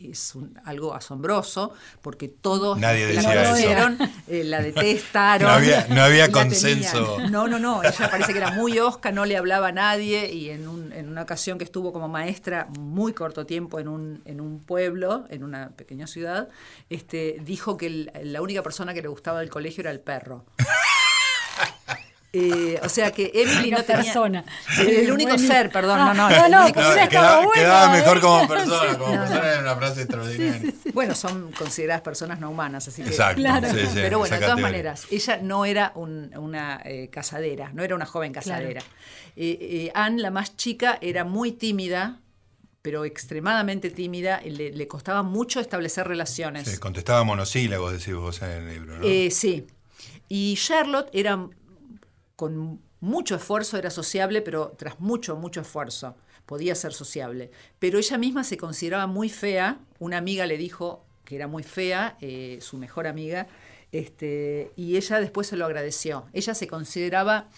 es 0.00 0.34
un- 0.34 0.58
algo 0.64 0.94
asombroso, 0.94 1.72
porque 2.00 2.28
todos 2.28 2.78
Nadie 3.14 3.16
la 3.16 3.22
conocieron, 3.44 3.98
eh, 4.28 4.44
la 4.44 4.60
detestaron. 4.62 5.48
No 5.48 5.54
había- 5.54 5.86
no 5.88 6.02
había 6.02 6.26
la 6.26 6.32
consenso. 6.32 7.14
tenían. 7.16 7.32
No, 7.32 7.46
no, 7.48 7.58
no, 7.58 7.82
ella 7.82 8.10
parece 8.10 8.32
que 8.32 8.38
era 8.38 8.50
muy 8.52 8.78
osca, 8.78 9.12
no 9.12 9.24
le 9.24 9.36
hablaba 9.36 9.68
a 9.68 9.72
nadie 9.72 10.32
y 10.32 10.50
en, 10.50 10.66
un- 10.68 10.92
en 10.92 11.08
una 11.08 11.22
ocasión 11.22 11.58
que 11.58 11.64
estuvo 11.64 11.92
como 11.92 12.08
maestra 12.08 12.66
muy 12.78 13.12
corto 13.12 13.46
tiempo 13.46 13.78
en 13.80 13.88
un, 13.88 14.22
en 14.24 14.40
un 14.40 14.60
pueblo, 14.60 15.26
en 15.30 15.44
una 15.44 15.70
pequeña 15.70 16.06
ciudad, 16.06 16.48
este, 16.90 17.36
dijo 17.42 17.76
que 17.76 17.86
el- 17.86 18.10
la 18.24 18.42
única 18.42 18.62
persona 18.62 18.94
que 18.94 19.02
le 19.02 19.08
gustaba 19.08 19.40
del 19.40 19.50
colegio 19.50 19.82
era 19.82 19.90
el 19.90 20.00
perro. 20.00 20.44
Eh, 22.38 22.78
o 22.82 22.88
sea 22.88 23.12
que 23.12 23.30
Emily 23.34 23.70
no 23.70 23.82
tenía... 23.82 24.02
persona. 24.02 24.44
El, 24.78 25.10
único 25.10 25.38
ser, 25.38 25.70
perdón, 25.70 25.98
no, 25.98 26.12
no. 26.14 26.28
No, 26.28 26.48
no, 26.48 26.72
quedaba, 26.72 27.36
bueno, 27.38 27.50
quedaba 27.54 27.96
¿eh? 27.96 28.00
mejor 28.00 28.20
como 28.20 28.46
persona, 28.48 28.98
como 28.98 29.14
No, 29.14 29.22
no. 29.22 29.28
persona 29.28 29.48
era 29.52 29.60
una 29.60 29.76
frase 29.76 30.02
extraordinaria. 30.02 30.72
Bueno, 30.92 31.14
son 31.14 31.52
consideradas 31.52 32.02
personas 32.02 32.38
no 32.40 32.50
humanas, 32.50 32.86
así 32.88 33.02
que. 33.02 33.08
Exacto, 33.08 33.40
Claro. 33.40 33.68
sí, 33.70 33.80
sí, 33.86 33.90
Pero 33.94 34.18
bueno, 34.18 34.34
de 34.36 34.42
todas 34.42 34.60
maneras, 34.60 35.06
ella 35.10 35.38
no 35.42 35.64
era 35.64 35.92
un- 35.94 36.30
una 36.36 36.80
eh, 36.84 37.08
casadera, 37.10 37.70
no 37.72 37.82
era 37.82 37.94
una 37.94 38.06
joven 38.06 38.32
casadera. 38.32 38.82
Eh, 39.36 39.58
eh, 39.60 39.92
Anne, 39.94 40.20
la 40.22 40.30
más 40.30 40.56
chica, 40.56 40.98
era 41.00 41.24
muy 41.24 41.52
tímida, 41.52 42.20
pero 42.82 43.04
extremadamente 43.04 43.90
tímida, 43.90 44.40
le, 44.44 44.72
le 44.72 44.88
costaba 44.88 45.22
mucho 45.22 45.60
establecer 45.60 46.06
relaciones. 46.06 46.68
Sí, 46.68 46.78
contestaba 46.78 47.24
monosílabos, 47.24 47.92
decís 47.92 48.14
vos 48.14 48.42
en 48.42 48.50
el 48.50 48.68
libro, 48.68 48.98
¿no? 48.98 49.04
Eh, 49.06 49.30
sí. 49.30 49.66
Y 50.28 50.56
Charlotte 50.56 51.08
era, 51.12 51.46
con 52.36 52.80
mucho 53.00 53.34
esfuerzo, 53.34 53.76
era 53.78 53.90
sociable, 53.90 54.42
pero 54.42 54.74
tras 54.76 55.00
mucho, 55.00 55.36
mucho 55.36 55.62
esfuerzo 55.62 56.14
podía 56.44 56.74
ser 56.74 56.92
sociable. 56.92 57.50
Pero 57.78 57.98
ella 57.98 58.18
misma 58.18 58.44
se 58.44 58.56
consideraba 58.56 59.06
muy 59.06 59.28
fea. 59.28 59.80
Una 59.98 60.18
amiga 60.18 60.46
le 60.46 60.56
dijo 60.56 61.04
que 61.24 61.36
era 61.36 61.48
muy 61.48 61.64
fea, 61.64 62.16
eh, 62.20 62.58
su 62.60 62.78
mejor 62.78 63.06
amiga, 63.06 63.48
este, 63.90 64.70
y 64.76 64.96
ella 64.96 65.20
después 65.20 65.48
se 65.48 65.56
lo 65.56 65.66
agradeció. 65.66 66.26
Ella 66.32 66.54
se 66.54 66.68
consideraba 66.68 67.48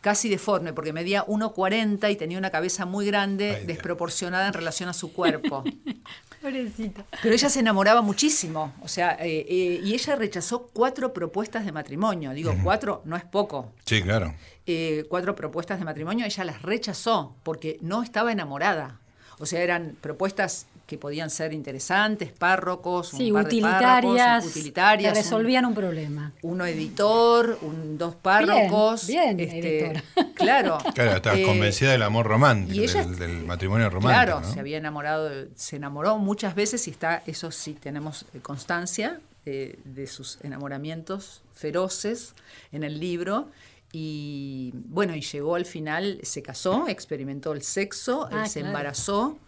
casi 0.00 0.28
deforme, 0.28 0.72
porque 0.72 0.92
medía 0.92 1.26
1,40 1.26 2.10
y 2.10 2.16
tenía 2.16 2.38
una 2.38 2.50
cabeza 2.50 2.86
muy 2.86 3.06
grande, 3.06 3.56
Ay, 3.56 3.66
desproporcionada 3.66 4.46
en 4.46 4.52
relación 4.52 4.88
a 4.88 4.92
su 4.92 5.12
cuerpo. 5.12 5.64
Pobrecita. 6.42 7.04
Pero 7.20 7.34
ella 7.34 7.48
se 7.50 7.60
enamoraba 7.60 8.00
muchísimo, 8.00 8.72
o 8.80 8.88
sea, 8.88 9.16
eh, 9.20 9.44
eh, 9.48 9.80
y 9.82 9.94
ella 9.94 10.14
rechazó 10.14 10.68
cuatro 10.72 11.12
propuestas 11.12 11.64
de 11.64 11.72
matrimonio. 11.72 12.32
Digo, 12.32 12.54
cuatro 12.62 13.02
no 13.04 13.16
es 13.16 13.24
poco. 13.24 13.72
Sí, 13.84 14.02
claro. 14.02 14.34
Eh, 14.64 15.04
cuatro 15.08 15.34
propuestas 15.34 15.80
de 15.80 15.84
matrimonio, 15.84 16.26
ella 16.26 16.44
las 16.44 16.62
rechazó 16.62 17.34
porque 17.42 17.78
no 17.80 18.02
estaba 18.02 18.30
enamorada. 18.30 19.00
O 19.40 19.46
sea, 19.46 19.62
eran 19.62 19.96
propuestas 20.00 20.66
que 20.88 20.96
podían 20.96 21.28
ser 21.28 21.52
interesantes, 21.52 22.32
párrocos, 22.32 23.10
Sí, 23.10 23.30
un 23.30 23.34
par 23.34 23.42
de 23.44 23.48
utilitarias, 23.48 24.26
párrocos, 24.26 24.50
utilitarias, 24.56 25.12
que 25.12 25.18
resolvían 25.22 25.66
un 25.66 25.74
problema. 25.74 26.32
uno 26.40 26.64
editor, 26.64 27.58
un, 27.60 27.98
dos 27.98 28.14
párrocos. 28.16 29.06
bien, 29.06 29.38
editora. 29.38 30.02
Claro. 30.34 30.78
Claro, 30.94 31.16
estabas 31.16 31.38
Eh, 31.40 31.42
convencida 31.44 31.92
del 31.92 32.02
amor 32.02 32.26
romántico, 32.26 32.80
y 32.80 32.84
ella- 32.84 33.04
del, 33.04 33.18
del 33.18 33.44
matrimonio 33.44 33.90
romántico. 33.90 34.24
Claro, 34.24 34.40
¿no? 34.40 34.50
se 34.52 34.58
había 34.60 34.78
enamorado, 34.78 35.28
de- 35.28 35.50
se 35.56 35.76
enamoró 35.76 36.16
muchas 36.16 36.54
veces 36.54 36.88
y 36.88 36.90
está, 36.90 37.22
eso 37.26 37.50
sí 37.50 37.74
tenemos 37.74 38.24
eh, 38.32 38.38
constancia 38.40 39.20
eh, 39.44 39.78
de 39.84 40.06
sus 40.06 40.38
enamoramientos 40.42 41.42
feroces 41.52 42.34
en 42.72 42.82
el 42.82 42.98
libro. 42.98 43.48
Y 43.92 44.72
bueno, 44.74 45.14
y 45.14 45.20
llegó 45.20 45.54
al 45.54 45.64
final, 45.66 46.18
se 46.22 46.42
casó, 46.42 46.88
experimentó 46.88 47.52
el 47.52 47.62
sexo, 47.62 48.28
Ah, 48.32 48.46
se 48.46 48.60
claro. 48.60 48.68
embarazó 48.68 49.38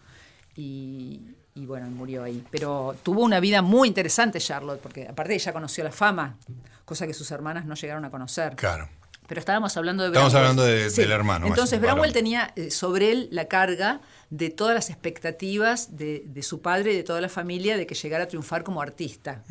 y, 0.61 1.35
y 1.55 1.65
bueno, 1.65 1.87
murió 1.87 2.23
ahí. 2.23 2.43
Pero 2.51 2.95
tuvo 3.03 3.21
una 3.21 3.39
vida 3.39 3.61
muy 3.61 3.87
interesante 3.87 4.39
Charlotte, 4.39 4.79
porque 4.79 5.07
aparte 5.07 5.33
ella 5.33 5.53
conoció 5.53 5.83
la 5.83 5.91
fama, 5.91 6.37
cosa 6.85 7.07
que 7.07 7.13
sus 7.13 7.31
hermanas 7.31 7.65
no 7.65 7.75
llegaron 7.75 8.05
a 8.05 8.11
conocer. 8.11 8.55
Claro. 8.55 8.87
Pero 9.31 9.39
estábamos 9.39 9.77
hablando 9.77 10.03
de 10.03 10.09
Estamos 10.09 10.33
Bramwell. 10.33 10.49
hablando 10.59 10.65
de- 10.65 10.89
del 10.89 11.11
hermano, 11.13 11.45
más 11.47 11.51
Entonces, 11.55 11.79
varón. 11.79 11.93
Bramwell 11.95 12.11
tenía 12.11 12.51
eh, 12.57 12.69
sobre 12.69 13.13
él 13.13 13.29
la 13.31 13.45
carga 13.45 14.01
de 14.29 14.49
todas 14.49 14.75
las 14.75 14.89
expectativas 14.89 15.95
de, 15.95 16.23
de 16.25 16.43
su 16.43 16.61
padre 16.61 16.91
y 16.91 16.97
de 16.97 17.03
toda 17.03 17.21
la 17.21 17.29
familia 17.29 17.77
de 17.77 17.87
que 17.87 17.95
llegara 17.95 18.25
a 18.25 18.27
triunfar 18.27 18.63
como 18.65 18.81
artista. 18.81 19.43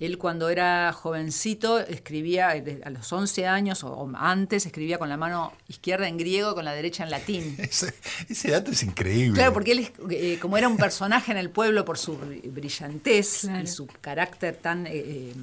Él 0.00 0.16
cuando 0.16 0.48
era 0.48 0.94
jovencito 0.94 1.78
escribía, 1.78 2.56
eh, 2.56 2.80
a 2.86 2.88
los 2.88 3.12
11 3.12 3.46
años 3.46 3.84
o, 3.84 4.10
antes, 4.16 4.64
escribía 4.64 4.96
con 4.96 5.10
la 5.10 5.18
mano 5.18 5.52
izquierda 5.68 6.08
en 6.08 6.16
griego, 6.16 6.54
con 6.54 6.64
la 6.64 6.72
derecha 6.72 7.04
en 7.04 7.10
latín. 7.10 7.54
Ese, 7.58 7.92
ese 8.30 8.50
dato 8.50 8.70
es 8.70 8.82
increíble. 8.82 9.34
Claro, 9.36 9.52
porque 9.52 9.72
él, 9.72 9.90
eh, 10.10 10.38
como 10.40 10.56
era 10.56 10.68
un 10.68 10.78
personaje 10.78 11.32
en 11.32 11.36
el 11.38 11.50
pueblo 11.50 11.84
por 11.84 11.98
su 11.98 12.18
bri- 12.18 12.50
brillantez 12.50 13.40
Claro. 13.42 13.62
y 13.62 13.66
su 13.66 13.86
carácter 14.00 14.56
tan 14.56 14.86
eh, 14.86 15.34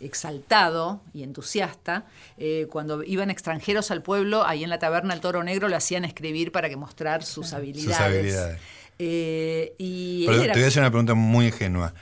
exaltado 0.00 1.00
y 1.12 1.22
entusiasta, 1.22 2.06
eh, 2.38 2.66
cuando 2.70 3.02
iban 3.04 3.30
extranjeros 3.30 3.90
al 3.90 4.02
pueblo, 4.02 4.46
ahí 4.46 4.64
en 4.64 4.70
la 4.70 4.78
taberna 4.78 5.14
El 5.14 5.20
Toro 5.20 5.42
Negro 5.44 5.68
lo 5.68 5.76
hacían 5.76 6.04
escribir 6.04 6.52
para 6.52 6.68
que 6.68 6.76
mostrar 6.76 7.22
sus 7.22 7.52
habilidades. 7.52 8.00
habilidades. 8.00 8.60
Eh, 8.98 9.74
y 9.78 10.26
Pero 10.26 10.42
era- 10.42 10.52
te 10.52 10.58
voy 10.58 10.64
a 10.64 10.68
hacer 10.68 10.82
una 10.82 10.90
pregunta 10.90 11.14
muy 11.14 11.46
ingenua. 11.46 11.94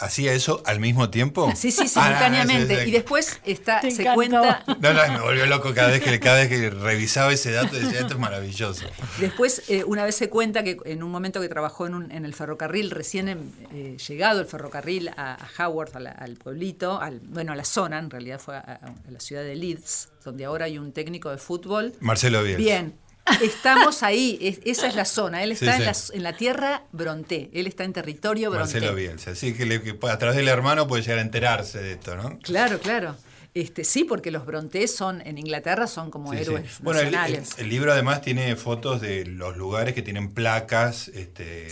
¿Hacía 0.00 0.32
eso 0.32 0.62
al 0.64 0.80
mismo 0.80 1.10
tiempo? 1.10 1.52
Sí, 1.56 1.70
sí, 1.72 1.82
Ah, 1.84 1.88
simultáneamente. 1.88 2.76
sí, 2.76 2.82
sí. 2.84 2.88
Y 2.88 2.92
después 2.92 3.40
está, 3.44 3.80
Te 3.80 3.90
se 3.90 4.02
encantó. 4.02 4.14
cuenta 4.14 4.64
No, 4.80 4.92
no, 4.94 5.12
me 5.12 5.20
volvió 5.20 5.46
loco 5.46 5.74
cada 5.74 5.88
vez 5.88 6.02
que, 6.02 6.20
cada 6.20 6.36
vez 6.36 6.48
que 6.48 6.70
revisaba 6.70 7.32
ese 7.32 7.50
dato 7.52 7.74
decía, 7.76 8.00
esto 8.00 8.14
es 8.14 8.20
maravilloso. 8.20 8.86
Después, 9.18 9.64
eh, 9.68 9.84
una 9.84 10.04
vez 10.04 10.14
se 10.14 10.28
cuenta 10.28 10.62
que 10.62 10.76
en 10.84 11.02
un 11.02 11.10
momento 11.10 11.40
que 11.40 11.48
trabajó 11.48 11.86
en, 11.86 11.94
un- 11.94 12.10
en 12.12 12.24
el 12.24 12.34
ferrocarril, 12.34 12.90
recién 12.90 13.28
em, 13.28 13.50
eh, 13.72 13.96
llegado 14.08 14.40
el 14.40 14.46
ferrocarril 14.46 15.08
a, 15.16 15.34
a 15.34 15.66
Howard, 15.68 15.96
a 15.96 16.00
la- 16.00 16.10
al 16.12 16.34
pueblito, 16.36 17.00
al, 17.00 17.20
bueno, 17.20 17.52
a 17.52 17.56
la 17.56 17.64
zona, 17.64 17.98
en 17.98 18.10
realidad 18.10 18.38
fue 18.38 18.56
a, 18.56 18.60
a 18.60 19.10
la 19.10 19.20
ciudad 19.20 19.42
de 19.42 19.56
Leeds, 19.56 20.10
donde 20.24 20.44
ahora 20.44 20.66
hay 20.66 20.78
un 20.78 20.92
técnico 20.92 21.30
de 21.30 21.38
fútbol. 21.38 21.92
Marcelo 22.00 22.42
Bielsa. 22.42 22.58
Bien, 22.58 22.94
estamos 23.42 24.02
ahí, 24.02 24.38
es- 24.40 24.60
esa 24.64 24.86
es 24.88 24.94
la 24.94 25.04
zona. 25.04 25.42
Él 25.42 25.52
está 25.52 25.72
sí. 25.76 25.82
En, 25.82 25.84
la, 25.86 25.96
en 26.14 26.22
la 26.22 26.32
tierra 26.36 26.82
Bronté, 26.92 27.50
él 27.52 27.66
está 27.66 27.84
en 27.84 27.92
territorio 27.92 28.50
Bronté. 28.50 28.74
Marcelo 28.74 28.94
Bielsa. 28.94 29.30
Así 29.32 29.54
que, 29.54 29.66
le- 29.66 29.82
que 29.82 29.96
a 30.08 30.18
través 30.18 30.36
del 30.36 30.48
hermano 30.48 30.86
puede 30.88 31.02
llegar 31.02 31.18
a 31.18 31.22
enterarse 31.22 31.78
de 31.80 31.92
esto, 31.92 32.16
¿no? 32.16 32.38
Claro, 32.40 32.78
claro. 32.80 33.16
Este, 33.54 33.82
sí, 33.82 34.04
porque 34.04 34.30
los 34.30 34.44
Brontés 34.46 34.94
son, 34.94 35.20
en 35.22 35.36
Inglaterra 35.38 35.86
son 35.88 36.10
como 36.10 36.32
Sí, 36.32 36.38
héroes 36.40 36.64
Bueno, 36.80 37.00
el, 37.00 37.06
nacionales. 37.10 37.54
el- 37.56 37.64
el 37.64 37.70
libro 37.70 37.92
además 37.92 38.20
tiene 38.20 38.54
fotos 38.54 39.00
de 39.00 39.24
los 39.24 39.56
lugares 39.56 39.94
que 39.94 40.02
tienen 40.02 40.32
placas 40.32 41.08
este, 41.08 41.66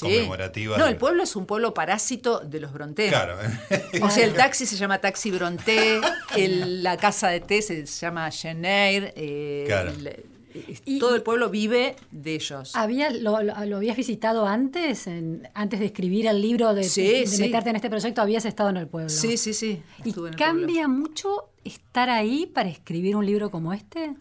conmemorativas. 0.00 0.78
No, 0.78 0.86
el 0.86 0.96
pueblo 0.96 1.24
es 1.24 1.36
un 1.36 1.46
pueblo 1.46 1.74
parásito 1.74 2.40
de 2.40 2.60
los 2.60 2.72
Bronté. 2.72 3.08
Claro. 3.08 3.36
O 4.00 4.08
sea, 4.08 4.24
el 4.24 4.32
taxi 4.34 4.64
se 4.66 4.76
llama 4.76 4.98
Taxi 4.98 5.30
Bronté, 5.30 6.00
el- 6.36 6.82
la 6.82 6.96
casa 6.96 7.28
de 7.28 7.40
té 7.40 7.60
se 7.60 7.84
llama 7.84 8.30
Geneir, 8.30 9.12
eh, 9.16 9.64
Claro. 9.66 9.92
Y- 10.84 10.98
todo 10.98 11.14
el 11.14 11.22
pueblo 11.22 11.48
vive 11.50 11.96
de 12.10 12.34
ellos. 12.34 12.74
¿Había, 12.76 13.10
lo, 13.10 13.42
lo- 13.42 13.64
lo 13.66 13.76
habías 13.76 13.96
visitado 13.96 14.46
antes? 14.46 15.06
En- 15.06 15.48
antes 15.54 15.80
de 15.80 15.86
escribir 15.86 16.26
el 16.26 16.40
libro, 16.40 16.74
de, 16.74 16.84
Sí, 16.84 17.02
de- 17.02 17.20
de 17.20 17.26
sí. 17.26 17.42
meterte 17.42 17.70
en 17.70 17.76
este 17.76 17.90
proyecto, 17.90 18.22
habías 18.22 18.44
estado 18.44 18.70
en 18.70 18.76
el 18.78 18.86
pueblo. 18.88 19.08
Sí, 19.10 19.36
sí, 19.36 19.54
sí. 19.54 19.82
¿Y 20.04 20.08
estuve 20.10 20.28
en 20.28 20.34
el 20.34 20.38
pueblo. 20.38 20.60
cambia 20.60 20.88
mucho 20.88 21.50
estar 21.64 22.08
ahí 22.10 22.46
para 22.46 22.68
escribir 22.68 23.16
un 23.16 23.26
libro 23.26 23.50
como 23.50 23.72
este? 23.72 24.14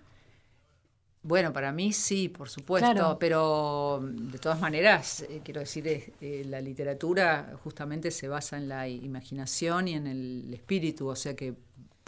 Bueno, 1.21 1.51
para 1.51 1.73
mí 1.73 1.91
sí, 1.91 2.29
por 2.29 2.47
supuesto, 2.49 2.91
Claro. 2.93 3.17
pero 3.19 3.99
de 4.01 4.39
todas 4.39 4.59
maneras, 4.61 5.21
eh, 5.29 5.41
quiero 5.43 5.59
decir, 5.59 5.85
eh, 5.85 6.43
la 6.47 6.61
literatura 6.61 7.57
justamente 7.61 8.09
se 8.09 8.29
basa 8.29 8.55
en 8.57 8.69
la 8.69 8.87
imaginación 8.87 9.89
y 9.89 9.95
en 9.95 10.07
el 10.07 10.53
espíritu, 10.53 11.07
o 11.09 11.15
sea 11.17 11.35
que 11.35 11.53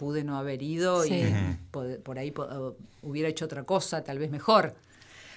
pude 0.02 0.24
no 0.24 0.36
haber 0.36 0.62
ido 0.64 1.04
Sí. 1.04 1.14
y 1.14 1.56
por 1.70 2.18
ahí 2.18 2.32
po- 2.32 2.76
hubiera 3.02 3.28
hecho 3.28 3.44
otra 3.44 3.62
cosa, 3.62 4.02
tal 4.02 4.18
vez 4.18 4.32
mejor. 4.32 4.74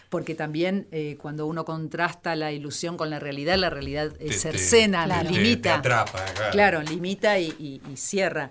Porque 0.10 0.34
también 0.34 0.88
eh, 0.92 1.18
cuando 1.22 1.46
uno 1.46 1.66
contrasta 1.66 2.36
la 2.36 2.52
ilusión 2.52 2.98
con 2.98 3.12
la 3.12 3.20
realidad, 3.20 3.58
la 3.58 3.70
realidad 3.70 4.08
eh, 4.08 4.18
Te- 4.18 4.26
te- 4.30 4.34
cercena, 4.34 5.06
Claro. 5.06 5.30
te- 5.30 5.36
limita. 5.36 5.62
te 5.62 5.70
atrapa, 5.70 6.26
claro. 6.34 6.52
Claro, 6.52 6.82
limita 6.82 7.38
y, 7.38 7.54
y- 7.60 7.82
y 7.92 7.96
cierra. 7.98 8.50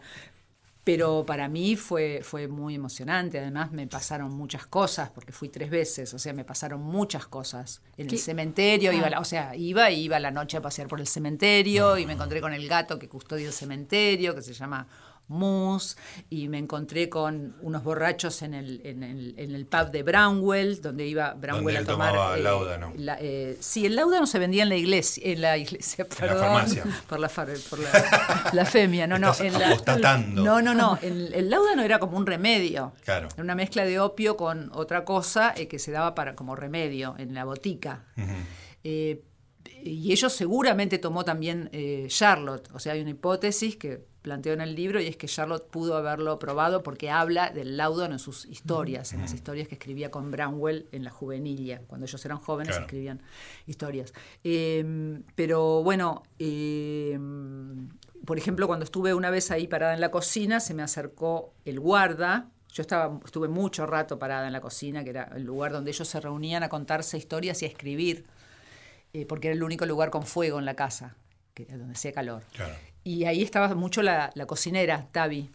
Pero 0.85 1.25
para 1.27 1.49
mí 1.49 1.77
fue, 1.77 2.21
fue 2.23 2.47
muy 2.47 2.75
emocionante. 2.75 3.39
Además, 3.39 3.73
me 3.73 3.87
pasaron 3.87 4.31
muchas 4.35 4.67
cosas, 4.67 5.09
porque 5.11 5.33
fui 5.33 5.49
tres 5.49 5.71
veces. 5.71 6.13
O 6.15 6.19
sea, 6.19 6.33
me 6.35 6.45
pasaron 6.45 6.81
muchas 6.83 7.27
cosas. 7.27 7.81
En 7.97 8.07
¿Qué? 8.07 8.17
el 8.17 8.21
cementerio, 8.21 8.91
Ah. 8.91 8.95
iba, 8.95 9.09
la- 9.11 9.19
o 9.21 9.25
sea, 9.25 9.57
iba 9.57 9.91
y 9.91 10.03
iba 10.03 10.17
a 10.19 10.21
la 10.21 10.31
noche 10.31 10.59
a 10.59 10.61
pasear 10.63 10.87
por 10.87 11.01
el 11.01 11.07
cementerio 11.07 11.97
y 11.99 12.05
me 12.07 12.13
encontré 12.13 12.41
con 12.43 12.53
el 12.53 12.69
gato 12.69 12.99
que 12.99 13.09
custodia 13.09 13.47
el 13.47 13.53
cementerio, 13.55 14.35
que 14.35 14.43
se 14.43 14.53
llama 14.53 14.87
Moose, 15.29 15.97
y 16.29 16.49
me 16.49 16.59
encontré 16.59 17.09
con 17.09 17.57
unos 17.63 17.83
borrachos 17.83 18.43
en 18.43 18.53
el, 18.55 18.83
en 18.85 19.03
el, 19.03 19.35
en 19.39 19.55
el 19.55 19.65
pub 19.67 19.91
de 19.91 20.03
Brownwell, 20.03 20.83
donde 20.83 21.07
iba 21.07 21.33
Brownwell 21.35 21.77
Donde 21.77 21.91
a 21.91 21.93
tomar. 21.93 22.13
tomaba 22.13 22.37
eh, 22.39 22.43
láudano. 22.43 22.93
la- 22.97 23.17
eh, 23.21 23.57
sí, 23.61 23.87
el 23.87 23.97
láudano 23.97 24.27
se 24.27 24.39
vendía 24.39 24.63
en 24.65 24.69
la 24.69 24.77
iglesia, 24.77 25.23
en 25.33 25.41
la 25.41 25.57
iglesia, 25.57 26.07
la 26.11 26.15
perdón, 26.17 26.39
farmacia. 26.45 26.85
por 27.09 27.19
la, 27.21 27.29
far- 27.29 27.49
por 27.71 27.79
la, 27.79 28.51
la 28.53 28.65
femia, 28.67 29.07
no, 29.07 29.19
no, 29.19 29.31
Estás 29.31 29.47
en 29.47 29.59
la, 30.01 30.19
no, 30.19 30.61
no, 30.61 30.75
no, 30.75 30.99
el, 31.01 31.33
el 31.33 31.49
láudano 31.49 31.83
era 31.83 31.99
como 31.99 32.17
un 32.19 32.27
remedio, 32.27 32.93
Claro. 33.05 33.29
era 33.33 33.43
una 33.43 33.55
mezcla 33.55 33.85
de 33.85 33.99
opio 34.01 34.37
con 34.37 34.71
otra 34.75 35.05
cosa 35.05 35.55
eh, 35.57 35.69
que 35.69 35.79
se 35.79 35.91
daba 35.91 36.15
para 36.15 36.35
como 36.35 36.55
remedio 36.55 37.15
en 37.19 37.35
la 37.35 37.45
botica. 37.45 38.05
Eh, 38.85 39.23
y 39.83 40.13
ellos 40.13 40.33
seguramente 40.33 40.99
tomó 40.99 41.25
también 41.25 41.71
eh, 41.73 42.07
Charlotte, 42.09 42.69
o 42.75 42.79
sea, 42.79 42.93
hay 42.93 43.01
una 43.01 43.11
hipótesis 43.11 43.77
que 43.77 44.05
planteo 44.25 44.55
en 44.55 44.63
el 44.63 44.75
libro 44.75 45.01
y 45.01 45.07
es 45.07 45.17
que 45.19 45.29
Charlotte 45.29 45.69
pudo 45.71 45.97
haberlo 45.99 46.39
probado 46.39 46.83
porque 46.83 47.11
habla 47.11 47.51
del 47.51 47.77
láudano 47.77 48.15
en 48.15 48.19
sus 48.19 48.47
historias, 48.47 49.13
en 49.13 49.21
las 49.21 49.35
historias 49.35 49.69
que 49.69 49.75
escribía 49.75 50.11
con 50.11 50.31
Brownwell 50.31 50.89
en 50.93 51.05
la 51.05 51.11
juvenilla, 51.11 51.83
cuando 51.87 52.07
ellos 52.07 52.25
eran 52.25 52.39
jóvenes 52.39 52.71
Claro. 52.71 52.87
escribían 52.87 53.23
historias. 53.67 54.15
Eh, 54.43 55.21
pero 55.35 55.83
bueno, 55.83 56.23
eh, 56.39 57.19
por 58.25 58.39
ejemplo, 58.39 58.67
cuando 58.67 58.85
estuve 58.85 59.13
una 59.13 59.29
vez 59.31 59.51
ahí 59.51 59.69
parada 59.69 59.93
en 59.93 60.01
la 60.01 60.11
cocina, 60.11 60.59
se 60.59 60.73
me 60.73 60.83
acercó 60.83 61.53
el 61.67 61.79
guarda. 61.79 62.49
Yo 62.73 62.81
estaba, 62.81 63.21
estuve 63.25 63.49
mucho 63.49 63.85
rato 63.87 64.19
parada 64.19 64.47
en 64.47 64.53
la 64.55 64.61
cocina, 64.63 65.05
que 65.05 65.11
era 65.11 65.25
el 65.37 65.43
lugar 65.45 65.71
donde 65.73 65.91
ellos 65.91 66.09
se 66.09 66.19
reunían 66.19 66.63
a 66.63 66.69
contarse 66.71 67.19
historias 67.19 67.61
y 67.63 67.67
a 67.67 67.69
escribir, 67.69 68.25
eh, 69.13 69.27
porque 69.27 69.49
era 69.49 69.55
el 69.55 69.63
único 69.63 69.85
lugar 69.87 70.11
con 70.11 70.25
fuego 70.25 70.59
en 70.59 70.65
la 70.65 70.75
casa, 70.75 71.15
que, 71.53 71.67
donde 71.67 71.93
hacía 71.93 72.13
calor. 72.13 72.43
Claro. 72.55 72.75
Y 73.05 73.27
ahí 73.27 73.43
estaba 73.43 73.75
mucho 73.75 74.03
la, 74.03 74.31
la 74.35 74.47
cocinera, 74.47 75.07
Tavi. 75.13 75.51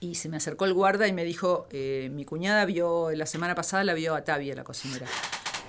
Y 0.00 0.16
se 0.16 0.28
me 0.28 0.36
acercó 0.36 0.66
el 0.66 0.74
guarda 0.74 1.06
y 1.08 1.12
me 1.12 1.24
dijo, 1.24 1.66
eh, 1.70 2.10
mi 2.12 2.24
cuñada 2.24 2.64
vio, 2.64 3.10
la 3.12 3.26
semana 3.26 3.54
pasada 3.54 3.84
la 3.84 3.94
vio 3.94 4.14
a 4.14 4.24
Tavi, 4.24 4.50
a 4.50 4.54
la 4.54 4.64
cocinera. 4.64 5.06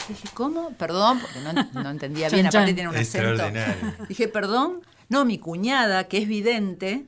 Dije, 0.09 0.27
¿cómo? 0.33 0.71
Perdón, 0.71 1.19
porque 1.19 1.39
no, 1.39 1.81
no 1.81 1.89
entendía 1.89 2.29
bien, 2.31 2.47
aparte 2.47 2.73
tiene 2.73 2.89
un 2.89 2.95
acento. 2.95 3.43
Dije, 4.09 4.27
perdón. 4.27 4.81
No, 5.09 5.23
mi 5.23 5.37
cuñada, 5.37 6.09
que 6.09 6.17
es 6.17 6.27
vidente, 6.27 7.05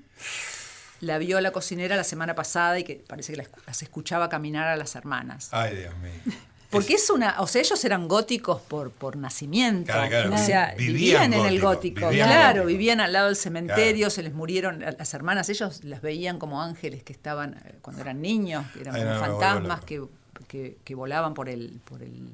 la 1.02 1.18
vio 1.18 1.38
a 1.38 1.42
la 1.42 1.52
cocinera 1.52 1.98
la 1.98 2.06
semana 2.06 2.34
pasada 2.34 2.80
y 2.80 2.86
que 2.86 2.96
parece 2.96 3.34
que 3.34 3.46
las 3.68 3.82
escuchaba 3.82 4.30
caminar 4.30 4.68
a 4.68 4.78
las 4.78 4.96
hermanas. 4.96 5.50
Ay, 5.52 5.76
Dios 5.76 5.94
mío. 5.98 6.36
Porque 6.70 6.94
es 6.94 7.10
una, 7.10 7.42
o 7.42 7.48
sea, 7.48 7.62
ellos 7.62 7.84
eran 7.84 8.08
góticos 8.08 8.62
por, 8.62 8.92
por 8.92 9.16
nacimiento. 9.16 9.92
Claro, 9.92 10.10
claro. 10.10 10.36
O 10.36 10.38
sea, 10.38 10.76
Vivían 10.78 11.32
vivían, 11.32 11.34
en 11.34 11.46
el 11.46 11.60
gótico, 11.60 12.10
vivían 12.10 12.28
claro, 12.28 12.62
gótico. 12.62 12.68
vivían 12.68 13.02
al 13.02 13.14
lado 13.14 13.28
del 13.28 13.36
cementerio, 13.36 13.96
Claro. 14.06 14.12
se 14.12 14.24
les 14.24 14.34
murieron 14.34 14.80
las 14.82 15.14
hermanas, 15.14 15.50
ellos 15.50 15.84
las 15.84 16.02
veían 16.02 16.38
como 16.38 16.62
ángeles 16.62 17.02
que 17.04 17.14
estaban 17.14 17.56
eh, 17.66 17.76
cuando 17.82 18.02
eran 18.04 18.22
niños, 18.22 18.66
que 18.74 18.82
eran 18.82 18.96
Ay, 18.96 19.04
no, 19.04 19.20
fantasmas 19.20 19.82
que, 19.86 20.78
que 20.84 20.96
volaban 20.96 21.34
por 21.34 21.50
el, 21.50 21.80
por 21.86 22.02
el 22.04 22.30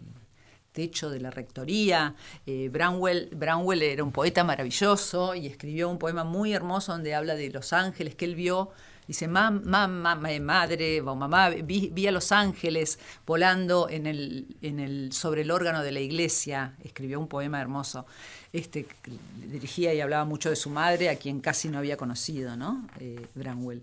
techo 0.73 1.09
de 1.09 1.21
la 1.21 1.31
rectoría. 1.31 2.15
Eh, 2.45 2.69
Brownwell, 2.69 3.29
Brownwell 3.33 3.81
era 3.81 4.03
un 4.03 4.11
poeta 4.11 4.43
maravilloso 4.43 5.33
y 5.33 5.47
escribió 5.47 5.89
un 5.89 5.97
poema 5.97 6.25
muy 6.25 6.53
hermoso 6.53 6.91
donde 6.91 7.15
habla 7.15 7.36
de 7.36 7.49
los 7.49 7.71
ángeles 7.71 8.15
que 8.15 8.25
él 8.25 8.36
vio 8.36 8.71
Dice, 9.07 9.27
mamá, 9.27 9.87
madre 9.87 11.01
o 11.01 11.15
mamá, 11.15 11.49
vi, 11.49 12.07
a 12.07 12.11
los 12.11 12.31
ángeles 12.31 12.97
volando 13.25 13.87
en 13.89 14.07
el, 14.07 14.47
en 14.61 14.79
el, 14.79 15.11
sobre 15.13 15.41
el 15.41 15.51
órgano 15.51 15.83
de 15.83 15.91
la 15.91 15.99
iglesia. 15.99 16.73
Escribió 16.83 17.19
un 17.19 17.27
poema 17.27 17.61
hermoso. 17.61 18.05
Este, 18.51 18.87
dirigía 19.35 19.93
y 19.93 20.01
hablaba 20.01 20.25
mucho 20.25 20.49
de 20.49 20.55
su 20.55 20.69
madre, 20.69 21.09
a 21.09 21.17
quien 21.17 21.39
casi 21.41 21.69
no 21.69 21.77
había 21.77 21.97
conocido, 21.97 22.55
¿no? 22.55 22.87
Eh, 22.99 23.27
Branwell. 23.35 23.81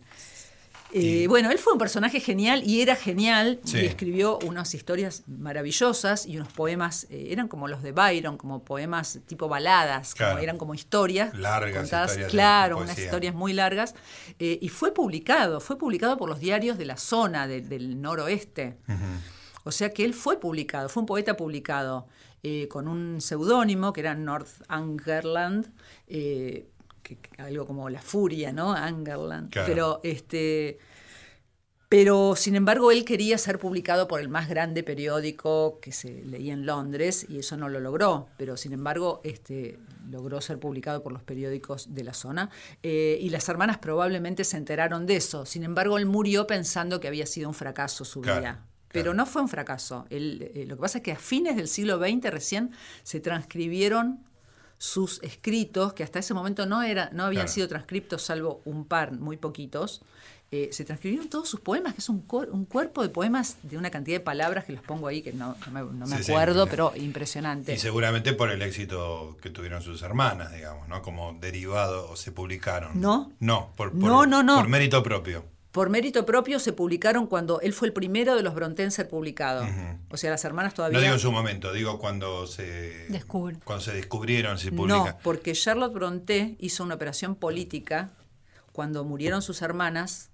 Eh, 0.95 1.27
bueno, 1.27 1.51
él 1.51 1.59
fue 1.59 1.73
un 1.73 1.79
personaje 1.79 2.21
genial 2.21 2.63
y 2.65 2.83
era 2.83 2.97
genial 2.97 3.61
y 3.65 3.79
escribió 3.79 4.39
unas 4.41 4.75
historias 4.75 5.23
maravillosas 5.27 6.27
y 6.27 6.37
unos 6.37 6.53
poemas, 6.53 7.07
eh, 7.09 7.29
eran 7.31 7.49
como 7.49 7.67
los 7.67 7.83
de 7.83 7.93
Byron, 7.93 8.37
como 8.37 8.63
poemas 8.63 9.21
tipo 9.27 9.49
baladas, 9.49 10.15
eran 10.41 10.59
como 10.59 10.75
historias 10.75 11.35
largas, 11.35 11.91
claro, 12.29 12.79
unas 12.79 12.99
historias 12.99 13.35
muy 13.35 13.55
largas 13.55 13.95
eh, 14.39 14.59
y 14.61 14.69
fue 14.69 14.93
publicado, 14.93 15.61
fue 15.61 15.79
publicado 15.79 16.19
por 16.19 16.29
los 16.29 16.41
diarios 16.41 16.77
de 16.77 16.85
la 16.85 16.99
zona 16.99 17.47
del 17.49 18.01
noroeste. 18.01 18.77
O 19.65 19.71
sea 19.71 19.91
que 19.91 20.05
él 20.05 20.13
fue 20.13 20.41
publicado, 20.41 20.89
fue 20.89 21.03
un 21.03 21.07
poeta 21.07 21.37
publicado 21.37 22.07
con 22.69 22.89
un 22.89 23.21
seudónimo 23.21 23.93
que 23.93 24.01
era 24.01 24.15
North 24.15 24.51
Algo 27.39 27.67
como 27.67 27.89
la 27.91 28.01
furia, 28.01 28.53
¿no? 28.53 28.73
Angerland. 28.73 29.53
Pero 29.67 30.01
este 30.03 30.79
pero 31.93 32.37
sin 32.37 32.55
embargo 32.55 32.91
él 32.91 33.05
quería 33.05 33.37
ser 33.37 33.59
publicado 33.59 34.09
por 34.09 34.23
el 34.23 34.31
más 34.31 34.49
grande 34.49 34.83
periódico 34.83 35.79
que 35.83 35.93
se 35.93 36.23
leía 36.25 36.55
en 36.55 36.65
Londres 36.65 37.27
y 37.29 37.41
eso 37.41 37.59
no 37.59 37.69
lo 37.69 37.81
logró, 37.81 38.29
pero 38.39 38.57
sin 38.57 38.73
embargo 38.73 39.21
este, 39.25 39.79
logró 40.09 40.41
ser 40.41 40.59
publicado 40.59 41.03
por 41.03 41.13
los 41.13 41.23
periódicos 41.23 41.95
de 41.95 42.03
la 42.03 42.15
zona 42.15 42.49
eh, 42.83 43.19
y 43.21 43.29
las 43.29 43.47
hermanas 43.51 43.77
probablemente 43.77 44.43
se 44.45 44.57
enteraron 44.57 45.05
de 45.05 45.17
eso. 45.17 45.45
Sin 45.45 45.65
embargo 45.65 45.99
él 45.99 46.07
murió 46.07 46.47
pensando 46.47 46.99
que 46.99 47.09
había 47.09 47.27
sido 47.27 47.51
un 47.51 47.55
fracaso 47.55 48.07
su 48.07 48.23
vida. 48.23 48.65
Pero 48.89 49.13
no 49.13 49.27
fue 49.27 49.43
un 49.43 49.51
fracaso. 49.51 50.07
Eh, 50.09 50.65
lo 50.67 50.77
que 50.77 50.81
pasa 50.81 50.99
es 50.99 51.05
que 51.05 51.13
a 51.13 51.17
fines 51.17 51.57
del 51.57 51.69
siglo 51.69 51.99
XX 51.99 52.31
recién 52.31 52.71
se 53.03 53.21
transcribieron 53.21 54.25
sus 54.83 55.23
escritos, 55.23 55.93
que 55.93 56.03
hasta 56.03 56.19
ese 56.19 56.35
momento 56.35 56.67
no, 56.67 56.83
era, 56.83 57.09
no 57.13 57.23
habían 57.23 57.49
sido 57.49 57.69
transcriptos, 57.69 58.23
salvo 58.23 58.63
un 58.65 58.85
par, 58.85 59.13
muy 59.13 59.37
poquitos, 59.37 60.03
eh, 60.51 60.71
se 60.73 60.85
transcribieron 60.85 61.29
todos 61.29 61.49
sus 61.49 61.61
poemas, 61.61 61.95
que 61.95 62.01
es 62.01 62.09
un, 62.09 62.27
un, 62.51 62.65
cuerpo 62.65 63.01
de 63.03 63.09
poemas 63.09 63.59
de 63.63 63.79
una 63.79 63.91
cantidad 63.91 64.17
de 64.17 64.25
palabras 64.25 64.65
que 64.65 64.73
los 64.73 64.83
pongo 64.83 65.07
ahí, 65.07 65.23
que 65.23 65.33
no, 65.33 65.57
me, 65.71 66.17
acuerdo, 66.17 66.67
pero 66.67 66.93
impresionante. 66.97 67.73
Y 67.75 67.79
seguramente 67.79 68.33
por 68.33 68.51
el 68.51 68.61
éxito 68.61 69.37
que 69.41 69.51
tuvieron 69.51 69.83
sus 69.83 70.03
hermanas, 70.03 70.53
digamos, 70.53 70.89
¿no? 70.89 71.01
Como 71.01 71.35
derivado 71.35 72.11
o 72.11 72.17
se 72.17 72.33
publicaron. 72.33 73.01
No. 73.01 73.31
No, 73.39 73.73
por, 73.77 73.95
no, 73.95 74.27
no, 74.27 74.43
no. 74.43 74.57
por 74.57 74.69
mérito 74.69 75.01
propio 75.05 75.45
por 75.73 75.89
mérito 75.89 76.27
propio 76.27 76.59
se 76.59 76.75
publicaron 76.75 77.27
cuando 77.27 77.61
él 77.63 77.73
fue 77.73 77.89
el 77.89 77.95
primero 77.95 78.37
de 78.37 78.43
los 78.43 78.55
Brontë 78.55 78.81
en 78.81 78.91
ser 78.91 79.09
publicado. 79.09 79.67
O 80.11 80.19
sea, 80.19 80.31
las 80.31 80.45
hermanas 80.45 80.75
todavía... 80.75 80.99
No 80.99 81.03
digo 81.03 81.15
en 81.15 81.21
su 81.21 81.33
momento, 81.33 81.73
digo 81.73 81.99
cuando 81.99 82.47
se, 82.47 83.09
cuando 83.65 83.81
se 83.81 83.95
descubrieron, 83.95 84.59
se 84.59 84.71
publican. 84.71 85.07
No, 85.07 85.19
porque 85.23 85.55
Charlotte 85.55 85.95
Brontë 85.95 86.57
hizo 86.59 86.85
una 86.85 86.95
operación 86.95 87.35
política 87.35 88.11
cuando 88.73 89.03
murieron 89.05 89.41
sus 89.41 89.63
hermanas 89.63 90.29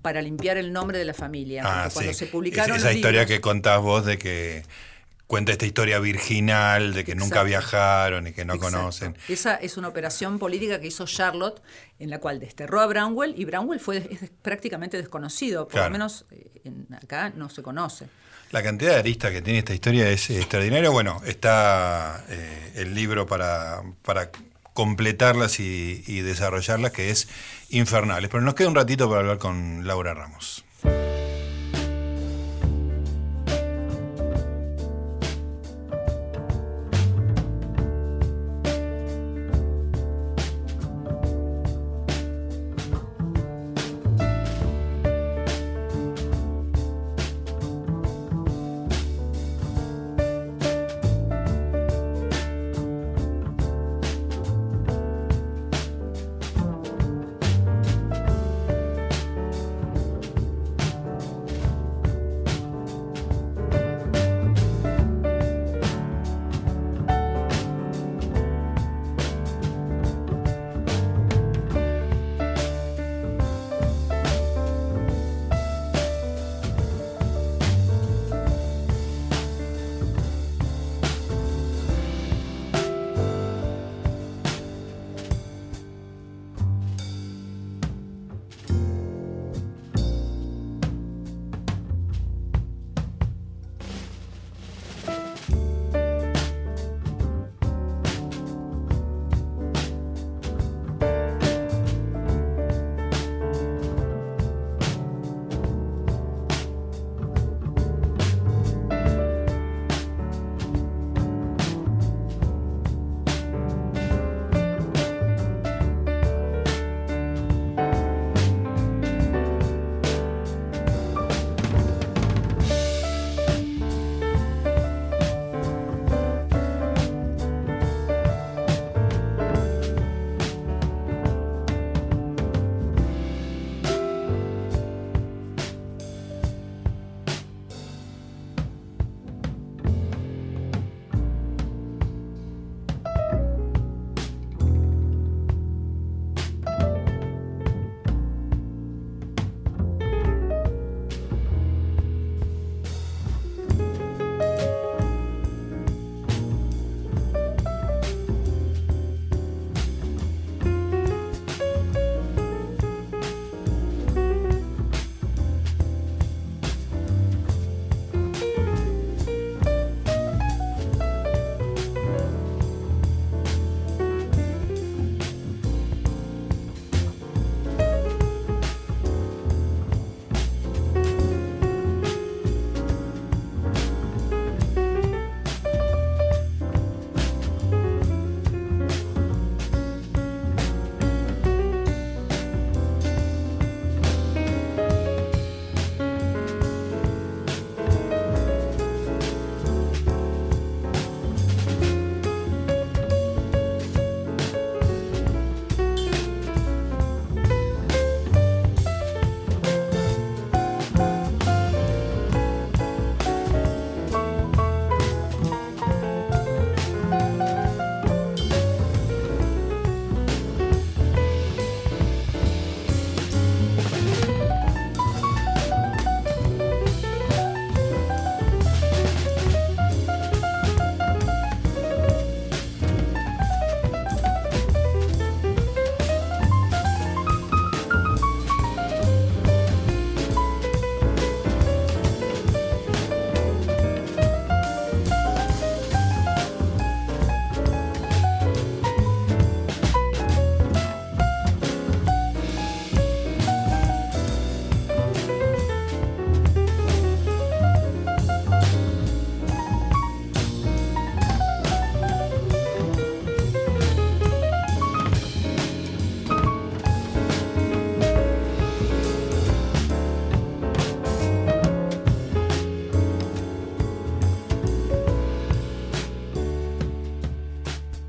para 0.00 0.22
limpiar 0.22 0.56
el 0.58 0.72
nombre 0.72 0.96
de 0.96 1.04
la 1.04 1.14
familia. 1.14 1.62
Ah, 1.64 1.88
cuando 1.92 2.14
se 2.14 2.26
publicaron 2.26 2.76
esa 2.76 2.92
historia 2.92 3.26
que 3.26 3.40
contás 3.40 3.82
vos 3.82 4.06
de 4.06 4.16
que 4.16 4.62
cuenta 5.28 5.52
esta 5.52 5.66
historia 5.66 6.00
virginal 6.00 6.94
de 6.94 7.04
que 7.04 7.14
nunca 7.14 7.42
viajaron 7.44 8.26
y 8.26 8.32
que 8.32 8.44
no 8.46 8.58
conocen. 8.58 9.16
Esa 9.28 9.54
es 9.56 9.76
una 9.76 9.88
operación 9.88 10.38
política 10.38 10.80
que 10.80 10.88
hizo 10.88 11.04
Charlotte 11.06 11.62
en 11.98 12.10
la 12.10 12.18
cual 12.18 12.40
desterró 12.40 12.80
a 12.80 12.86
Brownwell 12.86 13.34
y 13.36 13.44
Brownwell 13.44 13.78
fue 13.78 14.00
prácticamente 14.42 14.96
desconocido, 14.96 15.68
por 15.68 15.82
lo 15.82 15.90
menos 15.90 16.24
eh, 16.30 16.72
acá 17.00 17.30
no 17.36 17.50
se 17.50 17.62
conoce. 17.62 18.08
La 18.50 18.62
cantidad 18.62 18.92
de 18.92 18.98
aristas 19.00 19.30
que 19.30 19.42
tiene 19.42 19.58
esta 19.58 19.74
historia 19.74 20.08
es 20.08 20.30
extraordinaria. 20.30 20.88
Bueno, 20.88 21.20
está 21.26 22.24
eh, 22.30 22.72
el 22.76 22.94
libro 22.94 23.26
para, 23.26 23.82
para 24.02 24.30
completarlas 24.72 25.60
y, 25.60 26.02
y 26.06 26.20
desarrollarlas, 26.20 26.92
que 26.92 27.10
es 27.10 27.28
Infernales. 27.68 28.30
Pero 28.30 28.42
nos 28.42 28.54
queda 28.54 28.68
un 28.68 28.74
ratito 28.74 29.06
para 29.10 29.20
hablar 29.20 29.36
con 29.36 29.86
Laura 29.86 30.14
Ramos. 30.14 30.64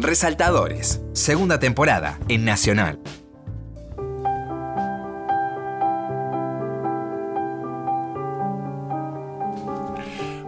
Resaltadores, 0.10 1.02
segunda 1.14 1.60
temporada 1.60 2.18
en 2.30 2.44
Nacional. 2.44 3.00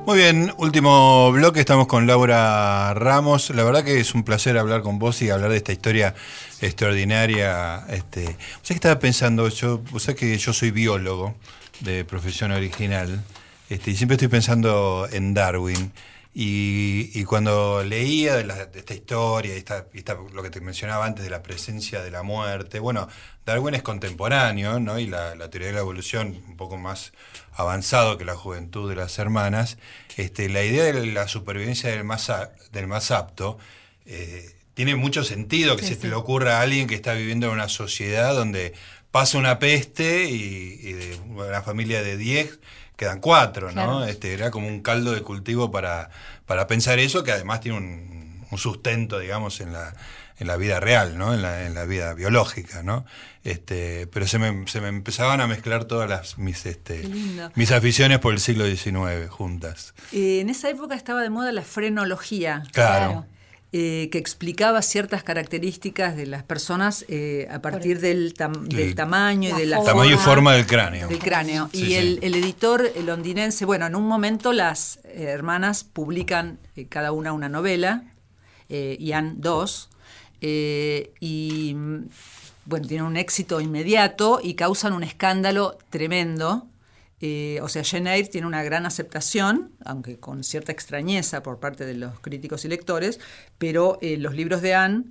Muy 0.07 0.18
bien, 0.18 0.51
último 0.57 1.32
bloque, 1.32 1.59
estamos 1.59 1.86
con 1.86 2.07
Laura 2.07 2.95
Ramos. 2.95 3.51
La 3.51 3.64
verdad 3.64 3.84
que 3.84 3.99
es 3.99 4.16
un 4.16 4.24
placer 4.24 4.57
hablar 4.57 4.82
con 4.82 4.97
vos 4.97 5.22
y 5.22 5.30
hablar 5.30 5.51
de 5.51 5.57
esta 5.57 5.74
historia 5.74 6.16
extraordinaria. 6.59 7.86
Este, 7.89 8.36
que 8.64 8.74
estaba 8.74 8.97
pensando, 8.97 9.47
yo, 9.49 9.84
o 9.93 10.16
que 10.16 10.39
yo 10.39 10.53
soy 10.53 10.72
biólogo 10.72 11.36
de 11.82 12.03
profesión 12.03 12.51
original, 12.51 13.24
este, 13.70 13.91
y 13.91 13.95
siempre 13.95 14.16
estoy 14.16 14.30
pensando 14.30 15.07
en 15.12 15.36
Darwin. 15.36 15.91
Y, 16.34 17.12
y 17.14 17.26
cuando 17.26 17.84
leía 17.84 18.36
de, 18.38 18.46
la- 18.46 18.66
de 18.66 18.80
esta 18.80 18.94
historia, 18.94 19.54
esta- 19.56 19.86
lo 20.34 20.42
que 20.44 20.50
te 20.50 20.62
mencionaba 20.62 21.06
antes 21.06 21.26
de 21.26 21.30
la 21.30 21.44
presencia 21.44 22.02
de 22.02 22.10
la 22.12 22.24
muerte, 22.24 22.80
bueno, 22.80 23.08
Darwin 23.46 23.76
es 23.76 23.84
contemporáneo, 23.84 24.80
¿no? 24.80 24.98
Y 25.00 25.08
la, 25.08 25.36
la 25.36 25.50
teoría 25.50 25.68
de 25.70 25.74
la 25.74 25.80
evolución 25.82 26.42
un 26.48 26.56
poco 26.58 26.78
más 26.78 27.12
avanzado 27.54 28.18
que 28.18 28.24
la 28.26 28.36
juventud 28.36 28.90
de 28.90 28.96
las 28.96 29.20
hermanas. 29.20 29.78
Este, 30.16 30.48
la 30.50 30.64
idea 30.64 30.86
de 30.86 31.06
la 31.08 31.28
supervivencia 31.28 31.90
del 31.90 32.04
más, 32.06 32.30
a- 32.30 32.52
del 32.72 32.88
más 32.88 33.12
apto 33.12 33.58
eh, 34.06 34.56
tiene 34.74 34.96
mucho 34.96 35.24
sentido 35.24 35.76
que 35.76 35.84
Sí, 35.84 35.90
se 35.90 35.96
sí. 35.96 36.02
te 36.02 36.08
le 36.08 36.16
ocurra 36.16 36.60
a 36.60 36.62
alguien 36.62 36.88
que 36.88 36.96
está 36.96 37.14
viviendo 37.14 37.48
en 37.48 37.54
una 37.54 37.68
sociedad 37.70 38.34
donde 38.36 38.74
pasa 39.12 39.38
una 39.38 39.60
peste 39.60 40.26
y, 40.30 40.80
y 40.82 40.94
de 40.94 41.16
una 41.28 41.62
familia 41.62 42.02
de 42.02 42.16
10 42.18 42.60
quedan 43.02 43.20
cuatro, 43.20 43.70
¿no? 43.70 43.74
Claro. 43.74 44.06
Este, 44.06 44.32
era 44.32 44.52
como 44.52 44.68
un 44.68 44.82
caldo 44.82 45.12
de 45.12 45.24
cultivo 45.24 45.72
para, 45.72 46.12
para 46.45 46.68
pensar 46.68 46.99
eso, 46.99 47.24
que 47.24 47.32
además 47.32 47.60
tiene 47.60 47.80
un, 47.80 48.45
un 48.52 48.58
sustento, 48.60 49.18
digamos, 49.18 49.60
en 49.60 49.74
la, 49.74 49.95
en 50.38 50.45
la 50.45 50.56
vida 50.56 50.80
real, 50.80 51.18
¿no? 51.18 51.34
En 51.34 51.41
la, 51.41 51.66
en 51.66 51.74
la 51.74 51.86
vida 51.86 52.14
biológica, 52.14 52.84
¿no? 52.84 53.04
Este, 53.43 54.06
pero 54.06 54.28
se 54.28 54.38
me, 54.38 54.68
se 54.68 54.82
me 54.82 54.89
empezaban 54.89 55.41
a 55.41 55.47
mezclar 55.47 55.86
todas 55.86 56.08
las 56.08 56.38
mis, 56.38 56.64
este, 56.68 57.10
mis 57.56 57.72
aficiones 57.72 58.20
por 58.20 58.34
el 58.34 58.39
siglo 58.39 58.68
XIX 58.68 59.28
juntas. 59.32 59.95
Eh, 60.12 60.41
en 60.41 60.52
esa 60.52 60.70
época 60.70 60.93
estaba 60.93 61.24
de 61.24 61.32
moda 61.32 61.52
la 61.52 61.64
frenología. 61.64 62.62
Claro. 62.72 63.26
Eh, 63.74 64.09
que 64.11 64.17
explicaba 64.17 64.82
ciertas 64.82 65.24
características 65.24 66.17
de 66.17 66.26
las 66.26 66.43
personas 66.43 67.05
eh, 67.07 67.47
a 67.49 67.61
partir 67.61 67.99
del, 68.01 68.34
tam- 68.34 68.67
del 68.67 68.80
El 68.89 68.95
tamaño 68.95 69.49
y 69.49 69.53
de 69.61 69.65
la 69.65 69.78
forma. 69.78 69.91
Tamaño 69.91 70.15
y 70.15 70.17
forma 70.17 70.53
del 70.53 70.65
cráneo. 70.65 71.07
del 71.07 71.19
cráneo. 71.19 71.69
Sí, 71.72 71.84
y 71.84 71.86
sí. 71.86 71.95
El, 71.95 72.19
el 72.22 72.36
editor 72.36 72.91
el 72.95 73.05
londinense, 73.05 73.63
bueno, 73.65 73.86
en 73.86 73.95
un 73.95 74.07
momento 74.07 74.51
las 74.51 74.99
eh, 75.05 75.24
hermanas 75.30 75.84
publican 75.86 76.59
eh, 76.76 76.86
cada 76.88 77.13
una 77.13 77.32
una 77.32 77.47
novela, 77.47 78.03
eh, 78.67 78.97
Ian 78.99 79.39
dos, 79.39 79.89
eh, 80.41 81.13
y 81.22 81.76
bueno, 82.65 82.88
tienen 82.88 83.05
un 83.05 83.15
éxito 83.17 83.61
inmediato 83.61 84.39
y 84.43 84.55
causan 84.55 84.93
un 84.93 85.03
escándalo 85.03 85.78
tremendo. 85.89 86.67
Eh, 87.22 87.59
o 87.61 87.67
sea, 87.69 87.84
Jane 87.84 88.15
Eyre 88.15 88.28
tiene 88.30 88.47
una 88.47 88.63
gran 88.63 88.86
aceptación, 88.86 89.72
aunque 89.86 90.19
con 90.19 90.43
cierta 90.43 90.72
extrañeza 90.72 91.43
por 91.43 91.59
parte 91.59 91.86
de 91.86 91.93
los 91.93 92.19
críticos 92.19 92.65
y 92.65 92.67
lectores, 92.67 93.19
pero 93.57 93.99
eh, 94.01 94.17
los 94.17 94.34
libros 94.36 94.61
de 94.61 94.74
Anne, 94.74 95.03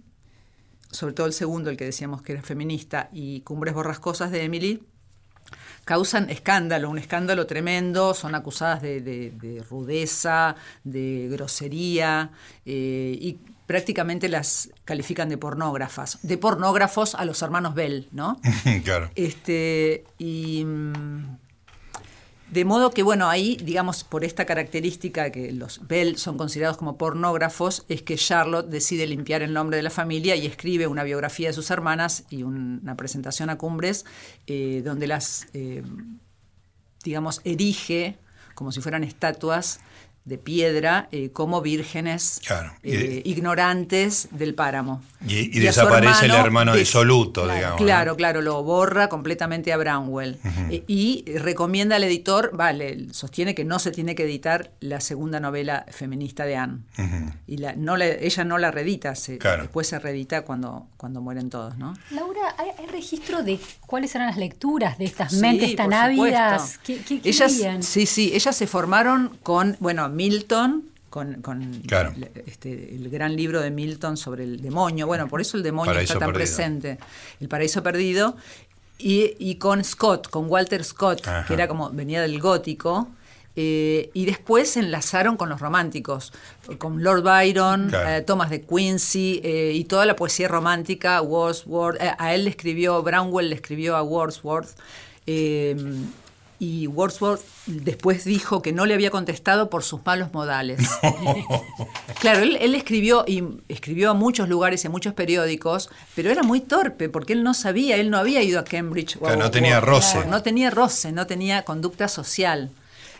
sobre 0.90 1.14
todo 1.14 1.26
el 1.26 1.32
segundo, 1.32 1.70
el 1.70 1.76
que 1.76 1.84
decíamos 1.84 2.22
que 2.22 2.32
era 2.32 2.42
feminista, 2.42 3.08
y 3.12 3.42
Cumbres 3.42 3.74
Borrascosas 3.74 4.32
de 4.32 4.42
Emily, 4.42 4.82
causan 5.84 6.30
escándalo, 6.30 6.90
un 6.90 6.98
escándalo 6.98 7.46
tremendo, 7.46 8.14
son 8.14 8.34
acusadas 8.34 8.82
de, 8.82 9.00
de- 9.00 9.30
de 9.30 9.62
rudeza, 9.62 10.56
de 10.84 11.28
grosería, 11.30 12.30
eh, 12.66 13.16
y 13.20 13.38
prácticamente 13.66 14.28
las 14.28 14.70
califican 14.84 15.28
de 15.28 15.38
pornógrafas, 15.38 16.18
de 16.22 16.38
pornógrafos 16.38 17.14
a 17.14 17.24
los 17.24 17.40
hermanos 17.42 17.74
Bell, 17.74 18.08
¿no? 18.12 18.40
claro. 18.84 19.10
Este, 19.14 20.04
y 20.18 20.64
mm, 20.64 21.36
de 22.50 22.64
modo 22.64 22.90
que, 22.90 23.02
bueno, 23.02 23.28
ahí, 23.28 23.56
digamos, 23.62 24.02
por 24.04 24.24
esta 24.24 24.44
característica 24.44 25.30
que 25.30 25.52
los 25.52 25.86
Bell 25.86 26.16
son 26.16 26.36
considerados 26.36 26.76
como 26.76 26.96
pornógrafos, 26.98 27.84
es 27.88 28.02
que 28.02 28.16
Charlotte 28.16 28.66
decide 28.68 29.06
limpiar 29.06 29.42
el 29.42 29.52
nombre 29.52 29.76
de 29.76 29.82
la 29.84 29.90
familia 29.90 30.34
y 30.36 30.46
escribe 30.46 30.86
una 30.86 31.04
biografía 31.04 31.48
de 31.48 31.52
sus 31.54 31.70
hermanas 31.70 32.24
y 32.30 32.42
un- 32.42 32.80
una 32.82 32.96
presentación 32.96 33.50
a 33.50 33.56
cumbres 33.58 34.04
eh, 34.46 34.82
donde 34.84 35.06
las, 35.06 35.46
eh, 35.54 35.82
digamos, 37.04 37.40
erige 37.44 38.18
como 38.54 38.72
si 38.72 38.80
fueran 38.80 39.04
estatuas 39.04 39.80
de 40.24 40.38
piedra 40.38 41.08
eh, 41.12 41.30
como 41.30 41.60
vírgenes 41.62 42.40
Claro. 42.46 42.72
Y 42.82 42.94
eh, 42.94 43.22
ignorantes 43.24 44.28
del 44.30 44.54
páramo. 44.54 45.02
Y, 45.26 45.58
desaparece 45.60 46.26
el 46.26 46.32
hermano 46.32 46.74
disoluto, 46.74 47.42
claro, 47.42 47.56
digamos. 47.58 47.80
¿no? 47.80 47.86
Claro, 47.86 48.16
claro, 48.16 48.40
lo 48.42 48.62
borra 48.62 49.08
completamente 49.08 49.72
a 49.72 49.76
Brownwell. 49.76 50.38
Eh, 50.70 50.84
y 50.86 51.24
recomienda 51.38 51.96
al 51.96 52.04
editor, 52.04 52.50
vale, 52.54 53.12
sostiene 53.12 53.54
que 53.54 53.64
no 53.64 53.78
se 53.78 53.90
tiene 53.90 54.14
que 54.14 54.24
editar 54.24 54.70
la 54.80 55.00
segunda 55.00 55.40
novela 55.40 55.84
feminista 55.90 56.44
de 56.44 56.56
Anne. 56.56 56.78
Y 57.46 57.56
la, 57.58 57.74
no 57.74 57.96
la- 57.96 58.06
ella 58.06 58.44
no 58.44 58.56
la 58.58 58.70
reedita, 58.70 59.14
se- 59.14 59.38
Claro. 59.38 59.62
después 59.62 59.86
se 59.88 59.98
reedita 59.98 60.42
cuando, 60.42 60.86
cuando 60.96 61.20
mueren 61.20 61.50
todos, 61.50 61.76
¿no? 61.76 61.94
Laura, 62.10 62.54
¿hay, 62.58 62.70
hay 62.78 62.86
registro 62.86 63.42
de 63.42 63.58
cuáles 63.86 64.14
eran 64.14 64.28
las 64.28 64.36
lecturas 64.38 64.96
de 64.98 65.04
estas 65.06 65.32
Sí, 65.32 65.40
mentes 65.40 65.76
tan 65.76 65.86
por 65.86 65.94
ávidas? 65.94 66.78
¿Qué, 66.84 66.98
qué, 67.02 67.20
qué 67.20 67.28
ellas, 67.28 67.52
sí, 67.80 68.06
sí, 68.06 68.32
ellas 68.34 68.56
se 68.56 68.66
formaron 68.66 69.36
con, 69.42 69.76
bueno, 69.80 70.08
Milton, 70.20 70.84
con, 71.08 71.40
con 71.40 71.82
Claro. 71.86 72.12
el, 72.14 72.28
este, 72.46 72.94
el 72.94 73.08
gran 73.08 73.34
libro 73.36 73.60
de 73.62 73.70
Milton 73.70 74.16
sobre 74.16 74.44
el 74.44 74.60
demonio. 74.60 75.06
Bueno, 75.06 75.28
por 75.28 75.40
eso 75.40 75.56
el 75.56 75.62
demonio 75.62 75.92
Paraíso 75.92 76.12
está 76.14 76.26
tan 76.26 76.32
Perdido. 76.34 76.38
presente. 76.56 76.98
El 77.40 77.48
paraíso 77.48 77.82
perdido. 77.82 78.36
Y, 78.98 79.34
y 79.38 79.54
con 79.54 79.82
Scott, 79.82 80.28
con 80.28 80.50
Walter 80.50 80.84
Scott, 80.84 81.26
Ajá. 81.26 81.46
que 81.46 81.54
era 81.54 81.66
como, 81.68 81.88
venía 81.90 82.20
del 82.20 82.38
gótico. 82.38 83.08
eh, 83.56 84.10
y 84.14 84.26
después 84.26 84.70
se 84.70 84.80
enlazaron 84.80 85.36
con 85.36 85.48
los 85.48 85.58
románticos, 85.60 86.32
con 86.78 87.02
Lord 87.02 87.22
Byron, 87.22 87.88
Claro. 87.88 88.08
eh, 88.10 88.20
Thomas 88.22 88.48
de 88.50 88.60
Quincy 88.60 89.40
eh, 89.42 89.72
y 89.74 89.84
toda 89.84 90.04
la 90.06 90.14
poesía 90.14 90.46
romántica, 90.48 91.20
Wordsworth. 91.22 91.98
a 92.18 92.34
él 92.34 92.44
le 92.44 92.50
escribió, 92.50 93.02
Brownwell 93.02 93.48
le 93.50 93.56
escribió 93.56 93.96
a 93.96 94.02
Wordsworth. 94.02 94.68
Y 96.60 96.86
Wordsworth 96.86 97.42
después 97.66 98.24
dijo 98.24 98.60
que 98.62 98.72
no 98.72 98.84
le 98.86 98.94
había 98.94 99.10
contestado 99.10 99.68
por 99.70 99.82
sus 99.82 100.04
malos 100.04 100.32
modales. 100.32 100.78
claro, 102.20 102.40
él, 102.40 102.56
él 102.60 102.74
escribió 102.74 103.24
y 103.26 103.42
escribió 103.68 104.10
a 104.10 104.14
muchos 104.14 104.48
lugares 104.48 104.84
y 104.84 104.86
a 104.86 104.90
muchos 104.90 105.14
periódicos, 105.14 105.88
pero 106.14 106.30
era 106.30 106.42
muy 106.42 106.60
torpe 106.60 107.08
porque 107.08 107.32
él 107.32 107.42
no 107.42 107.54
sabía, 107.54 107.96
él 107.96 108.10
no 108.10 108.18
había 108.18 108.42
ido 108.42 108.60
a 108.60 108.64
Cambridge. 108.64 109.16
o 109.16 109.20
a 109.24 109.28
Claro, 109.28 109.38
no 109.44 109.50
tenía 109.50 109.80
roce. 109.80 110.24
No 110.26 110.42
tenía 110.42 110.70
roce, 110.70 111.12
no 111.12 111.26
tenía 111.26 111.64
conducta 111.64 112.08
social. 112.08 112.70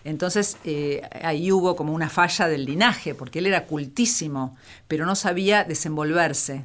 Entonces 0.04 0.56
eh, 0.64 1.02
ahí 1.22 1.50
hubo 1.52 1.76
como 1.76 1.92
una 1.92 2.08
falla 2.08 2.46
del 2.48 2.64
linaje, 2.64 3.14
porque 3.14 3.38
él 3.40 3.46
era 3.46 3.64
cultísimo, 3.66 4.56
pero 4.88 5.04
no 5.06 5.14
sabía 5.14 5.64
desenvolverse. 5.64 6.64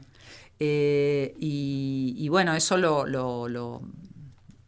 Eh, 0.60 1.36
y, 1.40 2.16
y 2.18 2.30
bueno, 2.30 2.54
eso 2.56 2.78
lo, 2.78 3.06
lo- 3.06 3.48
lo, 3.50 3.82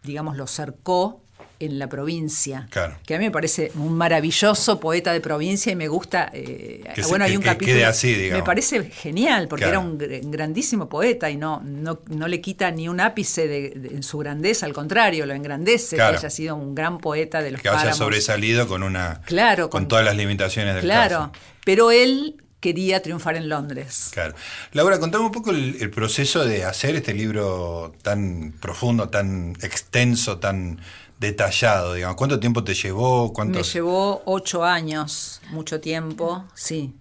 digamos, 0.03 0.35
lo 0.37 0.47
cercó 0.47 1.21
en 1.59 1.79
la 1.79 1.87
provincia. 1.89 2.67
Claro. 2.69 2.97
Que 3.05 3.15
a 3.15 3.17
mí 3.17 3.25
me 3.25 3.31
parece 3.31 3.71
un 3.75 3.93
maravilloso 3.95 4.79
poeta 4.79 5.11
de 5.13 5.21
provincia 5.21 5.71
y 5.71 5.75
me 5.75 5.87
gusta. 5.87 6.29
eh, 6.33 6.83
Que 6.95 7.03
se- 7.03 7.09
bueno, 7.09 7.25
hay 7.25 7.35
un 7.35 7.41
que 7.41 7.49
capítulo. 7.49 7.73
quede 7.77 7.85
así, 7.85 8.13
digamos. 8.13 8.41
Me 8.41 8.45
parece 8.45 8.83
genial, 8.91 9.47
porque 9.47 9.65
Claro. 9.65 9.79
era 9.81 9.87
un 9.87 9.99
gr- 9.99 10.21
grandísimo 10.31 10.87
poeta 10.89 11.29
y 11.29 11.37
no, 11.37 11.61
no, 11.63 11.99
no 12.07 12.27
le 12.27 12.41
quita 12.41 12.69
ni 12.71 12.87
un 12.87 12.99
ápice 12.99 13.47
de, 13.47 13.69
de- 13.71 13.95
en 13.95 14.03
su 14.03 14.17
grandeza, 14.17 14.65
al 14.65 14.73
contrario, 14.73 15.25
lo 15.25 15.33
engrandece 15.33 15.95
Claro. 15.95 16.11
que 16.13 16.17
haya 16.19 16.29
sido 16.29 16.55
un 16.55 16.75
gran 16.75 16.99
poeta 16.99 17.41
de 17.41 17.51
los 17.51 17.61
Que 17.61 17.69
haya 17.69 17.77
páramos. 17.77 17.97
sobresalido 17.97 18.67
con 18.67 18.83
una 18.83 19.21
Claro, 19.25 19.69
con, 19.69 19.81
con- 19.83 19.87
todas 19.87 20.05
las 20.05 20.15
limitaciones 20.15 20.75
del 20.75 20.83
Claro, 20.83 21.31
caso. 21.31 21.31
pero 21.65 21.91
él 21.91 22.35
quería 22.59 23.01
triunfar 23.03 23.35
en 23.35 23.49
Londres. 23.49 24.09
Claro. 24.11 24.33
Laura, 24.73 24.99
contame 24.99 25.23
un 25.25 25.31
poco 25.31 25.51
el, 25.51 25.77
el 25.79 25.89
proceso 25.91 26.43
de 26.43 26.65
hacer 26.65 26.95
este 26.95 27.13
libro 27.13 27.93
tan 28.01 28.51
profundo, 28.59 29.09
tan 29.09 29.53
extenso, 29.61 30.39
tan 30.39 30.79
detallado, 31.19 31.93
digamos. 31.93 32.15
¿Cuánto 32.17 32.39
tiempo 32.39 32.63
te 32.63 32.73
llevó? 32.73 33.33
Me 33.45 33.63
llevó 33.63 34.21
ocho 34.25 34.63
años, 34.63 35.41
mucho 35.49 35.79
tiempo, 35.79 36.45
sí, 36.53 36.93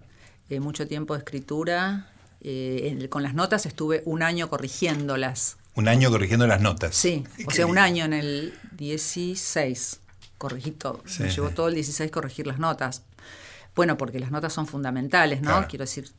eh, 0.49 0.59
mucho 0.59 0.87
tiempo 0.87 1.13
de 1.13 1.19
escritura. 1.19 2.09
Eh, 2.41 2.89
en- 2.91 3.07
con 3.07 3.23
las 3.23 3.33
notas 3.33 3.65
estuve 3.65 4.03
un 4.05 4.21
año 4.23 4.49
corrigiéndolas. 4.49 5.57
Un 5.75 5.87
año 5.87 6.09
corrigiendo 6.09 6.47
las 6.47 6.61
notas. 6.61 6.95
Sí, 6.95 7.23
o 7.45 7.51
sea, 7.51 7.65
un 7.67 7.77
año 7.77 8.05
en 8.05 8.13
el 8.13 8.53
16 8.71 9.99
corregí 10.37 10.71
todo. 10.71 11.01
Sí, 11.05 11.23
Me 11.23 11.29
llevó 11.29 11.49
sí. 11.49 11.55
todo 11.55 11.67
el 11.67 11.75
16 11.75 12.09
corregir 12.11 12.47
las 12.47 12.59
notas. 12.59 13.03
Bueno, 13.75 13.97
porque 13.97 14.19
las 14.19 14.31
notas 14.31 14.53
son 14.53 14.65
fundamentales, 14.65 15.41
¿no? 15.41 15.51
Claro. 15.51 15.67
Quiero 15.69 15.83
decir... 15.83 16.09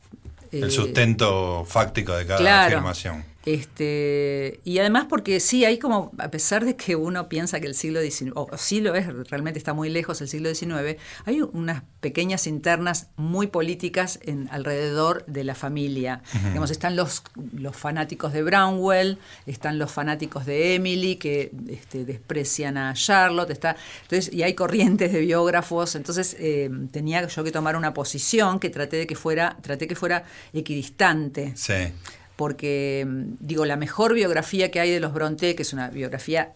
El 0.51 0.63
eh, 0.63 0.71
sustento 0.71 1.63
fáctico 1.65 2.13
de 2.13 2.25
cada 2.25 2.39
claro. 2.39 2.77
afirmación. 2.77 3.23
Este, 3.45 4.59
y 4.65 4.79
además 4.79 5.05
porque 5.09 5.39
sí, 5.39 5.63
hay 5.63 5.79
como, 5.79 6.11
a 6.17 6.29
pesar 6.29 6.65
de 6.65 6.75
que 6.75 6.97
uno 6.97 7.29
piensa 7.29 7.61
que 7.61 7.67
el 7.67 7.75
siglo 7.75 8.01
XIX, 8.01 8.33
o 8.35 8.49
sí 8.57 8.81
lo 8.81 8.95
es, 8.95 9.07
realmente 9.29 9.57
está 9.57 9.73
muy 9.73 9.89
lejos 9.89 10.19
el 10.21 10.27
siglo 10.27 10.53
XIX, 10.53 10.97
hay 11.25 11.41
unas 11.41 11.83
pequeñas 12.01 12.47
internas 12.47 13.07
muy 13.15 13.47
políticas 13.47 14.19
en, 14.23 14.49
alrededor 14.51 15.25
de 15.25 15.45
la 15.45 15.55
familia. 15.55 16.21
Digamos, 16.33 16.69
están 16.69 16.97
los, 16.97 17.23
los 17.53 17.75
fanáticos 17.75 18.33
de 18.33 18.43
Brownwell, 18.43 19.17
están 19.45 19.79
los 19.79 19.91
fanáticos 19.91 20.45
de 20.45 20.75
Emily 20.75 21.15
que 21.15 21.51
este, 21.69 22.03
desprecian 22.03 22.77
a 22.77 22.93
Charlotte, 22.93 23.51
está, 23.51 23.77
entonces, 24.03 24.33
y 24.33 24.43
hay 24.43 24.53
corrientes 24.53 25.13
de 25.13 25.21
biógrafos, 25.21 25.95
entonces 25.95 26.35
eh, 26.39 26.69
tenía 26.91 27.25
yo 27.25 27.43
que 27.43 27.51
tomar 27.51 27.77
una 27.77 27.93
posición 27.93 28.59
que 28.59 28.69
traté 28.69 28.97
de 28.97 29.07
que 29.07 29.15
fuera, 29.15 29.57
traté 29.61 29.87
que 29.87 29.95
fuera 29.95 30.25
equidistante. 30.53 31.53
Sí 31.55 31.93
porque, 32.39 33.05
mm, 33.05 33.33
digo, 33.41 33.65
la 33.65 33.75
mejor 33.75 34.13
biografía 34.13 34.71
que 34.71 34.79
hay 34.79 34.91
de 34.91 35.01
los 35.01 35.11
Bronte, 35.11 35.55
que 35.55 35.63
es 35.63 35.73
una 35.73 35.89
biografía 35.89 36.53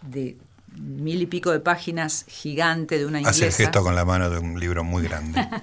de 0.00 0.38
mil 0.78 1.20
y 1.20 1.26
pico 1.26 1.52
de 1.52 1.60
páginas, 1.60 2.24
gigante, 2.26 2.96
de 2.98 3.04
una 3.04 3.18
inglesa. 3.20 3.44
Hace 3.44 3.62
el 3.62 3.66
gesto 3.66 3.82
con 3.82 3.94
la 3.94 4.06
mano 4.06 4.30
de 4.30 4.38
un 4.38 4.58
libro 4.58 4.82
muy 4.82 5.02
grande. 5.02 5.46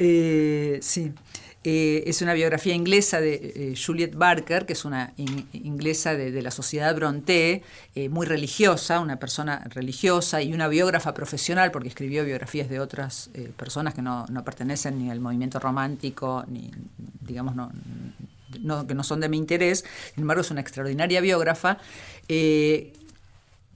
Eh, 0.00 0.78
sí. 0.80 1.12
Eh, 1.64 2.04
es 2.06 2.22
una 2.22 2.32
biografía 2.32 2.72
inglesa 2.72 3.20
de 3.20 3.34
eh, 3.34 3.74
Juliet 3.76 4.14
Barker, 4.14 4.64
que 4.64 4.74
es 4.74 4.84
una 4.84 5.12
inglesa 5.16 6.14
de, 6.14 6.40
la 6.40 6.52
sociedad 6.52 6.94
Bronte, 6.94 7.64
muy 8.08 8.24
religiosa, 8.24 9.00
una 9.00 9.18
persona 9.18 9.64
religiosa 9.74 10.40
y 10.40 10.52
una 10.52 10.68
biógrafa 10.68 11.14
profesional, 11.14 11.72
porque 11.72 11.88
escribió 11.88 12.24
biografías 12.24 12.68
de 12.68 12.78
otras 12.78 13.30
personas 13.56 13.92
que 13.92 14.02
no, 14.02 14.24
no, 14.28 14.44
pertenecen 14.44 15.00
ni 15.00 15.10
al 15.10 15.18
movimiento 15.18 15.58
romántico, 15.58 16.44
ni, 16.46 16.70
digamos, 17.20 17.56
no, 17.56 17.72
que 18.86 18.94
no 18.94 19.02
son 19.02 19.20
de 19.20 19.28
mi 19.28 19.36
interés, 19.36 19.84
sin 20.14 20.22
embargo 20.22 20.42
es 20.42 20.50
una 20.50 20.60
extraordinaria 20.60 21.20
biógrafa. 21.20 21.78
Eh, 22.28 22.92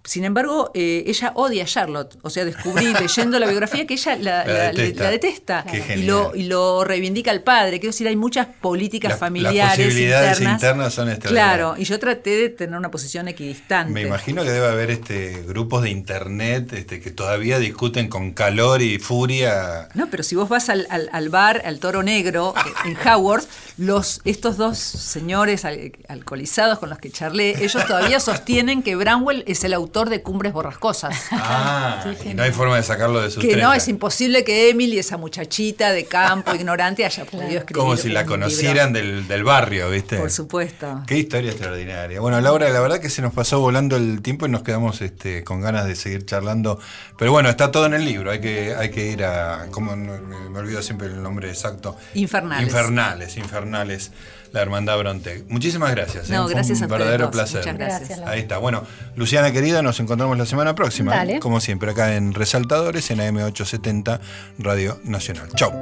sin 0.05 0.25
embargo, 0.25 0.73
eh, 0.75 1.05
ella 1.07 1.31
odia 1.37 1.63
a 1.63 1.67
Charlotte. 1.67 2.17
O 2.23 2.31
sea, 2.31 2.45
descubrí 2.45 2.93
leyendo 3.01 3.39
la 3.39 3.47
biografía 3.47 3.87
que 3.87 3.95
ella 3.95 4.17
la, 4.17 4.73
detesta, 4.73 5.65
y, 5.97 6.03
lo, 6.03 6.35
y, 6.35 6.45
lo, 6.45 6.83
reivindica 6.83 7.31
al 7.31 7.43
padre. 7.43 7.79
Quiero 7.79 7.93
decir, 7.93 8.09
hay 8.09 8.17
muchas 8.17 8.49
políticas 8.61 9.17
familiares. 9.17 9.79
Las 9.79 9.87
posibilidades 9.87 10.41
internas, 10.41 10.95
son 10.95 11.13
Claro, 11.21 11.77
y 11.79 11.85
yo 11.85 11.99
traté 12.01 12.31
de 12.31 12.49
tener 12.49 12.77
una 12.77 12.91
posición 12.91 13.29
equidistante. 13.29 13.93
Me 13.93 14.03
imagino 14.03 14.43
que 14.43 14.51
debe 14.51 14.67
haber 14.67 14.91
este 14.91 15.45
grupos 15.47 15.83
de 15.83 15.91
internet 15.91 16.73
este, 16.73 17.01
que 17.01 17.11
todavía 17.11 17.59
discuten 17.59 18.09
con 18.09 18.33
calor 18.33 18.83
y 18.83 18.99
furia. 18.99 19.89
No, 19.95 20.09
pero 20.11 20.25
si 20.25 20.35
vos 20.35 20.49
vas 20.49 20.69
al, 20.69 20.87
al, 20.91 21.29
bar, 21.29 21.63
al 21.65 21.79
Toro 21.79 22.03
Negro, 22.03 22.55
eh, 22.57 22.89
en 22.89 22.97
Howard, 23.09 23.45
los, 23.77 24.21
estos 24.25 24.57
dos 24.57 24.79
señores 24.79 25.65
alcoholizados 25.65 26.81
con 26.81 26.91
los 26.91 26.99
que 26.99 27.11
charlé, 27.11 27.63
ellos 27.65 27.87
todavía 27.87 28.19
sostienen 28.19 28.83
que 28.83 28.97
Bramwell 28.97 29.45
es 29.47 29.63
el 29.63 29.75
autor 29.75 29.92
de 29.93 30.23
Cumbres 30.23 30.53
Borrascosas. 30.53 31.15
Ah, 31.45 32.05
y 32.25 32.35
no 32.35 32.45
hay 32.45 32.53
forma 32.53 32.77
de 32.77 32.83
sacarlo 32.83 33.21
de 33.21 33.31
su 33.31 33.41
Que 33.41 33.57
no, 33.57 33.75
es 33.75 33.87
imposible 33.89 34.45
que 34.45 34.71
Emily, 34.71 34.99
esa 34.99 35.17
muchachita 35.17 35.93
de 35.93 36.07
campo 36.07 36.55
ignorante, 36.55 37.05
haya 37.05 37.25
podido 37.25 37.59
escribir. 37.59 37.75
Como 37.75 37.97
si 37.97 38.09
la 38.09 38.25
conocieran 38.25 38.93
del, 38.93 39.45
barrio, 39.45 39.91
¿viste? 39.91 40.17
Por 40.17 40.31
supuesto. 40.31 41.03
Qué 41.07 41.19
historia 41.19 41.51
extraordinaria. 41.51 42.21
Bueno, 42.21 42.41
Laura, 42.41 42.69
la 42.71 42.81
verdad 42.81 43.01
que 43.01 43.11
se 43.11 43.23
nos 43.23 43.35
pasó 43.35 43.61
volando 43.61 43.97
el 43.97 44.23
tiempo 44.23 44.47
y 44.47 44.51
nos 44.51 44.63
quedamos 44.63 45.03
este, 45.03 45.45
con 45.45 45.61
ganas 45.61 45.87
de 45.87 45.97
seguir 45.97 46.25
charlando. 46.25 46.79
Pero 47.19 47.33
bueno, 47.33 47.49
está 47.51 47.71
todo 47.71 47.87
en 47.87 47.95
el 47.95 48.05
libro. 48.05 48.31
Hay 48.31 48.41
que, 48.41 48.75
hay 48.75 48.91
que 48.91 49.11
ir 49.11 49.25
a. 49.25 49.67
¿cómo? 49.71 49.97
Me 49.97 50.59
olvido 50.59 50.81
siempre 50.81 51.09
el 51.09 51.23
nombre 51.23 51.49
exacto. 51.49 51.97
Infernales. 52.15 52.69
Infernales, 52.69 53.37
infernales 53.37 54.13
la 54.53 54.63
Hermandad 54.63 54.99
Bronte. 54.99 55.45
Muchísimas 55.49 55.91
gracias. 55.91 56.31
¿eh? 56.31 56.35
No, 56.35 56.47
gracias 56.47 56.81
un 56.81 56.89
verdadero 56.89 57.31
placer. 57.31 57.61
Muchas 57.61 57.77
gracias. 57.77 58.21
Ahí 58.27 58.41
está. 58.41 58.59
Bueno, 58.59 58.85
Luciana 59.17 59.53
querida, 59.53 59.83
nos 59.83 59.99
encontramos 60.01 60.37
la 60.39 60.47
semana 60.47 60.75
próxima. 60.75 61.25
Como 61.41 61.61
siempre, 61.61 61.91
acá 61.91 62.15
en 62.15 62.35
Resaltadores, 62.35 63.11
en 63.11 63.19
AM870 63.19 64.21
Radio 64.59 65.01
Nacional. 65.05 65.49
Chau. 65.55 65.73